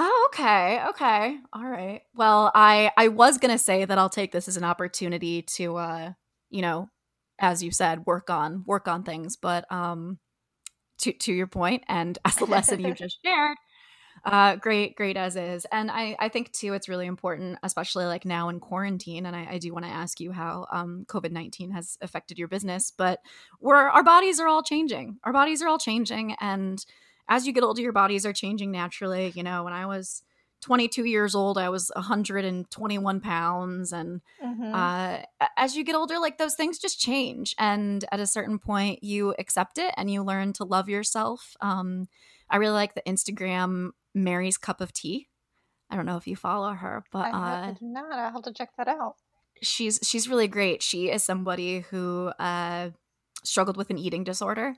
Oh, 0.00 0.28
okay. 0.32 0.80
Okay. 0.90 1.38
All 1.52 1.66
right. 1.66 2.02
Well, 2.14 2.52
I 2.54 2.92
I 2.96 3.08
was 3.08 3.38
going 3.38 3.50
to 3.50 3.58
say 3.58 3.84
that 3.84 3.98
I'll 3.98 4.08
take 4.08 4.30
this 4.30 4.46
as 4.46 4.56
an 4.56 4.62
opportunity 4.64 5.42
to 5.42 5.76
uh, 5.76 6.12
you 6.50 6.62
know, 6.62 6.88
as 7.38 7.62
you 7.62 7.70
said, 7.70 8.06
work 8.06 8.30
on 8.30 8.64
work 8.66 8.88
on 8.88 9.02
things, 9.02 9.36
but 9.36 9.70
um 9.72 10.18
to 10.98 11.12
to 11.12 11.32
your 11.32 11.46
point 11.46 11.84
and 11.88 12.18
as 12.24 12.36
the 12.36 12.46
lesson 12.46 12.80
you 12.80 12.94
just 12.94 13.18
shared, 13.24 13.56
uh, 14.24 14.56
great, 14.56 14.96
great 14.96 15.16
as 15.16 15.36
is. 15.36 15.66
And 15.70 15.90
I, 15.90 16.16
I 16.18 16.28
think 16.28 16.52
too, 16.52 16.74
it's 16.74 16.88
really 16.88 17.06
important, 17.06 17.58
especially 17.62 18.06
like 18.06 18.24
now 18.24 18.48
in 18.48 18.60
quarantine. 18.60 19.26
And 19.26 19.34
I, 19.34 19.46
I 19.52 19.58
do 19.58 19.72
want 19.72 19.84
to 19.84 19.90
ask 19.90 20.20
you 20.20 20.32
how 20.32 20.66
um, 20.72 21.04
COVID 21.08 21.30
19 21.30 21.70
has 21.72 21.96
affected 22.00 22.38
your 22.38 22.48
business, 22.48 22.92
but 22.96 23.20
we're, 23.60 23.76
our 23.76 24.02
bodies 24.02 24.40
are 24.40 24.48
all 24.48 24.62
changing. 24.62 25.18
Our 25.24 25.32
bodies 25.32 25.62
are 25.62 25.68
all 25.68 25.78
changing. 25.78 26.34
And 26.40 26.84
as 27.28 27.46
you 27.46 27.52
get 27.52 27.62
older, 27.62 27.82
your 27.82 27.92
bodies 27.92 28.26
are 28.26 28.32
changing 28.32 28.70
naturally. 28.70 29.32
You 29.34 29.42
know, 29.42 29.64
when 29.64 29.72
I 29.72 29.86
was 29.86 30.22
22 30.62 31.04
years 31.04 31.34
old, 31.34 31.58
I 31.58 31.68
was 31.68 31.90
121 31.94 33.20
pounds. 33.20 33.92
And 33.92 34.20
mm-hmm. 34.44 34.74
uh, 34.74 35.18
as 35.56 35.76
you 35.76 35.84
get 35.84 35.94
older, 35.94 36.18
like 36.18 36.38
those 36.38 36.54
things 36.54 36.78
just 36.78 37.00
change. 37.00 37.54
And 37.58 38.04
at 38.10 38.20
a 38.20 38.26
certain 38.26 38.58
point, 38.58 39.02
you 39.02 39.34
accept 39.38 39.78
it 39.78 39.94
and 39.96 40.10
you 40.10 40.22
learn 40.22 40.52
to 40.54 40.64
love 40.64 40.88
yourself. 40.88 41.56
Um, 41.60 42.08
I 42.50 42.56
really 42.56 42.72
like 42.72 42.94
the 42.94 43.02
Instagram 43.02 43.90
Mary's 44.14 44.58
Cup 44.58 44.80
of 44.80 44.92
Tea. 44.92 45.28
I 45.90 45.96
don't 45.96 46.06
know 46.06 46.16
if 46.16 46.26
you 46.26 46.36
follow 46.36 46.72
her, 46.72 47.04
but 47.12 47.32
I 47.34 47.70
uh, 47.70 47.74
not. 47.80 48.12
I'll 48.12 48.32
have 48.32 48.42
to 48.42 48.52
check 48.52 48.70
that 48.76 48.88
out. 48.88 49.14
She's 49.62 49.98
she's 50.02 50.28
really 50.28 50.48
great. 50.48 50.82
She 50.82 51.10
is 51.10 51.22
somebody 51.22 51.80
who 51.90 52.30
uh, 52.38 52.90
struggled 53.42 53.76
with 53.76 53.88
an 53.90 53.98
eating 53.98 54.22
disorder, 54.22 54.74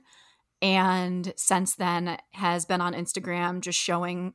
and 0.61 1.33
since 1.35 1.75
then 1.75 2.17
has 2.31 2.65
been 2.65 2.79
on 2.79 2.93
Instagram 2.93 3.59
just 3.59 3.77
showing 3.77 4.33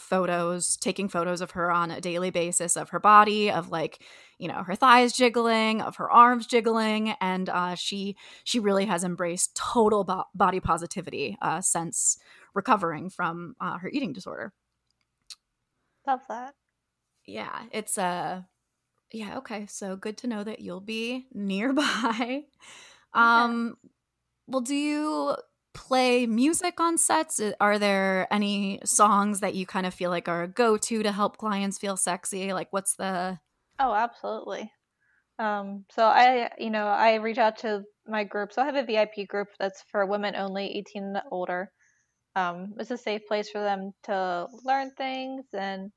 photos, 0.00 0.76
taking 0.76 1.08
photos 1.08 1.40
of 1.40 1.52
her 1.52 1.70
on 1.70 1.90
a 1.90 2.00
daily 2.00 2.30
basis 2.30 2.76
of 2.76 2.90
her 2.90 3.00
body, 3.00 3.50
of 3.50 3.70
like 3.70 4.02
you 4.38 4.48
know 4.48 4.62
her 4.62 4.74
thighs 4.74 5.12
jiggling 5.12 5.80
of 5.82 5.96
her 5.96 6.10
arms 6.10 6.46
jiggling 6.46 7.14
and 7.20 7.48
uh, 7.48 7.74
she 7.74 8.16
she 8.44 8.60
really 8.60 8.86
has 8.86 9.04
embraced 9.04 9.56
total 9.56 10.04
bo- 10.04 10.24
body 10.34 10.60
positivity 10.60 11.36
uh, 11.42 11.60
since 11.60 12.18
recovering 12.54 13.10
from 13.10 13.54
uh, 13.60 13.78
her 13.78 13.88
eating 13.88 14.12
disorder. 14.12 14.52
Love 16.06 16.22
that. 16.28 16.54
yeah 17.26 17.64
it's 17.72 17.98
uh 17.98 18.42
yeah 19.12 19.38
okay 19.38 19.66
so 19.66 19.96
good 19.96 20.16
to 20.18 20.26
know 20.26 20.44
that 20.44 20.60
you'll 20.60 20.80
be 20.80 21.26
nearby. 21.32 22.44
Um 23.14 23.76
well 24.46 24.60
do 24.60 24.74
you 24.74 25.34
play 25.74 26.26
music 26.26 26.80
on 26.80 26.98
sets 26.98 27.40
are 27.60 27.78
there 27.78 28.26
any 28.32 28.80
songs 28.84 29.40
that 29.40 29.54
you 29.54 29.64
kind 29.66 29.86
of 29.86 29.94
feel 29.94 30.10
like 30.10 30.28
are 30.28 30.42
a 30.42 30.48
go-to 30.48 31.02
to 31.02 31.12
help 31.12 31.36
clients 31.36 31.78
feel 31.78 31.96
sexy 31.96 32.52
like 32.52 32.68
what's 32.72 32.96
the 32.96 33.38
Oh, 33.78 33.94
absolutely. 33.94 34.72
Um, 35.38 35.84
so 35.90 36.04
I, 36.04 36.50
you 36.58 36.70
know, 36.70 36.86
I 36.86 37.14
reach 37.16 37.38
out 37.38 37.58
to 37.58 37.84
my 38.06 38.24
group. 38.24 38.52
So 38.52 38.62
I 38.62 38.66
have 38.66 38.74
a 38.74 38.84
VIP 38.84 39.28
group 39.28 39.48
that's 39.58 39.82
for 39.90 40.04
women 40.04 40.34
only, 40.34 40.76
18 40.76 41.02
and 41.04 41.22
older. 41.30 41.70
Um, 42.34 42.74
it's 42.78 42.90
a 42.90 42.98
safe 42.98 43.22
place 43.26 43.50
for 43.50 43.60
them 43.60 43.92
to 44.04 44.46
learn 44.64 44.90
things 44.96 45.44
and, 45.52 45.92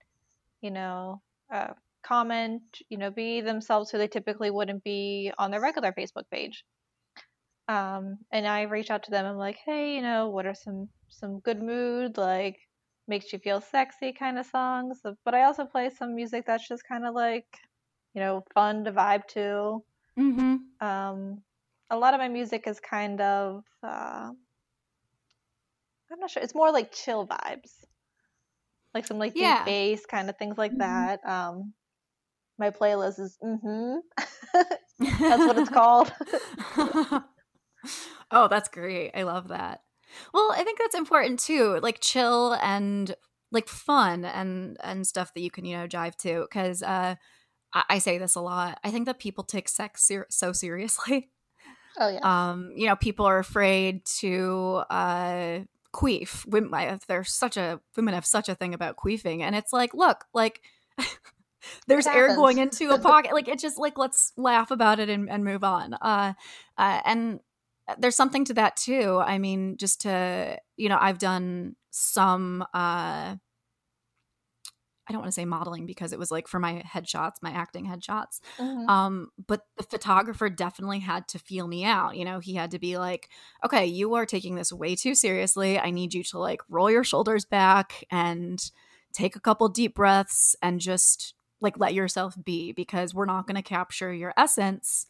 you 0.62 0.72
know, 0.72 1.22
uh, 1.52 1.74
comment, 2.04 2.62
you 2.90 2.98
know, 2.98 3.10
be 3.10 3.42
themselves 3.42 3.90
who 3.90 3.98
they 3.98 4.08
typically 4.08 4.52
wouldn't 4.52 4.84
be 4.84 5.32
on 5.38 5.52
their 5.52 5.62
regular 5.62 5.92
Facebook 5.92 6.30
page. 6.32 6.64
Um, 7.72 8.20
and 8.32 8.48
I 8.48 8.64
reach 8.64 8.90
out 8.92 9.04
to 9.04 9.12
them. 9.12 9.26
I'm 9.26 9.38
like, 9.38 9.58
hey, 9.66 9.96
you 9.96 10.02
know, 10.02 10.30
what 10.30 10.46
are 10.46 10.56
some 10.56 10.90
some 11.10 11.40
good 11.40 11.62
mood 11.62 12.18
like 12.18 12.58
makes 13.08 13.32
you 13.34 13.40
feel 13.40 13.62
sexy 13.62 14.14
kind 14.14 14.38
of 14.40 14.46
songs? 14.46 15.02
But 15.26 15.36
I 15.36 15.44
also 15.44 15.66
play 15.66 15.90
some 15.90 16.16
music 16.16 16.46
that's 16.46 16.68
just 16.68 16.88
kind 16.88 17.06
of 17.06 17.14
like, 17.16 17.48
you 18.14 18.22
know, 18.22 18.44
fun 18.54 18.86
to 18.86 18.92
vibe 18.92 19.28
to. 19.30 19.84
mm-hmm. 20.20 20.56
Um, 20.86 21.42
a 21.90 21.98
lot 21.98 22.14
of 22.14 22.20
my 22.20 22.30
music 22.30 22.68
is 22.68 22.80
kind 22.80 23.22
of, 23.22 23.64
uh, 23.84 24.32
I'm 26.12 26.20
not 26.20 26.30
sure. 26.30 26.44
It's 26.44 26.56
more 26.56 26.72
like 26.72 26.92
chill 26.92 27.28
vibes, 27.28 27.72
like 28.94 29.06
some 29.06 29.20
like 29.20 29.38
deep 29.38 29.64
bass 29.66 30.06
kind 30.06 30.30
of 30.30 30.38
things 30.38 30.58
like 30.58 30.74
Mhm. 30.74 30.80
that. 30.80 31.26
Um, 31.26 31.74
my 32.58 32.70
playlist 32.72 33.20
is 33.20 33.38
mm-hmm. 33.44 34.00
That's 35.28 35.46
what 35.46 35.58
it's 35.58 35.70
called. 35.70 36.14
oh, 38.32 38.48
that's 38.48 38.70
great. 38.70 39.12
I 39.16 39.24
love 39.24 39.50
that. 39.50 39.82
Well, 40.34 40.54
I 40.56 40.64
think 40.64 40.80
that's 40.80 40.96
important 40.96 41.40
too. 41.40 41.80
Like 41.82 42.00
chill 42.02 42.54
and 42.62 43.16
like 43.52 43.68
fun 43.68 44.26
and 44.26 44.78
and 44.84 45.06
stuff 45.06 45.34
that 45.34 45.42
you 45.42 45.52
can, 45.52 45.66
you 45.66 45.78
know, 45.78 45.88
jive 45.88 46.16
to 46.18 46.48
cuz 46.52 46.84
uh 46.84 47.16
I, 47.74 47.84
I 47.90 47.98
say 48.00 48.18
this 48.18 48.36
a 48.36 48.42
lot. 48.42 48.80
I 48.84 48.92
think 48.92 49.06
that 49.06 49.20
people 49.20 49.44
take 49.44 49.70
sex 49.70 50.04
ser- 50.04 50.28
so 50.30 50.52
seriously. 50.52 51.30
oh 51.98 52.10
yeah. 52.10 52.20
Um, 52.24 52.72
you 52.76 52.88
know, 52.88 52.96
people 52.96 53.26
are 53.26 53.40
afraid 53.40 54.06
to 54.20 54.84
uh 54.90 55.60
queef. 55.94 56.46
Women, 56.48 57.00
there's 57.08 57.34
such 57.34 57.58
a 57.58 57.80
women 57.96 58.14
have 58.14 58.26
such 58.26 58.50
a 58.50 58.56
thing 58.56 58.74
about 58.74 58.98
queefing, 58.98 59.42
and 59.42 59.56
it's 59.56 59.74
like, 59.74 59.94
look, 59.94 60.26
like 60.34 60.62
there's 61.88 62.08
air 62.08 62.36
going 62.36 62.58
into 62.58 62.92
a 62.92 63.00
pocket. 63.00 63.34
like 63.34 63.48
it's 63.48 63.62
just 63.62 63.78
like 63.78 63.98
let's 63.98 64.34
laugh 64.38 64.72
about 64.72 65.00
it 65.00 65.10
and, 65.10 65.30
and 65.30 65.44
move 65.44 65.64
on. 65.64 65.94
Uh, 65.96 66.34
uh, 66.78 67.02
and 67.06 67.40
there's 67.98 68.16
something 68.16 68.46
to 68.46 68.54
that 68.56 68.76
too. 68.78 69.22
I 69.24 69.38
mean, 69.38 69.78
just 69.78 70.02
to 70.02 70.60
you 70.78 70.90
know, 70.90 70.98
I've 71.00 71.20
done 71.20 71.76
some. 71.92 72.64
uh 72.74 73.36
I 75.08 75.14
don't 75.14 75.22
want 75.22 75.30
to 75.30 75.36
say 75.36 75.46
modeling 75.46 75.86
because 75.86 76.14
it 76.14 76.20
was 76.20 76.32
like 76.32 76.48
for 76.48 76.60
my 76.60 76.84
headshots, 76.86 77.34
my 77.42 77.52
acting 77.52 77.86
headshots. 77.86 78.40
Mhm. 78.58 78.88
Um, 78.88 79.32
but 79.46 79.66
the 79.76 79.84
photographer 79.84 80.50
definitely 80.50 81.00
had 81.00 81.28
to 81.30 81.40
feel 81.40 81.68
me 81.68 81.84
out. 81.84 82.16
You 82.16 82.24
know, 82.24 82.40
he 82.40 82.54
had 82.54 82.72
to 82.72 82.80
be 82.80 82.98
like, 82.98 83.30
okay, 83.66 83.86
you 83.86 84.14
are 84.14 84.26
taking 84.26 84.56
this 84.56 84.72
way 84.72 84.96
too 84.96 85.16
seriously. 85.16 85.78
I 85.80 85.90
need 85.90 86.14
you 86.14 86.24
to 86.26 86.38
like 86.40 86.62
roll 86.70 86.90
your 86.90 87.04
shoulders 87.04 87.46
back 87.46 88.06
and 88.12 88.64
take 89.12 89.36
a 89.36 89.42
couple 89.42 89.68
deep 89.70 89.96
breaths 89.96 90.56
and 90.62 90.80
just 90.80 91.34
like 91.60 91.78
let 91.78 91.94
yourself 91.94 92.36
be 92.42 92.72
because 92.72 93.14
we're 93.14 93.26
not 93.26 93.48
going 93.48 93.56
to 93.56 93.62
capture 93.62 94.14
your 94.14 94.34
essence 94.38 95.08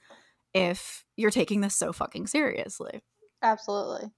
if 0.54 1.06
you're 1.16 1.32
taking 1.32 1.62
this 1.62 1.76
so 1.76 1.92
fucking 1.94 2.28
seriously. 2.28 3.02
Absolutely. 3.42 4.12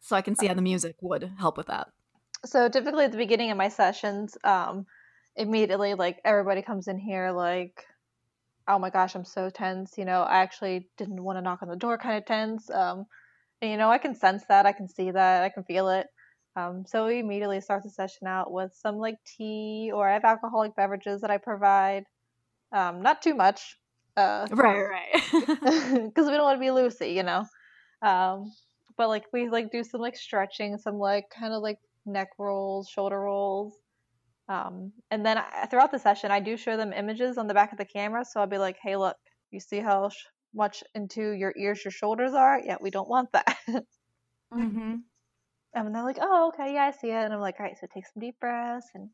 So 0.00 0.16
I 0.16 0.22
can 0.22 0.34
see 0.36 0.46
how 0.46 0.54
the 0.54 0.62
music 0.62 0.96
would 1.00 1.32
help 1.38 1.56
with 1.56 1.66
that. 1.68 1.88
so 2.44 2.68
typically 2.68 3.04
at 3.04 3.12
the 3.12 3.16
beginning 3.18 3.50
of 3.50 3.56
my 3.56 3.68
sessions 3.68 4.36
um 4.44 4.84
immediately 5.36 5.94
like 5.94 6.18
everybody 6.24 6.60
comes 6.60 6.88
in 6.88 6.98
here 6.98 7.30
like 7.30 7.84
oh 8.68 8.78
my 8.78 8.90
gosh 8.90 9.14
i'm 9.14 9.24
so 9.24 9.48
tense 9.48 9.96
you 9.96 10.04
know 10.04 10.22
i 10.22 10.38
actually 10.42 10.88
didn't 10.98 11.22
want 11.22 11.36
to 11.38 11.42
knock 11.42 11.62
on 11.62 11.68
the 11.68 11.76
door 11.76 11.96
kind 11.98 12.18
of 12.18 12.24
tense 12.26 12.68
um 12.70 13.06
and 13.60 13.70
you 13.70 13.76
know 13.76 13.88
i 13.90 13.98
can 13.98 14.14
sense 14.14 14.44
that 14.48 14.66
i 14.66 14.72
can 14.72 14.88
see 14.88 15.10
that 15.12 15.42
i 15.44 15.48
can 15.48 15.62
feel 15.64 15.88
it 15.88 16.06
um 16.56 16.84
so 16.86 17.06
we 17.06 17.20
immediately 17.20 17.60
start 17.60 17.82
the 17.84 17.90
session 17.90 18.26
out 18.26 18.52
with 18.52 18.72
some 18.74 18.96
like 18.96 19.16
tea 19.24 19.90
or 19.94 20.08
i 20.08 20.12
have 20.14 20.24
alcoholic 20.24 20.74
beverages 20.74 21.20
that 21.20 21.30
i 21.30 21.38
provide 21.38 22.04
um 22.72 23.02
not 23.02 23.22
too 23.22 23.34
much 23.34 23.78
uh 24.16 24.46
Right, 24.52 24.82
right. 24.82 25.22
because 25.32 26.26
we 26.26 26.32
don't 26.32 26.44
want 26.44 26.56
to 26.56 26.60
be 26.60 26.66
loosey, 26.66 27.14
you 27.14 27.22
know. 27.22 27.44
Um, 28.02 28.52
but 28.96 29.08
like 29.08 29.24
we 29.32 29.48
like 29.48 29.70
do 29.70 29.84
some 29.84 30.00
like 30.00 30.16
stretching, 30.16 30.78
some 30.78 30.98
like 30.98 31.24
kind 31.30 31.52
of 31.54 31.62
like 31.62 31.78
neck 32.06 32.28
rolls, 32.38 32.88
shoulder 32.88 33.20
rolls, 33.20 33.74
um, 34.48 34.92
and 35.10 35.24
then 35.24 35.38
I, 35.38 35.66
throughout 35.66 35.92
the 35.92 35.98
session, 35.98 36.30
I 36.30 36.40
do 36.40 36.56
show 36.56 36.76
them 36.76 36.92
images 36.92 37.38
on 37.38 37.46
the 37.46 37.54
back 37.54 37.72
of 37.72 37.78
the 37.78 37.84
camera. 37.84 38.24
So 38.24 38.40
I'll 38.40 38.46
be 38.46 38.58
like, 38.58 38.76
"Hey, 38.82 38.96
look, 38.96 39.16
you 39.50 39.60
see 39.60 39.78
how 39.80 40.08
sh- 40.10 40.26
much 40.54 40.82
into 40.94 41.30
your 41.30 41.54
ears 41.56 41.84
your 41.84 41.92
shoulders 41.92 42.34
are? 42.34 42.60
Yeah, 42.60 42.76
we 42.80 42.90
don't 42.90 43.08
want 43.08 43.32
that." 43.32 43.56
mm-hmm. 44.52 44.96
and 45.74 45.94
they're 45.94 46.04
like, 46.04 46.18
"Oh, 46.20 46.48
okay, 46.54 46.74
yeah, 46.74 46.84
I 46.86 46.90
see 46.92 47.08
it." 47.10 47.14
And 47.24 47.32
I'm 47.32 47.40
like, 47.40 47.56
"All 47.60 47.66
right, 47.66 47.78
so 47.78 47.86
take 47.92 48.06
some 48.06 48.20
deep 48.20 48.38
breaths 48.40 48.88
and 48.94 49.10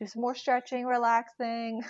do 0.00 0.06
some 0.06 0.22
more 0.22 0.34
stretching, 0.34 0.86
relaxing." 0.86 1.82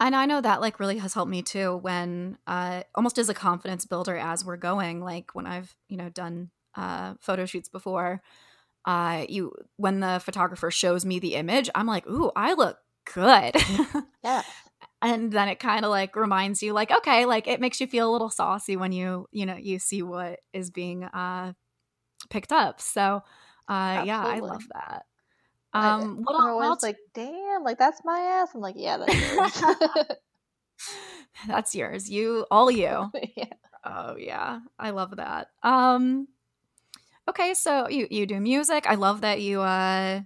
And 0.00 0.16
I 0.16 0.24
know 0.26 0.40
that 0.40 0.60
like 0.62 0.80
really 0.80 0.98
has 0.98 1.14
helped 1.14 1.30
me 1.30 1.42
too 1.42 1.76
when 1.76 2.38
uh 2.46 2.82
almost 2.94 3.18
as 3.18 3.28
a 3.28 3.34
confidence 3.34 3.84
builder 3.84 4.16
as 4.16 4.44
we're 4.44 4.56
going, 4.56 5.00
like 5.02 5.34
when 5.34 5.46
I've, 5.46 5.74
you 5.88 5.96
know, 5.96 6.08
done 6.08 6.50
uh 6.74 7.14
photo 7.20 7.44
shoots 7.46 7.68
before, 7.68 8.22
uh 8.86 9.26
you 9.28 9.52
when 9.76 10.00
the 10.00 10.20
photographer 10.24 10.70
shows 10.70 11.04
me 11.04 11.18
the 11.18 11.34
image, 11.36 11.70
I'm 11.74 11.86
like, 11.86 12.06
"Ooh, 12.08 12.32
I 12.36 12.54
look 12.54 12.78
good." 13.14 13.54
Yeah. 14.22 14.42
and 15.02 15.32
then 15.32 15.48
it 15.48 15.58
kind 15.60 15.84
of 15.84 15.90
like 15.90 16.16
reminds 16.16 16.62
you 16.62 16.72
like, 16.72 16.90
okay, 16.90 17.26
like 17.26 17.46
it 17.48 17.60
makes 17.60 17.80
you 17.80 17.86
feel 17.86 18.10
a 18.10 18.12
little 18.12 18.30
saucy 18.30 18.76
when 18.76 18.92
you, 18.92 19.26
you 19.32 19.46
know, 19.46 19.56
you 19.56 19.78
see 19.78 20.02
what 20.02 20.40
is 20.52 20.70
being 20.70 21.04
uh 21.04 21.52
picked 22.30 22.52
up. 22.52 22.80
So, 22.80 23.22
uh 23.68 23.98
yeah, 24.00 24.24
I 24.26 24.40
love 24.40 24.64
that. 24.74 25.04
I- 25.72 25.90
Um 26.00 26.22
what, 26.22 26.32
They're 26.32 26.40
what 26.46 26.50
always 26.52 26.68
else 26.68 26.82
like, 26.82 26.98
"Damn, 27.14 27.62
like 27.64 27.78
that's 27.78 28.00
my 28.04 28.18
ass." 28.20 28.50
I'm 28.54 28.60
like, 28.60 28.74
"Yeah, 28.78 28.98
that's 28.98 29.62
yours." 29.62 30.06
that's 31.46 31.74
yours. 31.74 32.10
You 32.10 32.46
all 32.50 32.70
you. 32.70 33.10
yeah. 33.36 33.52
Oh 33.84 34.16
yeah, 34.16 34.60
I 34.78 34.90
love 34.90 35.16
that. 35.16 35.48
Um 35.62 36.28
okay, 37.28 37.54
so 37.54 37.88
you 37.88 38.06
you 38.10 38.26
do 38.26 38.40
music. 38.40 38.86
I 38.86 38.94
love 38.96 39.20
that 39.22 39.40
you 39.40 39.60
uh 39.60 40.20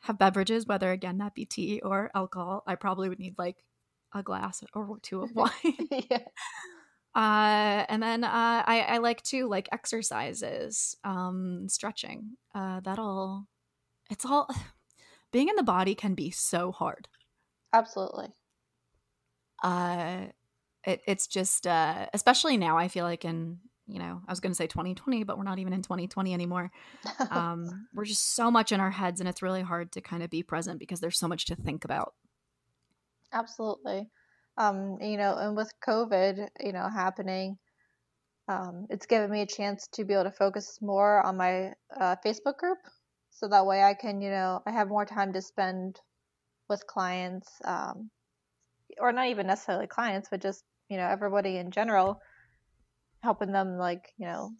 have 0.00 0.18
beverages, 0.18 0.66
whether 0.66 0.90
again 0.92 1.18
that 1.18 1.34
be 1.34 1.46
tea 1.46 1.80
or 1.80 2.10
alcohol. 2.14 2.62
I 2.66 2.74
probably 2.74 3.08
would 3.08 3.18
need 3.18 3.36
like 3.38 3.64
a 4.14 4.22
glass 4.22 4.62
or 4.74 4.98
two 5.02 5.22
of 5.22 5.34
wine. 5.34 5.50
yeah. 6.10 6.18
uh 7.14 7.84
and 7.88 8.02
then 8.02 8.24
uh 8.24 8.62
I 8.66 8.80
I 8.88 8.98
like 8.98 9.22
to 9.24 9.48
like 9.48 9.68
exercises, 9.72 10.96
um 11.04 11.68
stretching. 11.68 12.36
Uh 12.54 12.80
that'll 12.80 13.46
it's 14.10 14.24
all 14.24 14.48
being 15.32 15.48
in 15.48 15.56
the 15.56 15.62
body 15.62 15.94
can 15.94 16.14
be 16.14 16.30
so 16.30 16.72
hard. 16.72 17.08
Absolutely. 17.72 18.28
uh 19.62 20.26
it, 20.84 21.00
it's 21.06 21.26
just 21.26 21.66
uh 21.66 22.06
especially 22.12 22.56
now 22.56 22.76
i 22.76 22.86
feel 22.88 23.04
like 23.04 23.24
in 23.24 23.58
you 23.86 23.98
know 23.98 24.20
i 24.28 24.32
was 24.32 24.38
going 24.38 24.52
to 24.52 24.56
say 24.56 24.66
2020 24.66 25.24
but 25.24 25.36
we're 25.36 25.44
not 25.44 25.58
even 25.58 25.72
in 25.72 25.82
2020 25.82 26.32
anymore 26.32 26.70
um 27.30 27.88
we're 27.94 28.04
just 28.04 28.34
so 28.34 28.50
much 28.50 28.70
in 28.70 28.80
our 28.80 28.90
heads 28.90 29.18
and 29.20 29.28
it's 29.28 29.42
really 29.42 29.62
hard 29.62 29.90
to 29.92 30.00
kind 30.00 30.22
of 30.22 30.30
be 30.30 30.42
present 30.42 30.78
because 30.78 31.00
there's 31.00 31.18
so 31.18 31.26
much 31.26 31.46
to 31.46 31.56
think 31.56 31.84
about 31.84 32.14
Absolutely. 33.34 34.08
Um, 34.56 34.98
you 35.00 35.16
know, 35.16 35.36
and 35.36 35.56
with 35.56 35.70
COVID, 35.86 36.48
you 36.60 36.72
know, 36.72 36.88
happening, 36.88 37.58
um, 38.48 38.86
it's 38.88 39.06
given 39.06 39.30
me 39.30 39.42
a 39.42 39.46
chance 39.46 39.88
to 39.94 40.04
be 40.04 40.14
able 40.14 40.24
to 40.24 40.30
focus 40.30 40.78
more 40.80 41.20
on 41.26 41.36
my 41.36 41.72
uh, 42.00 42.14
Facebook 42.24 42.56
group. 42.56 42.78
So 43.34 43.48
that 43.48 43.66
way 43.66 43.82
I 43.82 43.94
can, 43.94 44.20
you 44.20 44.30
know, 44.30 44.62
I 44.66 44.70
have 44.72 44.88
more 44.88 45.04
time 45.04 45.32
to 45.34 45.42
spend 45.42 46.00
with 46.68 46.86
clients, 46.86 47.50
um, 47.64 48.10
or 48.98 49.12
not 49.12 49.26
even 49.28 49.46
necessarily 49.46 49.86
clients, 49.88 50.28
but 50.30 50.40
just, 50.40 50.64
you 50.88 50.96
know, 50.96 51.06
everybody 51.06 51.56
in 51.58 51.70
general, 51.72 52.20
helping 53.22 53.52
them, 53.52 53.76
like, 53.76 54.12
you 54.18 54.26
know, 54.26 54.52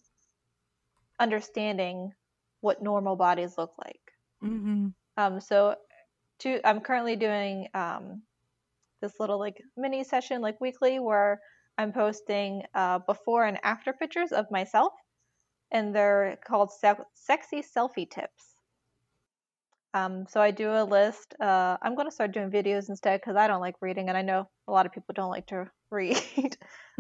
understanding 1.21 2.13
what 2.61 2.83
normal 2.83 3.17
bodies 3.17 3.57
look 3.59 3.73
like. 3.79 4.01
mm-hmm. 4.43 4.89
Um, 5.17 5.41
so 5.41 5.77
to, 6.41 6.67
I'm 6.67 6.81
currently 6.81 7.17
doing 7.17 7.69
um, 7.75 8.23
this 9.01 9.21
little 9.21 9.39
like 9.39 9.63
mini 9.77 10.05
session 10.05 10.41
like 10.41 10.61
weekly 10.61 10.99
where 10.99 11.41
I'm 11.79 11.93
posting 11.93 12.63
uh, 12.75 13.01
before 13.01 13.45
and 13.45 13.59
after 13.63 13.93
pictures 13.93 14.33
of 14.33 14.51
myself, 14.51 14.93
and 15.71 15.95
they're 15.95 16.39
called 16.47 16.73
se- 16.73 17.05
sexy 17.15 17.63
selfie 17.63 18.11
tips. 18.11 18.54
Um, 19.95 20.27
so 20.29 20.41
I 20.41 20.51
do 20.51 20.71
a 20.71 20.83
list. 20.83 21.35
Uh, 21.41 21.77
I'm 21.81 21.95
going 21.95 22.09
to 22.09 22.15
start 22.15 22.33
doing 22.33 22.51
videos 22.51 22.89
instead 22.89 23.21
because 23.21 23.37
I 23.37 23.47
don't 23.47 23.61
like 23.61 23.77
reading, 23.81 24.09
and 24.09 24.19
I 24.19 24.23
know 24.23 24.49
a 24.67 24.73
lot 24.73 24.87
of 24.87 24.93
people 24.93 25.15
don't 25.15 25.31
like 25.31 25.47
to 25.47 25.71
read. 25.91 26.57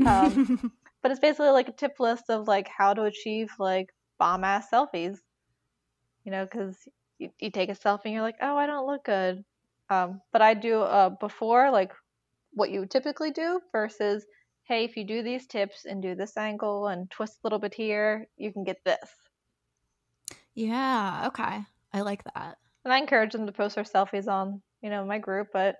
um, 0.07 0.73
but 1.03 1.11
it's 1.11 1.21
basically 1.21 1.51
like 1.51 1.69
a 1.69 1.73
tip 1.73 1.99
list 1.99 2.31
of 2.31 2.47
like 2.47 2.69
how 2.69 2.95
to 2.95 3.03
achieve 3.03 3.51
like 3.59 3.89
bomb 4.19 4.45
ass 4.45 4.69
selfies. 4.73 5.19
You 6.25 6.31
know, 6.31 6.45
because 6.45 6.77
you, 7.19 7.31
you 7.41 7.51
take 7.51 7.69
a 7.69 7.75
selfie 7.75 8.07
and 8.07 8.15
you're 8.15 8.23
like, 8.23 8.39
oh, 8.41 8.57
I 8.57 8.67
don't 8.67 8.87
look 8.87 9.05
good. 9.05 9.45
Um, 9.91 10.21
but 10.33 10.41
I 10.41 10.55
do 10.55 10.81
uh, 10.81 11.11
before 11.11 11.71
like 11.71 11.93
what 12.53 12.71
you 12.71 12.87
typically 12.87 13.33
do 13.33 13.61
versus 13.73 14.25
hey, 14.63 14.85
if 14.85 14.97
you 14.97 15.05
do 15.05 15.23
these 15.23 15.47
tips 15.47 15.85
and 15.85 16.01
do 16.01 16.15
this 16.15 16.37
angle 16.39 16.87
and 16.87 17.11
twist 17.11 17.35
a 17.35 17.47
little 17.47 17.59
bit 17.59 17.75
here, 17.75 18.27
you 18.39 18.51
can 18.51 18.65
get 18.65 18.79
this. 18.85 19.11
Yeah, 20.55 21.25
okay. 21.27 21.61
I 21.93 22.01
like 22.01 22.25
that. 22.33 22.57
And 22.85 22.93
I 22.93 22.99
encourage 22.99 23.33
them 23.33 23.47
to 23.47 23.53
post 23.53 23.77
their 23.77 23.85
selfies 23.85 24.29
on, 24.29 24.61
you 24.83 24.91
know, 24.91 25.05
my 25.05 25.19
group, 25.19 25.49
but 25.53 25.77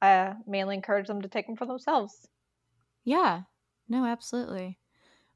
I 0.00 0.34
mainly 0.46 0.74
encourage 0.74 1.06
them 1.06 1.22
to 1.22 1.28
take 1.28 1.46
them 1.46 1.56
for 1.56 1.66
themselves. 1.66 2.28
Yeah. 3.04 3.42
No, 3.88 4.04
absolutely. 4.04 4.78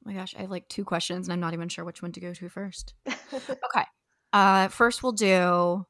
Oh 0.00 0.10
my 0.10 0.14
gosh, 0.14 0.34
I 0.36 0.40
have 0.40 0.50
like 0.50 0.68
two 0.68 0.84
questions 0.84 1.28
and 1.28 1.32
I'm 1.32 1.40
not 1.40 1.54
even 1.54 1.68
sure 1.68 1.84
which 1.84 2.02
one 2.02 2.12
to 2.12 2.20
go 2.20 2.32
to 2.32 2.48
first. 2.48 2.94
okay. 3.32 3.84
Uh 4.32 4.68
first 4.68 5.02
we'll 5.02 5.12
do 5.12 5.84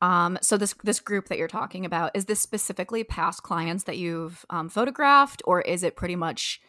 um 0.00 0.38
so 0.40 0.56
this 0.56 0.74
this 0.82 0.98
group 0.98 1.28
that 1.28 1.38
you're 1.38 1.46
talking 1.46 1.84
about 1.84 2.10
is 2.14 2.24
this 2.24 2.40
specifically 2.40 3.04
past 3.04 3.42
clients 3.42 3.84
that 3.84 3.98
you've 3.98 4.44
um, 4.50 4.68
photographed 4.68 5.42
or 5.44 5.60
is 5.60 5.82
it 5.82 5.94
pretty 5.94 6.16
much 6.16 6.60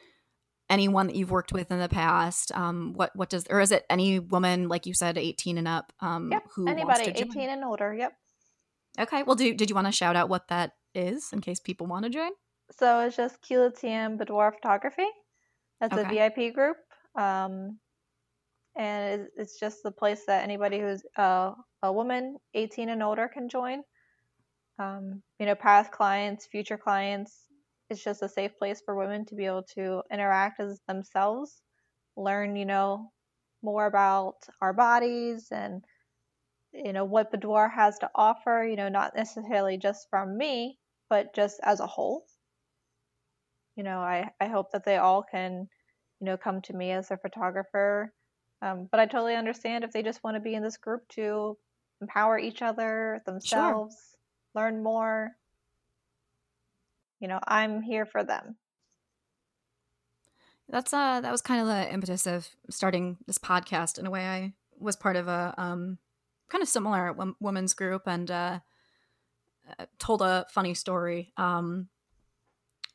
anyone 0.74 1.08
that 1.08 1.16
you've 1.16 1.32
worked 1.32 1.54
with 1.54 1.72
in 1.72 1.80
the 1.80 1.90
past 1.90 2.52
um 2.54 2.94
what 2.96 3.16
what 3.16 3.30
does 3.30 3.46
or 3.50 3.60
is 3.60 3.72
it 3.72 3.86
any 3.90 4.20
woman 4.20 4.68
like 4.68 4.86
you 4.86 4.94
said 4.94 5.18
18 5.18 5.58
and 5.58 5.68
up 5.68 5.94
um 6.00 6.32
yep. 6.32 6.44
who 6.56 6.68
anybody 6.68 7.12
18 7.16 7.50
and 7.50 7.64
older 7.64 7.94
yep 7.94 8.14
okay 9.00 9.24
well 9.24 9.36
do 9.36 9.54
did 9.54 9.70
you 9.70 9.76
want 9.76 9.88
to 9.88 9.92
shout 9.92 10.16
out 10.16 10.30
what 10.30 10.48
that 10.48 10.72
is 10.96 11.32
in 11.32 11.42
case 11.42 11.60
people 11.60 11.88
want 11.88 12.04
to 12.04 12.10
join 12.10 12.32
so 12.78 13.02
it's 13.02 13.16
just 13.16 13.42
Keyla 13.42 13.78
TeAnn 13.78 14.18
Boudoir 14.18 14.52
Photography. 14.52 15.08
That's 15.80 15.96
okay. 15.96 16.24
a 16.24 16.30
VIP 16.30 16.54
group. 16.54 16.78
Um, 17.16 17.80
and 18.76 19.28
it's 19.38 19.60
just 19.60 19.84
the 19.84 19.92
place 19.92 20.24
that 20.26 20.44
anybody 20.44 20.80
who's 20.80 21.04
uh, 21.18 21.52
a 21.84 21.94
woman 21.94 22.38
18 22.54 22.90
and 22.90 23.04
older 23.04 23.28
can 23.28 23.50
join. 23.50 23.84
Um, 24.80 25.22
you 25.40 25.46
know, 25.46 25.56
past 25.56 25.92
clients, 25.92 26.48
future 26.48 26.78
clients. 26.78 27.46
It's 27.94 28.04
just 28.04 28.24
a 28.24 28.28
safe 28.28 28.58
place 28.58 28.82
for 28.84 28.96
women 28.96 29.24
to 29.28 29.36
be 29.36 29.46
able 29.46 29.68
to 29.76 30.02
interact 30.12 30.60
as 30.60 30.80
themselves, 30.88 31.62
learn, 32.18 32.56
you 32.56 32.66
know, 32.66 33.12
more 33.62 33.86
about 33.86 34.38
our 34.62 34.74
bodies 34.74 35.50
and, 35.52 35.84
you 36.74 36.92
know, 36.92 37.06
what 37.06 37.30
boudoir 37.30 37.70
has 37.70 38.00
to 38.00 38.10
offer, 38.16 38.66
you 38.68 38.76
know, 38.76 38.90
not 38.90 39.16
necessarily 39.16 39.78
just 39.78 40.08
from 40.10 40.36
me, 40.36 40.80
but 41.08 41.36
just 41.36 41.60
as 41.62 41.82
a 41.82 41.86
whole. 41.86 42.26
You 43.76 43.84
know, 43.84 44.00
I, 44.00 44.32
I 44.42 44.48
hope 44.48 44.72
that 44.72 44.86
they 44.86 44.98
all 44.98 45.22
can, 45.22 45.68
you 46.20 46.26
know, 46.26 46.36
come 46.36 46.64
to 46.64 46.74
me 46.74 46.94
as 46.94 47.12
a 47.12 47.18
photographer. 47.18 48.12
Um, 48.64 48.88
but 48.90 49.02
I 49.02 49.06
totally 49.06 49.36
understand 49.36 49.84
if 49.84 49.92
they 49.92 50.02
just 50.02 50.24
want 50.24 50.36
to 50.36 50.42
be 50.42 50.56
in 50.56 50.64
this 50.64 50.78
group 50.78 51.08
to 51.10 51.60
empower 52.02 52.40
each 52.40 52.64
other, 52.64 53.22
themselves, 53.28 53.96
sure. 54.56 54.64
learn 54.64 54.82
more. 54.82 55.34
You 57.24 57.30
know, 57.30 57.40
I'm 57.48 57.82
here 57.82 58.06
for 58.06 58.22
them. 58.22 58.58
That's 60.68 60.94
uh 60.94 61.22
that 61.22 61.32
was 61.32 61.42
kind 61.42 61.62
of 61.62 61.68
the 61.68 61.94
impetus 61.94 62.28
of 62.28 62.50
starting 62.70 63.16
this 63.28 63.38
podcast 63.38 63.98
in 63.98 64.06
a 64.06 64.12
way 64.12 64.26
I 64.26 64.54
was 64.78 64.98
part 64.98 65.16
of 65.16 65.30
a 65.30 65.54
um 65.58 66.00
kind 66.50 66.62
of 66.62 66.68
similar 66.68 67.16
women's 67.40 67.74
group 67.76 68.02
and 68.08 68.30
uh, 68.30 68.60
uh 69.80 69.86
told 70.00 70.22
a 70.22 70.46
funny 70.50 70.74
story 70.74 71.32
um 71.38 71.88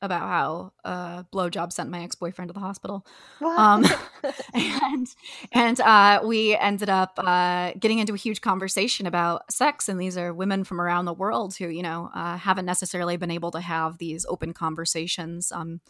about 0.01 0.21
how 0.21 0.73
uh 0.85 1.23
blowjob 1.25 1.73
sent 1.73 1.91
my 1.91 2.03
ex-boyfriend 2.03 2.49
to 2.49 2.53
the 2.53 2.61
hospital. 2.61 3.07
Um 3.41 3.85
and 4.55 5.07
and 5.53 5.81
uh 5.81 6.21
we 6.25 6.57
ended 6.57 6.89
up 6.89 7.19
uh 7.19 7.73
getting 7.79 7.99
into 7.99 8.15
a 8.15 8.19
huge 8.19 8.41
conversation 8.41 9.07
about 9.07 9.51
sex 9.53 9.89
and 9.89 10.01
these 10.01 10.17
are 10.17 10.33
women 10.33 10.65
from 10.65 10.81
around 10.81 11.05
the 11.05 11.13
world 11.15 11.57
who 11.57 11.69
you 11.69 11.83
know 11.83 12.11
uh, 12.15 12.37
haven't 12.37 12.67
necessarily 12.67 13.17
been 13.17 13.31
able 13.31 13.51
to 13.51 13.61
have 13.61 13.99
these 13.99 14.25
open 14.29 14.53
conversations 14.53 15.53
um 15.53 15.81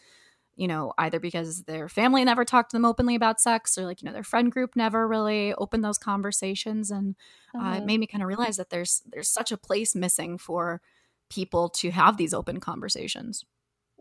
you 0.59 0.67
know 0.67 0.93
either 0.99 1.21
because 1.21 1.63
their 1.63 1.89
family 1.89 2.25
never 2.25 2.45
talked 2.45 2.71
to 2.71 2.77
them 2.77 2.85
openly 2.85 3.15
about 3.15 3.41
sex 3.41 3.79
or 3.79 3.85
like 3.85 4.03
you 4.03 4.07
know 4.07 4.13
their 4.13 4.25
friend 4.25 4.53
group 4.53 4.77
never 4.77 5.09
really 5.09 5.55
opened 5.55 5.85
those 5.85 5.99
conversations 5.99 6.91
and 6.91 7.15
uh, 7.55 7.59
it 7.59 7.63
mm-hmm. 7.63 7.87
made 7.87 8.01
me 8.01 8.07
kind 8.07 8.23
of 8.23 8.29
realize 8.29 8.57
that 8.57 8.69
there's 8.69 9.03
there's 9.11 9.29
such 9.29 9.53
a 9.53 9.57
place 9.57 9.95
missing 9.95 10.37
for 10.37 10.83
people 11.31 11.69
to 11.69 11.91
have 11.91 12.17
these 12.17 12.35
open 12.35 12.61
conversations 12.61 13.45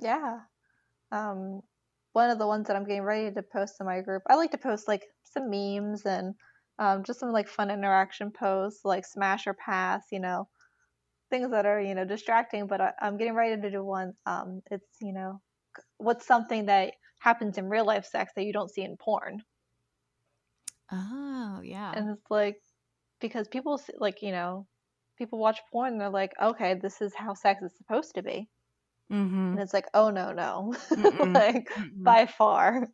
yeah. 0.02 0.40
Um, 1.12 1.62
one 2.14 2.30
of 2.30 2.40
the 2.40 2.48
ones 2.48 2.68
that 2.68 2.76
I'm 2.76 2.86
getting 2.86 3.04
ready 3.04 3.32
to 3.32 3.44
post 3.44 3.76
in 3.80 3.86
my 3.86 4.02
group, 4.02 4.24
I 4.28 4.36
like 4.36 4.52
to 4.52 4.58
post 4.58 4.88
like 4.88 5.04
some 5.24 5.50
memes 5.50 6.06
and 6.06 6.34
um, 6.80 7.04
just 7.04 7.20
some 7.20 7.32
like 7.32 7.48
fun 7.48 7.72
interaction 7.72 8.32
posts, 8.32 8.82
like 8.84 9.06
smash 9.06 9.48
or 9.48 9.54
pass, 9.54 10.04
you 10.12 10.20
know, 10.20 10.48
things 11.30 11.52
that 11.52 11.66
are 11.66 11.82
you 11.82 11.96
know 11.96 12.06
distracting. 12.06 12.68
But 12.68 12.82
I, 12.82 12.92
am 13.02 13.18
getting 13.18 13.36
ready 13.36 13.62
to 13.62 13.72
do 13.72 13.84
one. 13.84 14.14
Um, 14.26 14.62
it's 14.72 14.88
you 15.02 15.14
know, 15.14 15.42
what's 15.98 16.26
something 16.26 16.68
that 16.68 16.94
happens 17.20 17.58
in 17.58 17.70
real 17.70 17.86
life 17.86 18.06
sex 18.06 18.32
that 18.36 18.46
you 18.46 18.54
don't 18.54 18.72
see 18.72 18.84
in 18.84 18.98
porn. 18.98 19.42
Oh 20.92 21.62
yeah. 21.64 21.92
And 21.96 22.10
it's 22.12 22.30
like 22.30 22.58
because 23.20 23.48
people 23.48 23.82
like 23.98 24.22
you 24.22 24.32
know, 24.32 24.68
people 25.18 25.40
watch 25.40 25.60
porn 25.72 25.94
and 25.94 26.02
they're 26.02 26.10
like, 26.10 26.32
okay, 26.42 26.76
this 26.76 27.02
is 27.02 27.14
how 27.16 27.34
sex 27.34 27.62
is 27.64 27.76
supposed 27.78 28.16
to 28.16 28.24
be. 28.24 28.48
Mm-hmm. 29.12 29.52
And 29.52 29.60
it's 29.60 29.74
like, 29.74 29.88
oh 29.94 30.10
no, 30.10 30.34
no, 30.34 30.76
like 30.92 31.70
Mm-mm. 31.70 32.04
by 32.04 32.26
far. 32.26 32.88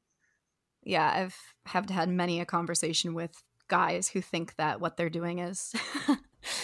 Yeah, 0.83 1.09
I've 1.09 1.37
have 1.65 1.89
had 1.89 2.09
many 2.09 2.39
a 2.39 2.45
conversation 2.45 3.13
with 3.13 3.31
guys 3.67 4.09
who 4.09 4.21
think 4.21 4.55
that 4.57 4.81
what 4.81 4.97
they're 4.97 5.09
doing 5.09 5.39
is 5.39 5.73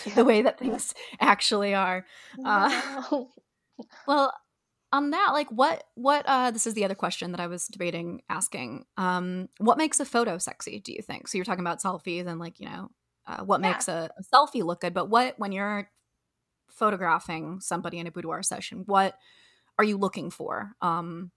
yeah. 0.06 0.14
the 0.16 0.26
way 0.26 0.42
that 0.42 0.60
things 0.60 0.94
actually 1.20 1.74
are. 1.74 2.06
Uh, 2.44 3.02
well, 4.08 4.34
on 4.92 5.12
that, 5.12 5.30
like, 5.34 5.50
what 5.50 5.84
what 5.96 6.26
uh, 6.28 6.52
this 6.52 6.68
is 6.68 6.74
the 6.74 6.86
other 6.86 6.96
question 6.96 7.32
that 7.32 7.40
I 7.40 7.48
was 7.48 7.68
debating 7.68 8.22
asking. 8.30 8.86
Um, 8.98 9.50
what 9.58 9.78
makes 9.78 10.00
a 10.00 10.06
photo 10.06 10.38
sexy? 10.38 10.80
Do 10.80 10.92
you 10.94 11.02
think? 11.02 11.28
So 11.28 11.38
you're 11.38 11.46
talking 11.46 11.64
about 11.64 11.82
selfies 11.82 12.28
and 12.28 12.40
like 12.40 12.60
you 12.60 12.68
know 12.68 12.92
uh, 13.28 13.44
what 13.44 13.62
yeah. 13.62 13.72
makes 13.72 13.88
a, 13.88 14.10
a 14.18 14.36
selfie 14.36 14.64
look 14.64 14.82
good, 14.82 14.94
but 14.94 15.10
what 15.10 15.36
when 15.38 15.52
you're 15.52 15.90
photographing 16.72 17.60
somebody 17.60 18.00
in 18.00 18.08
a 18.08 18.12
boudoir 18.12 18.44
session, 18.44 18.84
what 18.86 19.16
are 19.78 19.84
you 19.84 19.98
looking 19.98 20.30
for 20.30 20.74
um, 20.82 21.32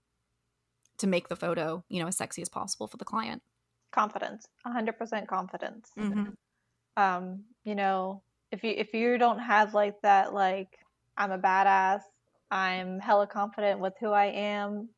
to 0.97 1.07
make 1.07 1.29
the 1.29 1.35
photo, 1.35 1.83
you 1.89 2.01
know, 2.01 2.07
as 2.07 2.17
sexy 2.17 2.41
as 2.41 2.49
possible 2.49 2.87
for 2.87 2.97
the 2.97 3.05
client? 3.05 3.41
Confidence, 3.91 4.47
100% 4.65 5.27
confidence. 5.27 5.89
Mm-hmm. 5.97 6.31
Um, 6.97 7.43
you 7.63 7.75
know, 7.75 8.23
if 8.51 8.63
you 8.63 8.73
if 8.75 8.93
you 8.93 9.17
don't 9.17 9.39
have 9.39 9.73
like 9.73 9.95
that, 10.03 10.33
like 10.33 10.77
I'm 11.17 11.31
a 11.31 11.39
badass, 11.39 12.01
I'm 12.51 12.99
hella 12.99 13.27
confident 13.27 13.79
with 13.79 13.93
who 13.99 14.11
I 14.11 14.25
am, 14.25 14.89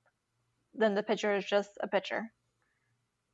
then 0.73 0.93
the 0.93 1.03
picture 1.03 1.35
is 1.35 1.45
just 1.45 1.71
a 1.79 1.87
picture. 1.87 2.31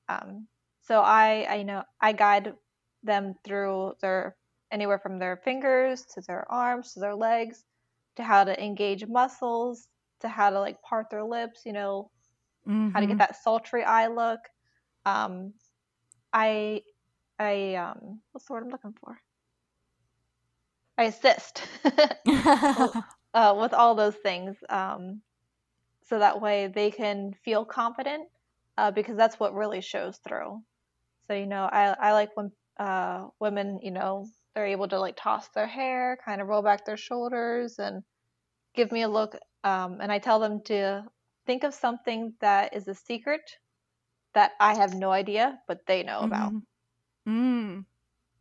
Um, 0.10 0.48
so 0.82 1.00
I, 1.02 1.48
I 1.50 1.64
know 1.64 1.84
I 2.00 2.14
guide 2.14 2.54
them 3.04 3.34
through 3.44 3.94
their 4.02 4.36
anywhere 4.72 5.00
from 5.00 5.20
their 5.20 5.38
fingers 5.38 6.06
to 6.14 6.22
their 6.22 6.50
arms 6.52 6.94
to 6.94 7.00
their 7.00 7.16
legs 7.16 7.64
to 8.16 8.24
how 8.24 8.44
to 8.44 8.64
engage 8.64 9.06
muscles 9.08 9.88
to 10.22 10.28
how 10.28 10.50
to 10.50 10.60
like 10.60 10.82
part 10.82 11.10
their 11.10 11.24
lips, 11.24 11.62
you 11.66 11.74
know, 11.74 12.10
mm-hmm. 12.68 12.90
how 12.90 13.00
to 13.00 13.06
get 13.06 13.14
mm-hmm. 13.14 13.20
that 13.20 13.42
sultry 13.44 13.84
eye 13.84 14.08
look. 14.08 14.40
Um, 15.06 15.54
I, 16.32 16.82
I, 17.40 17.76
um, 17.76 18.22
what's 18.32 18.48
the 18.48 18.54
word 18.54 18.64
I'm 18.64 18.70
looking 18.70 18.96
for? 19.04 19.20
I 20.98 21.06
assist 21.06 21.64
uh, 23.34 23.56
with 23.60 23.74
all 23.74 23.96
those 23.96 24.16
things. 24.16 24.56
Um, 24.70 25.22
so 26.08 26.20
that 26.20 26.42
way 26.42 26.68
they 26.68 26.92
can 26.92 27.34
feel 27.44 27.66
confident 27.66 28.28
uh, 28.78 28.92
because 28.92 29.18
that's 29.18 29.40
what 29.40 29.56
really 29.56 29.82
shows 29.82 30.20
through. 30.28 30.62
So, 31.28 31.34
you 31.34 31.48
know, 31.48 31.64
I, 31.64 31.96
I 32.00 32.14
like 32.14 32.36
when 32.36 32.52
uh, 32.78 33.28
women, 33.40 33.80
you 33.82 33.92
know, 33.92 34.28
they're 34.54 34.68
able 34.68 34.88
to 34.88 35.00
like 35.00 35.16
toss 35.18 35.48
their 35.50 35.68
hair, 35.68 36.18
kind 36.24 36.42
of 36.42 36.48
roll 36.48 36.62
back 36.62 36.86
their 36.86 36.98
shoulders 36.98 37.80
and 37.80 38.04
give 38.76 38.92
me 38.92 39.02
a 39.02 39.10
look 39.10 39.36
um, 39.64 40.00
and 40.02 40.12
I 40.12 40.20
tell 40.20 40.40
them 40.40 40.62
to 40.66 41.04
think 41.46 41.64
of 41.64 41.74
something 41.74 42.34
that 42.42 42.76
is 42.76 42.88
a 42.88 42.96
secret 42.96 43.42
that 44.34 44.52
I 44.60 44.76
have 44.76 44.94
no 44.94 45.12
idea, 45.12 45.60
but 45.68 45.86
they 45.86 46.04
know 46.04 46.22
mm-hmm. 46.22 46.26
about. 46.26 46.54
Mm. 47.28 47.86
Um, 47.86 47.86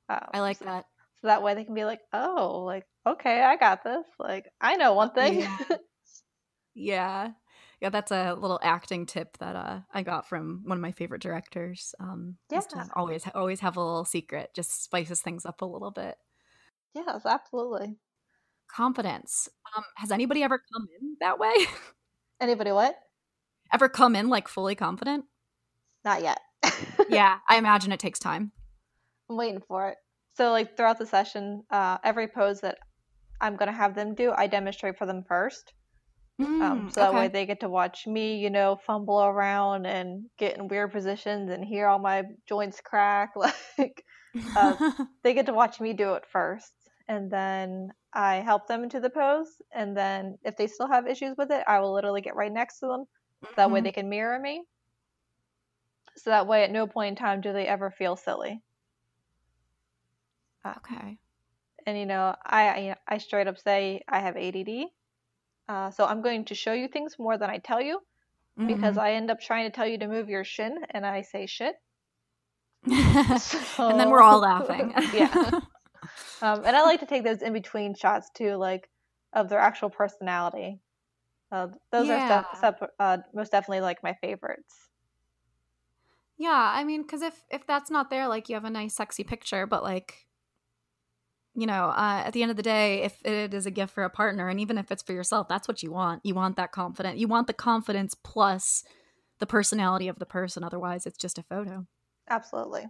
I 0.09 0.41
like 0.41 0.59
so, 0.59 0.65
that. 0.67 0.87
So 1.21 1.27
that 1.27 1.43
way 1.43 1.55
they 1.55 1.65
can 1.65 1.75
be 1.75 1.85
like, 1.85 2.01
oh, 2.13 2.63
like, 2.65 2.87
okay, 3.07 3.43
I 3.43 3.57
got 3.57 3.85
this. 3.85 4.07
Like, 4.19 4.47
I 4.61 4.77
know 4.77 4.95
one 4.95 5.11
thing. 5.11 5.41
Yeah. 5.41 5.59
Yeah. 6.73 7.31
Yeah, 7.81 7.89
that's 7.89 8.11
a 8.11 8.35
little 8.35 8.61
acting 8.63 9.07
tip 9.07 9.39
that 9.39 9.57
uh, 9.57 9.81
I 9.93 10.03
got 10.03 10.29
from 10.29 10.63
one 10.65 10.77
of 10.77 10.83
my 10.83 10.93
favorite 10.93 11.23
directors. 11.23 11.95
Um, 11.99 12.37
yeah. 12.51 12.61
always 12.95 13.25
always 13.35 13.61
have 13.61 13.77
a 13.77 13.81
little 13.81 14.05
secret, 14.05 14.51
just 14.55 14.85
spices 14.85 15.23
things 15.23 15.47
up 15.47 15.63
a 15.63 15.67
little 15.67 15.91
bit. 15.91 16.17
Yes, 16.95 17.23
absolutely. 17.25 17.97
Confidence. 18.71 19.49
Um, 19.77 19.85
has 19.97 20.11
anybody 20.11 20.43
ever 20.43 20.61
come 20.73 20.87
in 21.01 21.17
that 21.21 21.39
way? 21.39 21.55
Anybody 22.41 22.73
what? 22.73 22.97
Ever 23.73 23.89
come 23.89 24.15
in 24.15 24.29
like 24.29 24.49
fully 24.49 24.75
confident? 24.75 25.25
Not 26.05 26.23
yet. 26.23 26.41
yeah, 27.09 27.39
I 27.49 27.57
imagine 27.57 27.93
it 27.93 28.01
takes 28.01 28.19
time. 28.19 28.53
I'm 29.29 29.37
waiting 29.37 29.63
for 29.67 29.89
it. 29.89 29.97
So, 30.37 30.51
like 30.51 30.77
throughout 30.77 30.99
the 30.99 31.07
session, 31.07 31.65
uh, 31.71 31.99
every 32.05 32.29
pose 32.29 32.61
that 32.61 32.79
I'm 33.41 33.57
going 33.57 33.71
to 33.71 33.77
have 33.77 33.95
them 33.95 34.15
do, 34.15 34.33
I 34.37 34.47
demonstrate 34.47 34.99
for 34.99 35.07
them 35.07 35.25
first. 35.27 35.73
Mm, 36.41 36.63
um, 36.63 36.91
so 36.91 37.01
that 37.01 37.15
way 37.15 37.29
they 37.29 37.45
get 37.45 37.61
to 37.61 37.69
watch 37.69 38.07
me, 38.07 38.39
you 38.39 38.51
know, 38.51 38.79
fumble 38.87 39.21
around 39.21 39.87
and 39.87 40.25
get 40.39 40.57
in 40.57 40.69
weird 40.69 40.93
positions 40.93 41.51
and 41.51 41.65
hear 41.65 41.87
all 41.87 41.99
my 41.99 42.23
joints 42.49 42.81
crack. 42.81 43.33
Like, 43.79 44.05
uh, 44.57 44.93
they 45.23 45.35
get 45.35 45.47
to 45.47 45.53
watch 45.53 45.81
me 45.81 45.93
do 45.93 46.15
it 46.15 46.25
first. 46.33 46.73
And 47.09 47.31
then 47.31 47.91
I 48.13 48.37
help 48.37 48.69
them 48.69 48.85
into 48.85 49.01
the 49.01 49.11
pose. 49.11 49.49
And 49.73 49.97
then 49.97 50.39
if 50.45 50.57
they 50.57 50.67
still 50.67 50.89
have 50.89 51.07
issues 51.07 51.37
with 51.37 51.51
it, 51.51 51.65
I 51.67 51.81
will 51.81 51.93
literally 51.93 52.21
get 52.21 52.37
right 52.37 52.53
next 52.53 52.79
to 52.81 52.87
them. 52.87 53.01
Mm-hmm. 53.45 53.55
That 53.57 53.71
way 53.71 53.81
mm-hmm. 53.81 53.85
they 53.85 53.93
can 53.93 54.09
mirror 54.09 54.39
me. 54.39 54.63
So 56.17 56.31
that 56.31 56.47
way 56.47 56.65
at 56.65 56.71
no 56.71 56.87
point 56.87 57.11
in 57.11 57.17
time 57.17 57.41
do 57.41 57.53
they 57.53 57.67
ever 57.67 57.91
feel 57.91 58.17
silly. 58.17 58.63
Uh, 60.65 60.75
okay. 60.79 61.19
And 61.87 61.99
you 61.99 62.07
know, 62.07 62.35
I 62.45 62.95
I 63.09 63.19
straight 63.19 63.47
up 63.47 63.59
say 63.59 64.03
I 64.09 64.21
have 64.21 64.37
ADD. 64.37 64.91
Uh, 65.71 65.89
so 65.89 66.05
I'm 66.05 66.21
going 66.21 66.47
to 66.47 66.55
show 66.57 66.73
you 66.73 66.89
things 66.89 67.17
more 67.17 67.39
than 67.39 67.49
I 67.49 67.59
tell 67.59 67.81
you 67.81 68.01
mm-hmm. 68.59 68.67
because 68.67 68.99
I 68.99 69.13
end 69.13 69.31
up 69.31 69.41
trying 69.41 69.71
to 69.71 69.71
tell 69.71 69.87
you 69.87 69.99
to 69.99 70.09
move 70.09 70.29
your 70.29 70.43
shin 70.43 70.81
and 70.91 71.07
I 71.07 71.23
say 71.23 71.47
shit. 71.47 71.77
so... 73.39 73.89
and 73.89 74.01
then 74.01 74.11
we're 74.11 74.21
all 74.23 74.41
laughing. 74.41 74.93
yeah. 75.15 75.61
Um, 76.43 76.65
and 76.65 76.75
I 76.75 76.83
like 76.83 76.99
to 77.01 77.07
take 77.07 77.23
those 77.23 77.41
in 77.41 77.53
between 77.53 77.95
shots 77.95 78.31
too, 78.35 78.57
like 78.57 78.91
of 79.33 79.49
their 79.49 79.61
actual 79.61 79.91
personality. 79.91 80.81
Uh, 81.53 81.69
those 81.93 82.09
yeah. 82.09 82.45
are 82.51 82.57
stuff, 82.57 82.83
uh, 82.99 83.19
most 83.33 83.53
definitely 83.53 83.83
like 83.83 84.03
my 84.03 84.15
favorites. 84.15 84.75
Yeah, 86.37 86.73
I 86.75 86.83
mean, 86.83 87.03
because 87.03 87.23
if 87.23 87.45
if 87.49 87.65
that's 87.67 87.91
not 87.93 88.11
there, 88.11 88.27
like 88.27 88.49
you 88.49 88.57
have 88.57 88.65
a 88.65 88.71
nice, 88.71 88.95
sexy 88.95 89.23
picture, 89.23 89.67
but 89.67 89.85
like 89.85 90.27
you 91.55 91.67
know, 91.67 91.87
uh, 91.87 92.23
at 92.25 92.33
the 92.33 92.43
end 92.43 92.51
of 92.51 92.57
the 92.57 92.63
day, 92.63 93.03
if 93.03 93.25
it 93.25 93.53
is 93.53 93.67
a 93.67 93.71
gift 93.71 93.93
for 93.93 94.05
a 94.05 94.11
partner, 94.11 94.49
and 94.49 94.61
even 94.61 94.79
if 94.79 94.91
it's 94.91 95.03
for 95.03 95.13
yourself, 95.13 95.49
that's 95.49 95.67
what 95.67 95.83
you 95.83 95.91
want. 95.91 96.25
You 96.25 96.35
want 96.35 96.57
that 96.57 96.73
confidence. 96.73 97.19
You 97.19 97.29
want 97.29 97.47
the 97.47 97.53
confidence 97.53 98.15
plus 98.15 98.85
the 99.41 99.47
personality 99.47 100.09
of 100.09 100.19
the 100.19 100.27
person. 100.27 100.63
Otherwise, 100.63 101.07
it's 101.07 101.19
just 101.19 101.39
a 101.39 101.43
photo. 101.43 101.87
Absolutely. 102.29 102.87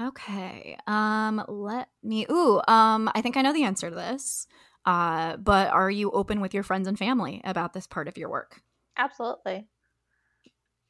Okay. 0.00 0.78
Um, 0.86 1.44
let 1.48 1.88
me. 2.02 2.26
Ooh. 2.30 2.60
Um, 2.68 3.10
I 3.14 3.20
think 3.20 3.36
I 3.36 3.42
know 3.42 3.52
the 3.52 3.64
answer 3.64 3.90
to 3.90 3.96
this. 3.96 4.46
Uh, 4.86 5.36
but 5.36 5.68
are 5.68 5.90
you 5.90 6.10
open 6.12 6.40
with 6.40 6.54
your 6.54 6.62
friends 6.62 6.88
and 6.88 6.98
family 6.98 7.42
about 7.44 7.74
this 7.74 7.86
part 7.86 8.08
of 8.08 8.16
your 8.16 8.30
work? 8.30 8.62
Absolutely. 8.96 9.66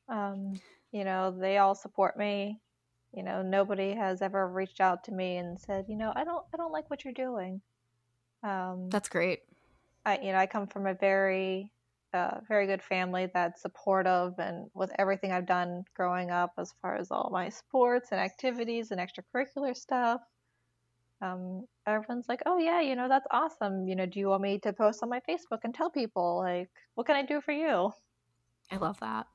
Um, 0.09 0.55
you 0.93 1.05
know, 1.05 1.37
they 1.37 1.59
all 1.59 1.75
support 1.75 2.17
me 2.17 2.61
you 3.13 3.23
know 3.23 3.43
nobody 3.43 3.95
has 3.95 4.23
ever 4.23 4.49
reached 4.49 4.81
out 4.81 5.05
to 5.05 5.13
me 5.13 5.37
and 5.37 5.59
said 5.61 5.85
you 5.89 5.97
know 5.97 6.13
i 6.17 6.25
don't 6.25 6.45
i 6.55 6.57
don't 6.57 6.73
like 6.73 6.89
what 6.91 7.05
you're 7.05 7.15
doing. 7.15 7.61
Um 8.43 8.89
that's 8.91 9.09
great. 9.09 9.41
I 10.05 10.19
you 10.19 10.33
know 10.33 10.39
i 10.39 10.47
come 10.47 10.67
from 10.67 10.87
a 10.87 10.95
very 10.95 11.71
uh, 12.13 12.41
very 12.49 12.67
good 12.67 12.83
family 12.83 13.29
that's 13.33 13.63
supportive 13.63 14.33
and 14.39 14.69
with 14.75 14.91
everything 14.99 15.31
i've 15.31 15.47
done 15.47 15.85
growing 15.95 16.33
up 16.33 16.51
as 16.59 16.75
far 16.83 16.97
as 16.97 17.13
all 17.13 17.31
my 17.33 17.49
sports 17.49 18.09
and 18.11 18.21
activities 18.21 18.91
and 18.91 19.01
extracurricular 19.01 19.77
stuff 19.77 20.21
um, 21.23 21.67
everyone's 21.87 22.29
like 22.29 22.43
oh 22.47 22.59
yeah 22.59 22.81
you 22.81 22.97
know 22.97 23.09
that's 23.09 23.27
awesome. 23.31 23.87
You 23.87 23.95
know 23.95 24.07
do 24.07 24.19
you 24.19 24.29
want 24.29 24.43
me 24.43 24.59
to 24.61 24.73
post 24.73 25.03
on 25.03 25.09
my 25.09 25.21
facebook 25.29 25.61
and 25.65 25.75
tell 25.75 25.91
people 25.91 26.39
like 26.39 26.71
what 26.95 27.07
can 27.07 27.17
i 27.17 27.23
do 27.23 27.41
for 27.41 27.53
you? 27.53 27.93
I 28.71 28.77
love 28.77 28.99
that 29.01 29.27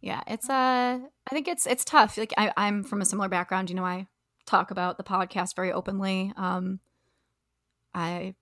yeah, 0.00 0.22
it's 0.26 0.48
uh 0.48 0.98
I 1.00 1.30
think 1.30 1.48
it's 1.48 1.66
it's 1.66 1.84
tough. 1.84 2.18
Like 2.18 2.34
I, 2.36 2.52
I'm 2.56 2.82
from 2.82 3.00
a 3.00 3.04
similar 3.04 3.28
background. 3.28 3.70
You 3.70 3.76
know, 3.76 3.84
I 3.84 4.06
talk 4.46 4.70
about 4.70 4.96
the 4.96 5.04
podcast 5.04 5.56
very 5.56 5.72
openly. 5.72 6.32
Um 6.36 6.80
I 7.94 8.34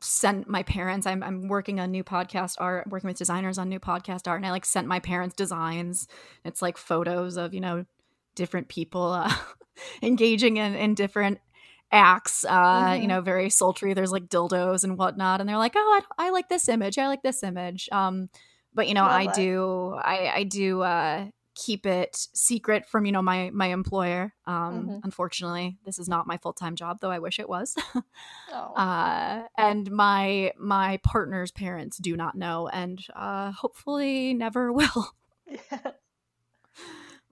sent 0.00 0.48
my 0.48 0.62
parents 0.62 1.06
I'm 1.06 1.22
I'm 1.22 1.48
working 1.48 1.80
on 1.80 1.90
new 1.90 2.04
podcast 2.04 2.56
art, 2.58 2.88
working 2.88 3.08
with 3.08 3.18
designers 3.18 3.58
on 3.58 3.68
new 3.68 3.80
podcast 3.80 4.28
art, 4.28 4.38
and 4.38 4.46
I 4.46 4.50
like 4.50 4.66
sent 4.66 4.86
my 4.86 5.00
parents 5.00 5.34
designs. 5.34 6.06
It's 6.44 6.62
like 6.62 6.76
photos 6.76 7.36
of, 7.36 7.54
you 7.54 7.60
know, 7.60 7.86
different 8.34 8.68
people 8.68 9.12
uh, 9.12 9.34
engaging 10.02 10.58
in, 10.58 10.74
in 10.74 10.94
different 10.94 11.40
acts 11.92 12.44
uh 12.44 12.50
mm-hmm. 12.50 13.02
you 13.02 13.06
know 13.06 13.20
very 13.20 13.48
sultry 13.48 13.94
there's 13.94 14.10
like 14.10 14.26
dildos 14.26 14.82
and 14.82 14.98
whatnot 14.98 15.38
and 15.38 15.48
they're 15.48 15.58
like 15.58 15.74
oh 15.76 16.00
I, 16.18 16.26
I 16.26 16.30
like 16.30 16.48
this 16.48 16.68
image 16.68 16.98
i 16.98 17.06
like 17.06 17.22
this 17.22 17.44
image 17.44 17.88
um 17.92 18.28
but 18.74 18.88
you 18.88 18.94
know 18.94 19.04
i 19.04 19.26
do 19.32 19.94
i 20.02 20.32
i 20.36 20.42
do 20.42 20.82
uh 20.82 21.26
keep 21.54 21.86
it 21.86 22.16
secret 22.34 22.84
from 22.86 23.06
you 23.06 23.12
know 23.12 23.22
my 23.22 23.50
my 23.52 23.66
employer 23.66 24.34
um 24.46 24.54
mm-hmm. 24.54 24.98
unfortunately 25.04 25.78
this 25.84 25.98
is 25.98 26.08
not 26.08 26.26
my 26.26 26.36
full-time 26.36 26.74
job 26.74 26.98
though 27.00 27.10
i 27.10 27.18
wish 27.18 27.38
it 27.38 27.48
was 27.48 27.76
oh. 28.52 28.74
uh 28.74 29.44
and 29.56 29.90
my 29.90 30.52
my 30.58 30.98
partner's 31.04 31.52
parents 31.52 31.98
do 31.98 32.16
not 32.16 32.34
know 32.34 32.68
and 32.68 33.06
uh 33.14 33.52
hopefully 33.52 34.34
never 34.34 34.72
will 34.72 35.12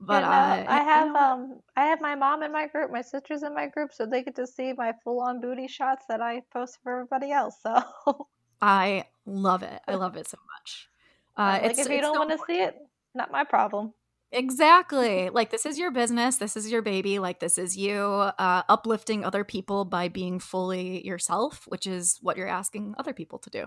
but 0.04 0.22
yeah, 0.22 0.28
no, 0.28 0.62
uh, 0.62 0.64
I 0.68 0.82
have 0.82 1.06
you 1.06 1.12
know, 1.12 1.20
um 1.20 1.60
I 1.76 1.84
have 1.86 2.00
my 2.00 2.16
mom 2.16 2.42
in 2.42 2.52
my 2.52 2.66
group, 2.66 2.90
my 2.90 3.02
sisters 3.02 3.44
in 3.44 3.54
my 3.54 3.68
group, 3.68 3.92
so 3.92 4.04
they 4.04 4.22
get 4.22 4.34
to 4.36 4.46
see 4.46 4.72
my 4.72 4.92
full 5.04 5.20
on 5.20 5.40
booty 5.40 5.68
shots 5.68 6.04
that 6.08 6.20
I 6.20 6.42
post 6.52 6.78
for 6.82 6.92
everybody 6.92 7.30
else. 7.30 7.56
So 7.62 8.26
I 8.60 9.04
love 9.26 9.62
it. 9.62 9.80
I 9.86 9.94
love 9.94 10.16
it 10.16 10.28
so 10.28 10.38
much. 10.58 10.88
Uh, 11.36 11.58
like 11.62 11.78
if 11.78 11.88
you 11.88 12.00
don't 12.00 12.18
want 12.18 12.30
to 12.30 12.38
see 12.46 12.60
it, 12.60 12.76
not 13.14 13.30
my 13.30 13.44
problem. 13.44 13.94
Exactly. 14.32 15.28
like 15.28 15.50
this 15.50 15.66
is 15.66 15.78
your 15.78 15.90
business. 15.90 16.36
This 16.36 16.56
is 16.56 16.72
your 16.72 16.80
baby. 16.80 17.18
Like 17.18 17.38
this 17.38 17.58
is 17.58 17.76
you 17.76 18.00
uh, 18.00 18.62
uplifting 18.68 19.24
other 19.24 19.44
people 19.44 19.84
by 19.84 20.08
being 20.08 20.38
fully 20.38 21.06
yourself, 21.06 21.64
which 21.68 21.86
is 21.86 22.18
what 22.22 22.36
you're 22.36 22.48
asking 22.48 22.94
other 22.98 23.12
people 23.12 23.38
to 23.40 23.50
do. 23.50 23.66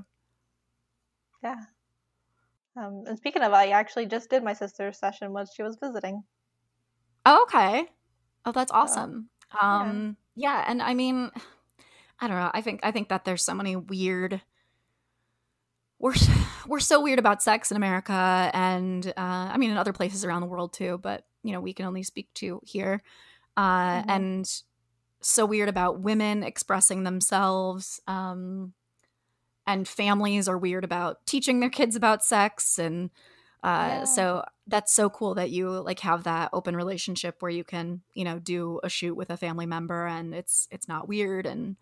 Yeah. 1.43 1.61
Um, 2.76 3.03
and 3.07 3.18
speaking 3.18 3.43
of, 3.43 3.53
I 3.53 3.70
actually 3.70 4.07
just 4.07 4.30
did 4.30 4.43
my 4.43 4.53
sister's 4.53 4.97
session 4.97 5.32
when 5.32 5.45
she 5.55 5.61
was 5.63 5.78
visiting. 5.82 6.24
Oh, 7.26 7.43
okay. 7.43 7.88
Oh, 8.45 8.51
that's 8.51 8.72
awesome. 8.72 9.30
So, 9.51 9.66
um, 9.66 10.18
yeah. 10.36 10.61
yeah, 10.61 10.66
and 10.68 10.82
I 10.82 10.93
mean, 10.93 11.32
I 12.20 12.28
don't 12.28 12.38
know. 12.38 12.51
I 12.53 12.61
think 12.61 12.80
I 12.84 12.91
think 12.91 13.09
that 13.09 13.26
there's 13.26 13.43
so 13.43 13.53
many 13.53 13.76
weird 13.76 14.41
we're 15.99 16.13
we're 16.67 16.79
so 16.79 17.01
weird 17.01 17.19
about 17.19 17.43
sex 17.43 17.71
in 17.71 17.77
America, 17.77 18.51
and 18.53 19.05
uh, 19.07 19.11
I 19.17 19.57
mean 19.57 19.71
in 19.71 19.77
other 19.77 19.93
places 19.93 20.25
around 20.25 20.41
the 20.41 20.47
world 20.47 20.73
too. 20.73 20.99
But 21.01 21.25
you 21.43 21.51
know, 21.51 21.61
we 21.61 21.73
can 21.73 21.85
only 21.85 22.03
speak 22.03 22.33
to 22.35 22.61
here, 22.63 23.01
uh, 23.57 24.01
mm-hmm. 24.01 24.09
and 24.09 24.61
so 25.21 25.45
weird 25.45 25.69
about 25.69 26.01
women 26.01 26.43
expressing 26.43 27.03
themselves. 27.03 27.99
Um, 28.07 28.73
and 29.67 29.87
families 29.87 30.47
are 30.47 30.57
weird 30.57 30.83
about 30.83 31.25
teaching 31.25 31.59
their 31.59 31.69
kids 31.69 31.95
about 31.95 32.23
sex 32.23 32.77
and 32.77 33.09
uh, 33.63 33.87
yeah. 33.89 34.03
so 34.03 34.45
that's 34.67 34.93
so 34.93 35.09
cool 35.09 35.33
that 35.33 35.49
you 35.49 35.69
like 35.69 35.99
have 36.01 36.23
that 36.23 36.49
open 36.53 36.75
relationship 36.75 37.41
where 37.41 37.49
you 37.49 37.63
can 37.63 38.01
you 38.13 38.23
know 38.23 38.37
do 38.37 38.79
a 38.83 38.89
shoot 38.89 39.15
with 39.15 39.31
a 39.31 39.37
family 39.37 39.65
member 39.65 40.05
and 40.05 40.35
it's 40.35 40.67
it's 40.69 40.87
not 40.87 41.07
weird 41.07 41.45
and 41.45 41.75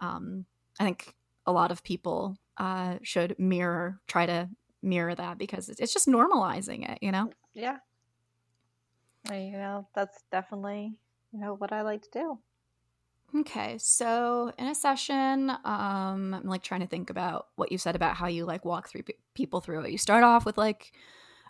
um, 0.00 0.46
i 0.80 0.84
think 0.84 1.14
a 1.46 1.52
lot 1.52 1.70
of 1.70 1.82
people 1.82 2.38
uh, 2.58 2.96
should 3.02 3.38
mirror, 3.38 4.00
try 4.06 4.26
to 4.26 4.48
mirror 4.82 5.14
that 5.14 5.38
because 5.38 5.68
it's 5.68 5.92
just 5.92 6.06
normalizing 6.06 6.88
it, 6.90 6.98
you 7.00 7.12
know? 7.12 7.30
Yeah. 7.54 7.78
You 9.30 9.52
know, 9.52 9.88
that's 9.94 10.22
definitely, 10.30 10.94
you 11.32 11.40
know, 11.40 11.54
what 11.54 11.72
I 11.72 11.82
like 11.82 12.02
to 12.02 12.08
do. 12.12 12.38
Okay, 13.40 13.76
so 13.78 14.52
in 14.58 14.68
a 14.68 14.74
session, 14.74 15.50
um, 15.50 16.32
I'm 16.34 16.44
like 16.44 16.62
trying 16.62 16.80
to 16.80 16.86
think 16.86 17.10
about 17.10 17.48
what 17.56 17.70
you 17.70 17.76
said 17.76 17.94
about 17.94 18.16
how 18.16 18.26
you 18.26 18.46
like 18.46 18.64
walk 18.64 18.88
through 18.88 19.02
people 19.34 19.60
through 19.60 19.84
it. 19.84 19.90
You 19.90 19.98
start 19.98 20.24
off 20.24 20.46
with 20.46 20.56
like 20.56 20.92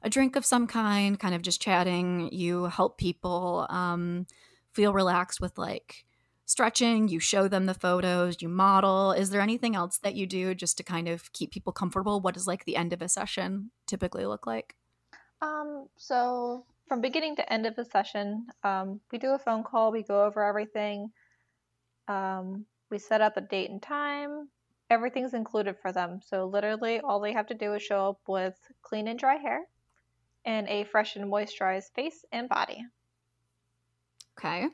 a 0.03 0.11
drink 0.11 0.35
of 0.35 0.45
some 0.45 0.67
kind, 0.67 1.21
kind 1.21 1.37
of 1.37 1.43
just 1.43 1.63
chatting. 1.63 2.33
You 2.33 2.65
help 2.65 2.99
people 2.99 3.67
um, 3.71 4.27
feel 4.73 4.93
relaxed 4.93 5.41
with 5.41 5.57
like 5.57 6.05
stretching, 6.49 7.09
you 7.09 7.21
show 7.21 7.47
them 7.47 7.67
the 7.67 7.75
photos, 7.75 8.41
you 8.41 8.49
model. 8.49 9.13
Is 9.13 9.29
there 9.29 9.43
anything 9.43 9.77
else 9.77 9.99
that 9.99 10.15
you 10.15 10.27
do 10.27 10.55
just 10.55 10.79
to 10.79 10.83
kind 10.83 11.07
of 11.07 11.31
keep 11.35 11.51
people 11.53 11.75
comfortable? 11.75 12.21
What 12.21 12.33
does 12.33 12.47
like 12.47 12.65
the 12.65 12.75
end 12.75 12.95
of 12.95 13.03
a 13.03 13.09
session 13.09 13.71
typically 13.87 14.25
look 14.25 14.47
like? 14.47 14.75
Um, 15.43 15.89
so 15.97 16.65
from 16.89 17.03
beginning 17.03 17.37
to 17.37 17.53
end 17.53 17.67
of 17.67 17.77
the 17.77 17.85
session, 17.85 18.47
um, 18.65 18.99
we 19.13 19.19
do 19.19 19.35
a 19.35 19.39
phone 19.39 19.63
call, 19.63 19.93
we 19.93 20.03
go 20.03 20.25
over 20.25 20.43
everything. 20.43 21.11
Um, 22.09 22.65
we 22.91 22.99
set 22.99 23.21
up 23.21 23.37
a 23.37 23.43
date 23.43 23.69
and 23.69 23.83
time. 23.83 24.49
everything's 24.91 25.35
included 25.35 25.77
for 25.81 25.93
them. 25.93 26.21
So 26.25 26.47
literally, 26.47 27.01
all 27.01 27.21
they 27.21 27.33
have 27.33 27.47
to 27.49 27.55
do 27.55 27.75
is 27.75 27.83
show 27.83 28.11
up 28.11 28.21
with 28.27 28.57
clean 28.83 29.09
and 29.09 29.19
dry 29.19 29.37
hair, 29.37 29.61
and 30.45 30.67
a 30.69 30.85
fresh 30.85 31.17
and 31.17 31.31
moisturized 31.31 31.93
face 31.95 32.25
and 32.33 32.49
body. 32.49 32.85
Okay. 34.39 34.69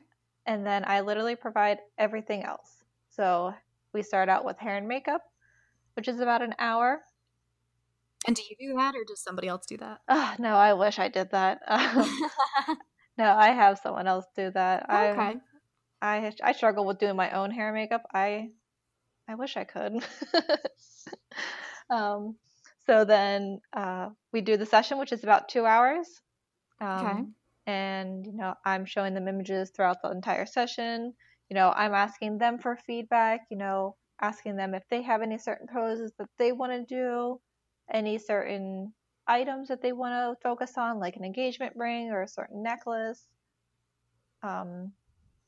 And 0.45 0.65
then 0.65 0.83
I 0.85 1.01
literally 1.01 1.35
provide 1.35 1.79
everything 1.97 2.43
else. 2.43 2.83
So 3.09 3.53
we 3.93 4.03
start 4.03 4.29
out 4.29 4.45
with 4.45 4.57
hair 4.59 4.77
and 4.77 4.87
makeup, 4.87 5.21
which 5.95 6.07
is 6.07 6.19
about 6.19 6.41
an 6.41 6.53
hour. 6.59 7.01
And 8.27 8.35
do 8.35 8.41
you 8.49 8.55
do 8.69 8.75
that, 8.77 8.95
or 8.95 9.03
does 9.07 9.21
somebody 9.21 9.47
else 9.47 9.65
do 9.65 9.77
that? 9.77 9.99
Oh, 10.07 10.35
no, 10.39 10.55
I 10.55 10.73
wish 10.73 10.99
I 10.99 11.09
did 11.09 11.31
that. 11.31 11.59
Um, 11.67 12.77
no, 13.17 13.31
I 13.31 13.49
have 13.51 13.79
someone 13.79 14.07
else 14.07 14.25
do 14.35 14.51
that. 14.51 14.89
I, 14.89 15.09
okay. 15.09 15.35
I 16.01 16.33
I 16.43 16.51
struggle 16.51 16.85
with 16.85 16.99
doing 16.99 17.15
my 17.15 17.31
own 17.31 17.51
hair 17.51 17.67
and 17.67 17.75
makeup. 17.75 18.03
I 18.13 18.49
I 19.27 19.35
wish 19.35 19.57
I 19.57 19.63
could. 19.63 20.03
um, 21.89 22.35
so 22.85 23.05
then 23.05 23.61
uh, 23.73 24.09
we 24.31 24.41
do 24.41 24.57
the 24.57 24.65
session, 24.65 24.97
which 24.99 25.11
is 25.11 25.23
about 25.23 25.49
two 25.49 25.65
hours. 25.65 26.07
Um, 26.81 27.07
Okay. 27.07 27.23
And 27.67 28.25
you 28.25 28.33
know, 28.33 28.55
I'm 28.65 28.85
showing 28.85 29.13
them 29.13 29.27
images 29.27 29.71
throughout 29.71 30.01
the 30.01 30.11
entire 30.11 30.45
session. 30.45 31.13
You 31.49 31.55
know, 31.55 31.71
I'm 31.75 31.93
asking 31.93 32.37
them 32.37 32.59
for 32.59 32.77
feedback. 32.77 33.41
You 33.49 33.57
know, 33.57 33.95
asking 34.21 34.55
them 34.55 34.73
if 34.73 34.83
they 34.89 35.01
have 35.03 35.21
any 35.21 35.37
certain 35.37 35.67
poses 35.67 36.11
that 36.19 36.29
they 36.37 36.51
want 36.51 36.71
to 36.71 36.95
do, 36.95 37.39
any 37.91 38.17
certain 38.17 38.93
items 39.27 39.69
that 39.69 39.81
they 39.81 39.91
want 39.93 40.13
to 40.13 40.41
focus 40.47 40.77
on, 40.77 40.99
like 40.99 41.15
an 41.15 41.25
engagement 41.25 41.73
ring 41.75 42.11
or 42.11 42.21
a 42.21 42.27
certain 42.27 42.61
necklace. 42.63 43.27
Um, 44.43 44.93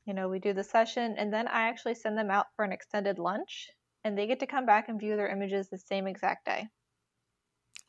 you 0.06 0.14
know, 0.14 0.28
we 0.28 0.40
do 0.40 0.52
the 0.52 0.64
session, 0.64 1.16
and 1.18 1.32
then 1.32 1.46
I 1.48 1.68
actually 1.68 1.94
send 1.94 2.18
them 2.18 2.30
out 2.30 2.46
for 2.56 2.64
an 2.64 2.72
extended 2.72 3.18
lunch, 3.18 3.70
and 4.04 4.16
they 4.18 4.26
get 4.26 4.40
to 4.40 4.46
come 4.46 4.66
back 4.66 4.88
and 4.88 4.98
view 4.98 5.16
their 5.16 5.28
images 5.28 5.68
the 5.68 5.78
same 5.78 6.06
exact 6.06 6.46
day. 6.46 6.68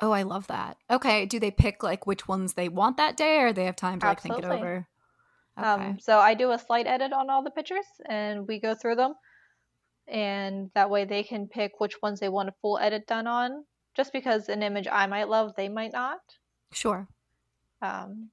Oh, 0.01 0.11
I 0.11 0.23
love 0.23 0.47
that. 0.47 0.77
Okay. 0.89 1.25
Do 1.25 1.39
they 1.39 1.51
pick 1.51 1.83
like 1.83 2.07
which 2.07 2.27
ones 2.27 2.53
they 2.53 2.69
want 2.69 2.97
that 2.97 3.17
day, 3.17 3.39
or 3.39 3.53
they 3.53 3.65
have 3.65 3.75
time 3.75 3.99
to 3.99 4.07
like 4.07 4.21
think 4.21 4.37
it 4.37 4.45
over? 4.45 4.87
Okay. 5.57 5.67
Um, 5.67 5.99
so 5.99 6.19
I 6.19 6.33
do 6.35 6.51
a 6.51 6.59
slight 6.59 6.87
edit 6.87 7.11
on 7.11 7.29
all 7.29 7.43
the 7.43 7.51
pictures, 7.51 7.85
and 8.07 8.47
we 8.47 8.59
go 8.59 8.75
through 8.75 8.95
them, 8.95 9.13
and 10.07 10.71
that 10.73 10.89
way 10.89 11.05
they 11.05 11.23
can 11.23 11.47
pick 11.47 11.79
which 11.79 12.01
ones 12.01 12.19
they 12.19 12.29
want 12.29 12.49
a 12.49 12.53
full 12.61 12.77
edit 12.77 13.07
done 13.07 13.27
on. 13.27 13.65
Just 13.95 14.13
because 14.13 14.47
an 14.47 14.63
image 14.63 14.87
I 14.89 15.07
might 15.07 15.27
love, 15.27 15.53
they 15.57 15.67
might 15.67 15.91
not. 15.91 16.19
sure. 16.71 17.07
Um, 17.81 18.29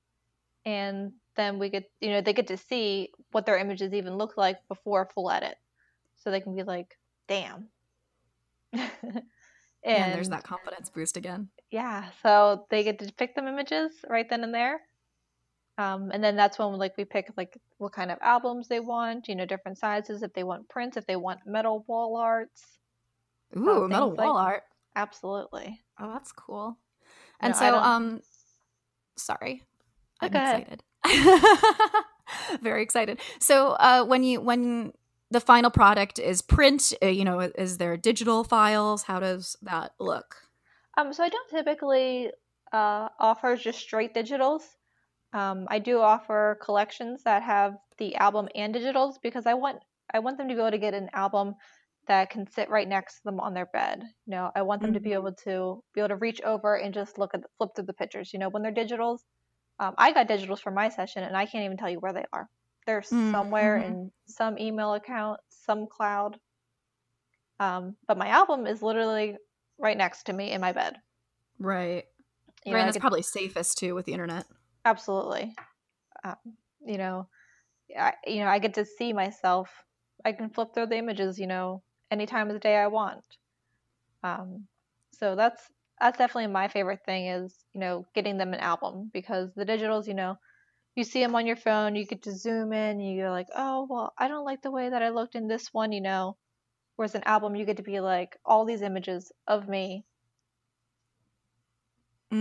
and 0.64 1.12
then 1.36 1.58
we 1.58 1.70
get, 1.70 1.84
you 2.00 2.10
know, 2.10 2.20
they 2.20 2.32
get 2.32 2.48
to 2.48 2.56
see 2.56 3.10
what 3.32 3.46
their 3.46 3.58
images 3.58 3.92
even 3.92 4.16
look 4.16 4.36
like 4.36 4.58
before 4.68 5.02
a 5.02 5.12
full 5.12 5.30
edit, 5.30 5.56
so 6.16 6.30
they 6.30 6.40
can 6.40 6.54
be 6.54 6.62
like, 6.62 6.96
"Damn." 7.26 7.68
and 8.72 8.90
And 9.84 10.14
there's 10.14 10.28
that 10.28 10.44
confidence 10.44 10.90
boost 10.90 11.16
again. 11.16 11.48
Yeah 11.70 12.06
so 12.22 12.66
they 12.70 12.82
get 12.84 12.98
to 12.98 13.12
pick 13.14 13.34
them 13.34 13.46
images 13.48 13.92
right 14.08 14.28
then 14.30 14.44
and 14.44 14.54
there 14.54 14.80
um, 15.78 16.10
and 16.12 16.24
then 16.24 16.36
that's 16.36 16.58
when 16.58 16.72
like 16.74 16.96
we 16.96 17.04
pick 17.04 17.30
like 17.36 17.58
what 17.78 17.92
kind 17.92 18.10
of 18.10 18.18
albums 18.22 18.66
they 18.68 18.80
want 18.80 19.28
you 19.28 19.34
know 19.34 19.44
different 19.44 19.78
sizes 19.78 20.22
if 20.22 20.32
they 20.32 20.44
want 20.44 20.68
prints 20.68 20.96
if 20.96 21.06
they 21.06 21.16
want 21.16 21.40
metal 21.46 21.84
wall 21.88 22.16
arts 22.16 22.62
Ooh, 23.56 23.86
metal 23.88 24.08
things 24.08 24.18
like- 24.18 24.26
wall 24.26 24.36
art. 24.38 24.62
absolutely 24.94 25.80
Oh, 25.98 26.12
that's 26.12 26.30
cool. 26.30 26.76
And 27.40 27.52
No, 27.54 27.58
so, 27.58 27.76
um, 27.78 28.20
sorry, 29.16 29.62
Oh, 30.20 30.26
I'm 30.26 30.34
ahead. 30.34 30.82
excited. 31.06 31.94
Very 32.62 32.82
excited. 32.82 33.18
So, 33.38 33.70
uh, 33.72 34.04
when 34.04 34.22
you 34.22 34.40
when 34.42 34.92
the 35.30 35.40
final 35.40 35.70
product 35.70 36.18
is 36.18 36.42
print, 36.42 36.92
uh, 37.02 37.06
you 37.06 37.24
know, 37.24 37.40
is 37.40 37.78
there 37.78 37.96
digital 37.96 38.44
files? 38.44 39.04
How 39.04 39.20
does 39.20 39.56
that 39.62 39.92
look? 39.98 40.36
Um, 40.96 41.12
so 41.12 41.22
i 41.24 41.28
don't 41.28 41.50
typically 41.50 42.30
uh, 42.72 43.08
offer 43.18 43.56
just 43.56 43.78
straight 43.80 44.14
digitals 44.14 44.62
um, 45.32 45.66
i 45.70 45.78
do 45.78 46.00
offer 46.00 46.58
collections 46.62 47.22
that 47.24 47.42
have 47.42 47.74
the 47.98 48.16
album 48.16 48.48
and 48.54 48.74
digitals 48.74 49.14
because 49.22 49.46
i 49.46 49.54
want 49.54 49.78
i 50.14 50.18
want 50.20 50.38
them 50.38 50.48
to 50.48 50.54
be 50.54 50.60
able 50.60 50.70
to 50.70 50.78
get 50.78 50.94
an 50.94 51.10
album 51.14 51.54
that 52.08 52.30
can 52.30 52.46
sit 52.46 52.70
right 52.70 52.88
next 52.88 53.16
to 53.16 53.20
them 53.26 53.40
on 53.40 53.54
their 53.54 53.66
bed. 53.66 54.02
You 54.26 54.30
know, 54.30 54.50
I 54.56 54.62
want 54.62 54.82
them 54.82 54.94
to 54.94 55.00
be 55.00 55.12
Mhm. 55.12 55.14
able 55.14 55.34
to 55.44 55.82
be 55.94 56.00
able 56.00 56.08
to 56.08 56.16
reach 56.16 56.40
over 56.42 56.76
and 56.76 56.94
just 56.94 57.18
look 57.18 57.34
at 57.34 57.42
the, 57.42 57.48
flip 57.58 57.70
through 57.76 57.86
the 57.86 57.94
pictures. 57.94 58.32
You 58.32 58.38
know, 58.38 58.48
when 58.48 58.62
they're 58.62 58.72
digitals, 58.72 59.20
um, 59.80 59.94
I 59.98 60.12
got 60.12 60.28
digitals 60.28 60.60
for 60.60 60.70
my 60.72 60.88
session 60.88 61.24
and 61.24 61.36
I 61.36 61.46
can't 61.46 61.64
even 61.64 61.76
tell 61.76 61.90
you 61.90 62.00
where 62.00 62.12
they 62.12 62.24
are. 62.32 62.48
They're 62.86 63.02
Mm, 63.12 63.32
somewhere 63.32 63.78
in 63.78 64.12
some 64.26 64.58
email 64.58 64.94
account, 64.94 65.40
some 65.50 65.86
cloud. 65.88 66.38
Um, 67.60 67.96
but 68.06 68.18
my 68.18 68.28
album 68.28 68.66
is 68.66 68.82
literally 68.82 69.36
right 69.78 69.96
next 69.96 70.24
to 70.24 70.32
me 70.32 70.52
in 70.52 70.60
my 70.60 70.72
bed. 70.72 70.96
Right. 71.58 72.04
You 72.64 72.74
right. 72.74 72.84
That's 72.84 72.98
probably 72.98 73.22
safest 73.22 73.78
too 73.78 73.94
with 73.94 74.06
the 74.06 74.12
internet. 74.12 74.46
absolutely. 74.84 75.54
Um, 76.24 76.36
you 76.84 76.98
know, 76.98 77.28
I, 77.98 78.14
you 78.26 78.40
know, 78.40 78.48
I 78.48 78.58
get 78.58 78.74
to 78.74 78.84
see 78.84 79.12
myself. 79.12 79.70
I 80.24 80.32
can 80.32 80.50
flip 80.50 80.74
through 80.74 80.86
the 80.86 80.96
images, 80.96 81.38
you 81.38 81.46
know, 81.46 81.82
any 82.10 82.26
time 82.26 82.48
of 82.48 82.54
the 82.54 82.60
day 82.60 82.76
I 82.76 82.88
want. 82.88 83.24
Um, 84.22 84.66
so 85.12 85.36
that's 85.36 85.62
that's 86.00 86.18
definitely 86.18 86.48
my 86.48 86.68
favorite 86.68 87.00
thing 87.06 87.26
is 87.28 87.54
you 87.72 87.80
know 87.80 88.04
getting 88.14 88.36
them 88.36 88.52
an 88.52 88.60
album 88.60 89.10
because 89.12 89.50
the 89.54 89.64
digitals, 89.64 90.06
you 90.06 90.14
know, 90.14 90.36
you 90.96 91.04
see 91.04 91.20
them 91.20 91.34
on 91.34 91.46
your 91.46 91.56
phone, 91.56 91.94
you 91.96 92.06
get 92.06 92.22
to 92.22 92.36
zoom 92.36 92.72
in, 92.72 93.00
you're 93.00 93.30
like, 93.30 93.48
oh 93.54 93.86
well, 93.88 94.12
I 94.18 94.28
don't 94.28 94.44
like 94.44 94.62
the 94.62 94.70
way 94.70 94.90
that 94.90 95.02
I 95.02 95.10
looked 95.10 95.34
in 95.34 95.48
this 95.48 95.72
one, 95.72 95.92
you 95.92 96.00
know. 96.00 96.36
Whereas 96.96 97.14
an 97.14 97.24
album, 97.24 97.56
you 97.56 97.64
get 97.64 97.78
to 97.78 97.82
be 97.82 98.00
like 98.00 98.38
all 98.44 98.64
these 98.66 98.82
images 98.82 99.32
of 99.46 99.68
me 99.68 100.06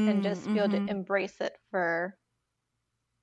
and 0.07 0.23
just 0.23 0.51
be 0.51 0.57
able 0.59 0.69
Mhm. 0.69 0.69
to 0.69 0.89
embrace 0.91 1.39
it 1.41 1.57
for, 1.69 2.17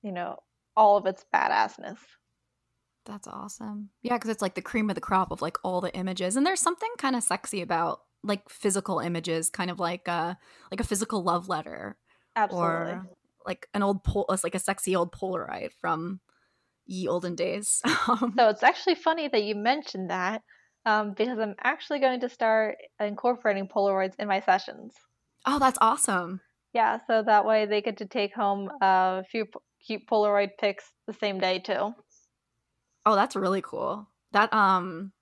you 0.03 0.11
know, 0.11 0.37
all 0.75 0.97
of 0.97 1.05
its 1.07 1.25
badassness. 1.33 1.99
That's 3.05 3.27
awesome. 3.27 3.89
Yeah, 4.01 4.15
because 4.15 4.29
it's 4.29 4.41
like 4.41 4.55
the 4.55 4.61
cream 4.61 4.89
of 4.89 4.95
the 4.95 5.01
crop 5.01 5.31
of 5.31 5.41
like 5.41 5.57
all 5.63 5.81
the 5.81 5.93
images, 5.95 6.35
and 6.37 6.45
there's 6.45 6.61
something 6.61 6.89
kind 6.97 7.15
of 7.15 7.23
sexy 7.23 7.61
about 7.61 8.03
like 8.23 8.47
physical 8.49 8.99
images, 8.99 9.49
kind 9.49 9.69
of 9.69 9.79
like 9.79 10.07
a 10.07 10.37
like 10.71 10.79
a 10.79 10.85
physical 10.85 11.21
love 11.23 11.49
letter, 11.49 11.97
Absolutely. 12.35 13.01
or 13.01 13.03
like 13.45 13.67
an 13.73 13.83
old 13.83 14.03
pol, 14.05 14.25
like 14.43 14.55
a 14.55 14.59
sexy 14.59 14.95
old 14.95 15.11
Polaroid 15.13 15.73
from 15.73 16.21
ye 16.85 17.07
olden 17.07 17.35
days. 17.35 17.81
Um, 18.09 18.37
So 18.37 18.49
it's 18.49 18.61
actually 18.63 18.93
funny 18.95 19.27
that 19.27 19.43
you 19.43 19.55
mentioned 19.55 20.09
that 20.11 20.43
um, 20.85 21.13
because 21.13 21.39
I'm 21.39 21.55
actually 21.63 21.99
going 21.99 22.19
to 22.21 22.29
start 22.29 22.77
incorporating 22.99 23.67
Polaroids 23.67 24.15
in 24.19 24.27
my 24.27 24.39
sessions. 24.41 24.93
oh, 25.45 25.59
that's 25.59 25.77
awesome. 25.81 26.41
Yeah, 26.73 26.99
so 27.05 27.21
that 27.23 27.45
way 27.45 27.65
they 27.65 27.81
get 27.81 27.97
to 27.97 28.05
take 28.07 28.33
home 28.33 28.69
a 28.81 29.23
few 29.29 29.45
cute 29.85 30.07
Polaroid 30.07 30.51
pics 30.59 30.91
the 31.07 31.13
same 31.13 31.39
day 31.39 31.59
too. 31.59 31.93
Oh, 33.05 33.15
that's 33.15 33.35
really 33.35 33.61
cool. 33.61 34.07
That 34.31 34.51
um, 34.53 35.13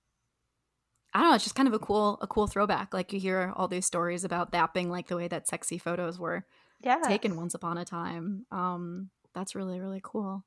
I 1.14 1.20
don't 1.20 1.30
know. 1.30 1.36
It's 1.36 1.44
just 1.44 1.56
kind 1.56 1.68
of 1.68 1.74
a 1.74 1.80
cool 1.80 2.18
a 2.22 2.28
cool 2.28 2.48
throwback. 2.48 2.94
Like 2.94 3.12
you 3.12 3.20
hear 3.20 3.52
all 3.56 3.68
these 3.68 3.86
stories 3.86 4.24
about 4.24 4.52
that 4.52 4.74
being 4.74 4.90
like 4.90 5.08
the 5.08 5.18
way 5.18 5.28
that 5.28 5.48
sexy 5.48 5.78
photos 5.78 6.18
were 6.20 6.46
Yeah. 6.80 7.00
taken 7.04 7.36
once 7.38 7.54
upon 7.54 7.78
a 7.78 7.86
time. 7.86 8.46
Um, 8.52 9.12
that's 9.34 9.56
really 9.56 9.80
really 9.82 10.02
cool. 10.04 10.46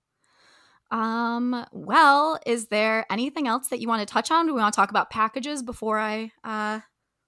Um, 0.90 1.66
well, 1.72 2.38
is 2.46 2.68
there 2.68 3.04
anything 3.10 3.48
else 3.48 3.68
that 3.68 3.80
you 3.80 3.88
want 3.88 4.06
to 4.06 4.12
touch 4.12 4.30
on? 4.30 4.46
Do 4.46 4.54
we 4.54 4.60
want 4.60 4.72
to 4.72 4.76
talk 4.76 4.90
about 4.90 5.10
packages 5.10 5.62
before 5.62 5.98
I 5.98 6.30
uh 6.44 6.80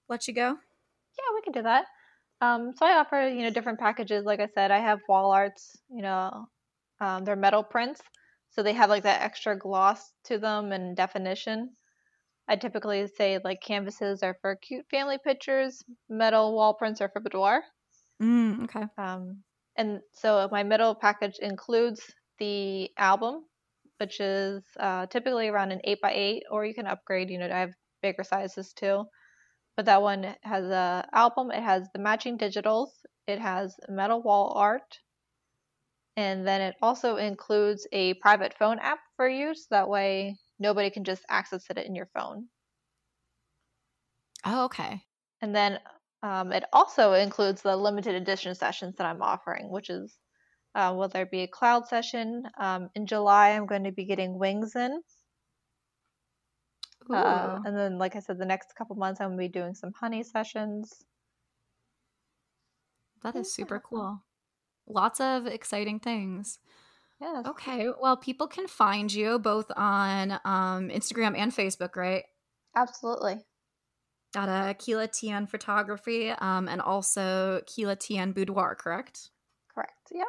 let 0.09 0.27
you 0.27 0.33
go? 0.33 0.49
Yeah, 0.51 1.35
we 1.35 1.41
can 1.41 1.53
do 1.53 1.63
that. 1.63 1.85
Um, 2.39 2.73
so 2.77 2.85
I 2.85 2.99
offer, 2.99 3.27
you 3.27 3.43
know, 3.43 3.49
different 3.49 3.79
packages. 3.79 4.25
Like 4.25 4.39
I 4.39 4.47
said, 4.53 4.71
I 4.71 4.79
have 4.79 4.99
wall 5.09 5.31
arts, 5.31 5.75
you 5.89 6.03
know, 6.03 6.47
um, 7.01 7.25
they're 7.25 7.35
metal 7.35 7.63
prints. 7.63 8.01
So 8.51 8.63
they 8.63 8.73
have 8.73 8.89
like 8.89 9.03
that 9.03 9.21
extra 9.21 9.57
gloss 9.57 10.11
to 10.25 10.37
them 10.37 10.71
and 10.71 10.95
definition. 10.95 11.75
I 12.47 12.55
typically 12.55 13.07
say 13.07 13.39
like 13.43 13.61
canvases 13.61 14.23
are 14.23 14.37
for 14.41 14.55
cute 14.55 14.85
family 14.89 15.17
pictures, 15.23 15.83
metal 16.09 16.53
wall 16.55 16.73
prints 16.73 17.01
are 17.01 17.09
for 17.09 17.19
boudoir. 17.19 17.63
Mm, 18.21 18.63
okay. 18.63 18.85
Um, 18.97 19.43
and 19.75 19.99
so 20.13 20.47
my 20.51 20.63
middle 20.63 20.95
package 20.95 21.37
includes 21.39 22.13
the 22.39 22.89
album, 22.97 23.45
which 23.97 24.19
is 24.19 24.63
uh, 24.79 25.05
typically 25.07 25.47
around 25.47 25.71
an 25.71 25.81
8x8, 25.87 26.41
or 26.51 26.65
you 26.65 26.73
can 26.73 26.87
upgrade, 26.87 27.29
you 27.29 27.37
know, 27.37 27.45
I 27.45 27.59
have 27.59 27.73
bigger 28.01 28.23
sizes 28.23 28.73
too. 28.73 29.05
But 29.75 29.85
that 29.85 30.01
one 30.01 30.35
has 30.41 30.65
a 30.65 31.07
album, 31.13 31.51
it 31.51 31.61
has 31.61 31.87
the 31.93 31.99
matching 31.99 32.37
digitals, 32.37 32.89
it 33.27 33.39
has 33.39 33.75
metal 33.87 34.21
wall 34.23 34.53
art, 34.55 34.99
and 36.17 36.47
then 36.47 36.61
it 36.61 36.75
also 36.81 37.17
includes 37.17 37.87
a 37.91 38.15
private 38.15 38.55
phone 38.57 38.79
app 38.79 38.99
for 39.15 39.29
use. 39.29 39.67
That 39.69 39.87
way, 39.87 40.37
nobody 40.57 40.89
can 40.89 41.03
just 41.03 41.23
access 41.29 41.69
it 41.69 41.77
in 41.77 41.93
your 41.95 42.07
phone. 42.07 42.47
Oh, 44.43 44.65
okay. 44.65 45.03
And 45.41 45.55
then 45.55 45.79
um, 46.23 46.51
it 46.51 46.63
also 46.73 47.13
includes 47.13 47.61
the 47.61 47.77
limited 47.77 48.15
edition 48.15 48.55
sessions 48.55 48.95
that 48.95 49.05
I'm 49.05 49.21
offering, 49.21 49.69
which 49.69 49.91
is 49.91 50.17
uh, 50.77 50.93
whether 50.93 51.23
it 51.23 51.31
be 51.31 51.41
a 51.41 51.47
cloud 51.47 51.87
session. 51.87 52.43
Um, 52.59 52.89
in 52.95 53.07
July, 53.07 53.49
I'm 53.49 53.65
going 53.65 53.83
to 53.83 53.91
be 53.91 54.05
getting 54.05 54.37
wings 54.37 54.75
in. 54.75 55.01
Uh, 57.09 57.59
and 57.65 57.75
then, 57.75 57.97
like 57.97 58.15
I 58.15 58.19
said, 58.19 58.37
the 58.37 58.45
next 58.45 58.75
couple 58.75 58.95
months 58.95 59.21
I'm 59.21 59.29
gonna 59.29 59.37
be 59.37 59.47
doing 59.47 59.73
some 59.73 59.93
honey 59.93 60.23
sessions. 60.23 61.05
That 63.23 63.35
is 63.35 63.51
super 63.51 63.79
cool. 63.79 64.23
Lots 64.87 65.21
of 65.21 65.47
exciting 65.47 65.99
things. 65.99 66.59
Yes, 67.21 67.45
Okay, 67.47 67.87
well, 67.99 68.17
people 68.17 68.47
can 68.47 68.67
find 68.67 69.11
you 69.11 69.39
both 69.39 69.71
on 69.75 70.33
um, 70.43 70.89
Instagram 70.89 71.35
and 71.37 71.51
Facebook, 71.51 71.95
right? 71.95 72.25
absolutely. 72.75 73.37
At 74.35 74.49
uh, 74.49 74.73
Keyla 74.73 75.07
TeAnn 75.07 75.49
Photography 75.49 76.29
um, 76.29 76.67
and 76.67 76.81
also 76.81 77.61
Keyla 77.65 77.95
TeAnn 77.95 78.33
Boudoir, 78.33 78.75
correct? 78.75 79.29
Correct. 79.73 80.11
Yeah. 80.11 80.25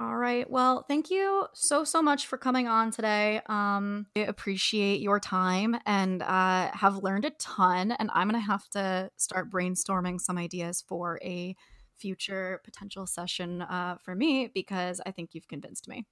All 0.00 0.16
right. 0.16 0.48
Well, 0.50 0.84
thank 0.88 1.08
you 1.08 1.46
so, 1.54 1.84
so 1.84 2.02
much 2.02 2.26
for 2.26 2.36
coming 2.36 2.66
on 2.66 2.90
today. 2.90 3.40
Um, 3.46 4.06
I 4.16 4.20
appreciate 4.20 5.00
your 5.00 5.20
time 5.20 5.76
and 5.86 6.20
uh, 6.20 6.72
have 6.74 6.96
learned 6.96 7.24
a 7.24 7.30
ton. 7.30 7.92
And 7.92 8.10
I'm 8.12 8.28
going 8.28 8.40
to 8.40 8.44
have 8.44 8.68
to 8.70 9.10
start 9.16 9.50
brainstorming 9.50 10.20
some 10.20 10.36
ideas 10.36 10.82
for 10.86 11.20
a 11.22 11.54
future 11.96 12.60
potential 12.64 13.06
session 13.06 13.62
uh, 13.62 13.96
for 14.02 14.16
me 14.16 14.50
because 14.52 15.00
I 15.06 15.12
think 15.12 15.30
you've 15.32 15.46
convinced 15.48 15.86
me. 15.86 16.06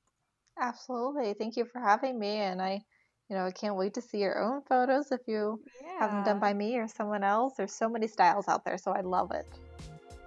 Absolutely. 0.59 1.35
Thank 1.35 1.57
you 1.57 1.65
for 1.67 1.81
having 1.81 2.19
me. 2.19 2.37
And 2.37 2.61
I, 2.63 2.85
you 3.29 3.37
know, 3.37 3.45
I 3.47 3.51
can't 3.53 3.77
wait 3.77 3.95
to 3.95 4.01
see 4.01 4.19
your 4.19 4.39
own 4.39 4.63
photos 4.63 5.13
if 5.13 5.21
you 5.27 5.63
have 5.97 6.11
them 6.11 6.23
done 6.23 6.39
by 6.39 6.55
me 6.55 6.79
or 6.79 6.89
someone 6.89 7.23
else. 7.25 7.55
There's 7.57 7.75
so 7.75 7.89
many 7.89 8.07
styles 8.09 8.49
out 8.49 8.65
there, 8.65 8.79
so 8.79 8.93
I 8.93 9.01
love 9.03 9.31
it. 9.33 9.47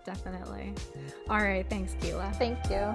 Definitely. 0.06 0.74
All 1.30 1.42
right. 1.42 1.66
Thanks, 1.70 1.96
Keyla. 1.96 2.34
Thank 2.36 2.58
you. 2.70 2.94